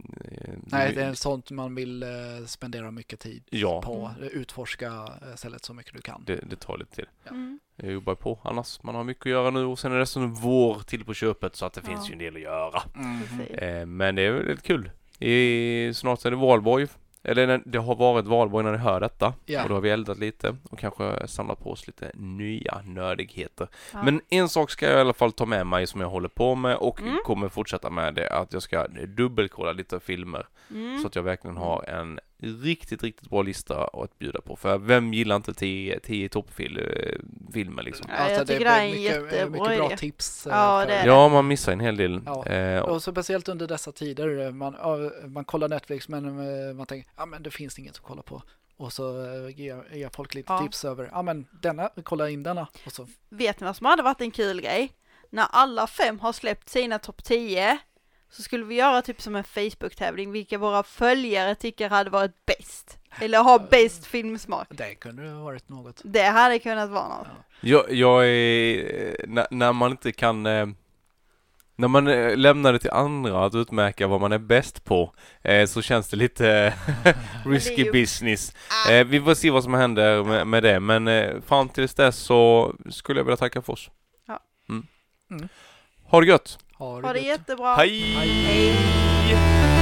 [0.66, 2.08] Nej, vi- det är sånt man vill eh,
[2.46, 3.82] spendera mycket tid Ja.
[3.82, 4.10] på.
[4.32, 6.22] Utforska eh, stället så mycket du kan.
[6.26, 7.06] det, det tar lite tid.
[7.30, 7.60] Mm.
[7.76, 8.82] Jag jobbar på annars.
[8.82, 11.56] Man har mycket att göra nu och sen är det som vår till på köpet
[11.56, 11.88] så att det Ja.
[11.90, 12.82] finns ju en del att göra.
[12.94, 13.20] Mhm.
[13.38, 13.56] Precis.
[13.56, 14.90] Eh, men det är väldigt kul.
[15.18, 16.86] I, snart är det valborg.
[17.28, 19.34] Eller när- det har varit valborg när ni hör detta.
[19.46, 19.62] Ja.
[19.62, 23.68] Och då har vi eldat lite och kanske samlat på oss lite nya nördigheter.
[23.92, 24.02] Ja.
[24.02, 26.54] Men en sak ska jag i alla fall ta med mig som jag håller på
[26.54, 27.16] med och Mm.
[27.24, 30.98] kommer fortsätta med det att jag ska dubbelkolla lite filmer Mm.
[30.98, 34.56] så att jag verkligen har en riktigt, riktigt bra lista att bjuda på.
[34.56, 38.06] För vem gillar inte 10 10 toppfilmer liksom?
[38.18, 39.96] Ja, jag tycker det är en mycket, jättebra mycket bra idé.
[39.96, 40.46] tips.
[40.46, 42.20] eh, Ja, för- det är Ja, man missar en hel del.
[42.26, 42.46] Ja.
[42.46, 44.96] Eh, och, Och så speciellt under dessa tider, man, ja,
[45.26, 46.24] man kollar Netflix men
[46.68, 48.42] eh, man tänker, ja men det finns inget att kolla på.
[48.76, 50.58] Och så eh, ger, ger folk lite Ja.
[50.62, 52.68] tips över, ja men denna, kolla in denna.
[52.86, 54.92] Och så, Vet ni vad som hade varit en kul grej?
[55.30, 57.78] När alla fem har släppt sina topp 10
[58.30, 62.98] så skulle vi göra typ som en Facebook-tävling vilka våra följare tycker hade varit bäst.
[63.20, 64.66] Eller har bäst filmsmak.
[64.70, 66.00] det kunde ha varit något.
[66.04, 67.26] Det hade kunnat vara något.
[67.60, 70.66] jag, jag är, när, när man inte kan eh,
[71.76, 75.66] när man eh, lämnar det till andra att utmärka vad man är bäst på eh,
[75.66, 76.74] så känns det lite
[77.46, 78.52] risky ju- business.
[78.88, 79.04] Ah.
[79.04, 83.20] Vi får se vad som händer med, med det men fram tills dess så skulle
[83.20, 83.90] jag vilja tacka för oss.
[84.26, 84.40] Ja.
[84.68, 84.86] Mm.
[85.30, 85.48] Mm.
[86.04, 86.58] Ha det gött!
[86.78, 87.26] Har Ha det gött.
[87.26, 87.74] jättebra.
[87.74, 88.00] Hej!
[88.00, 89.75] Hej.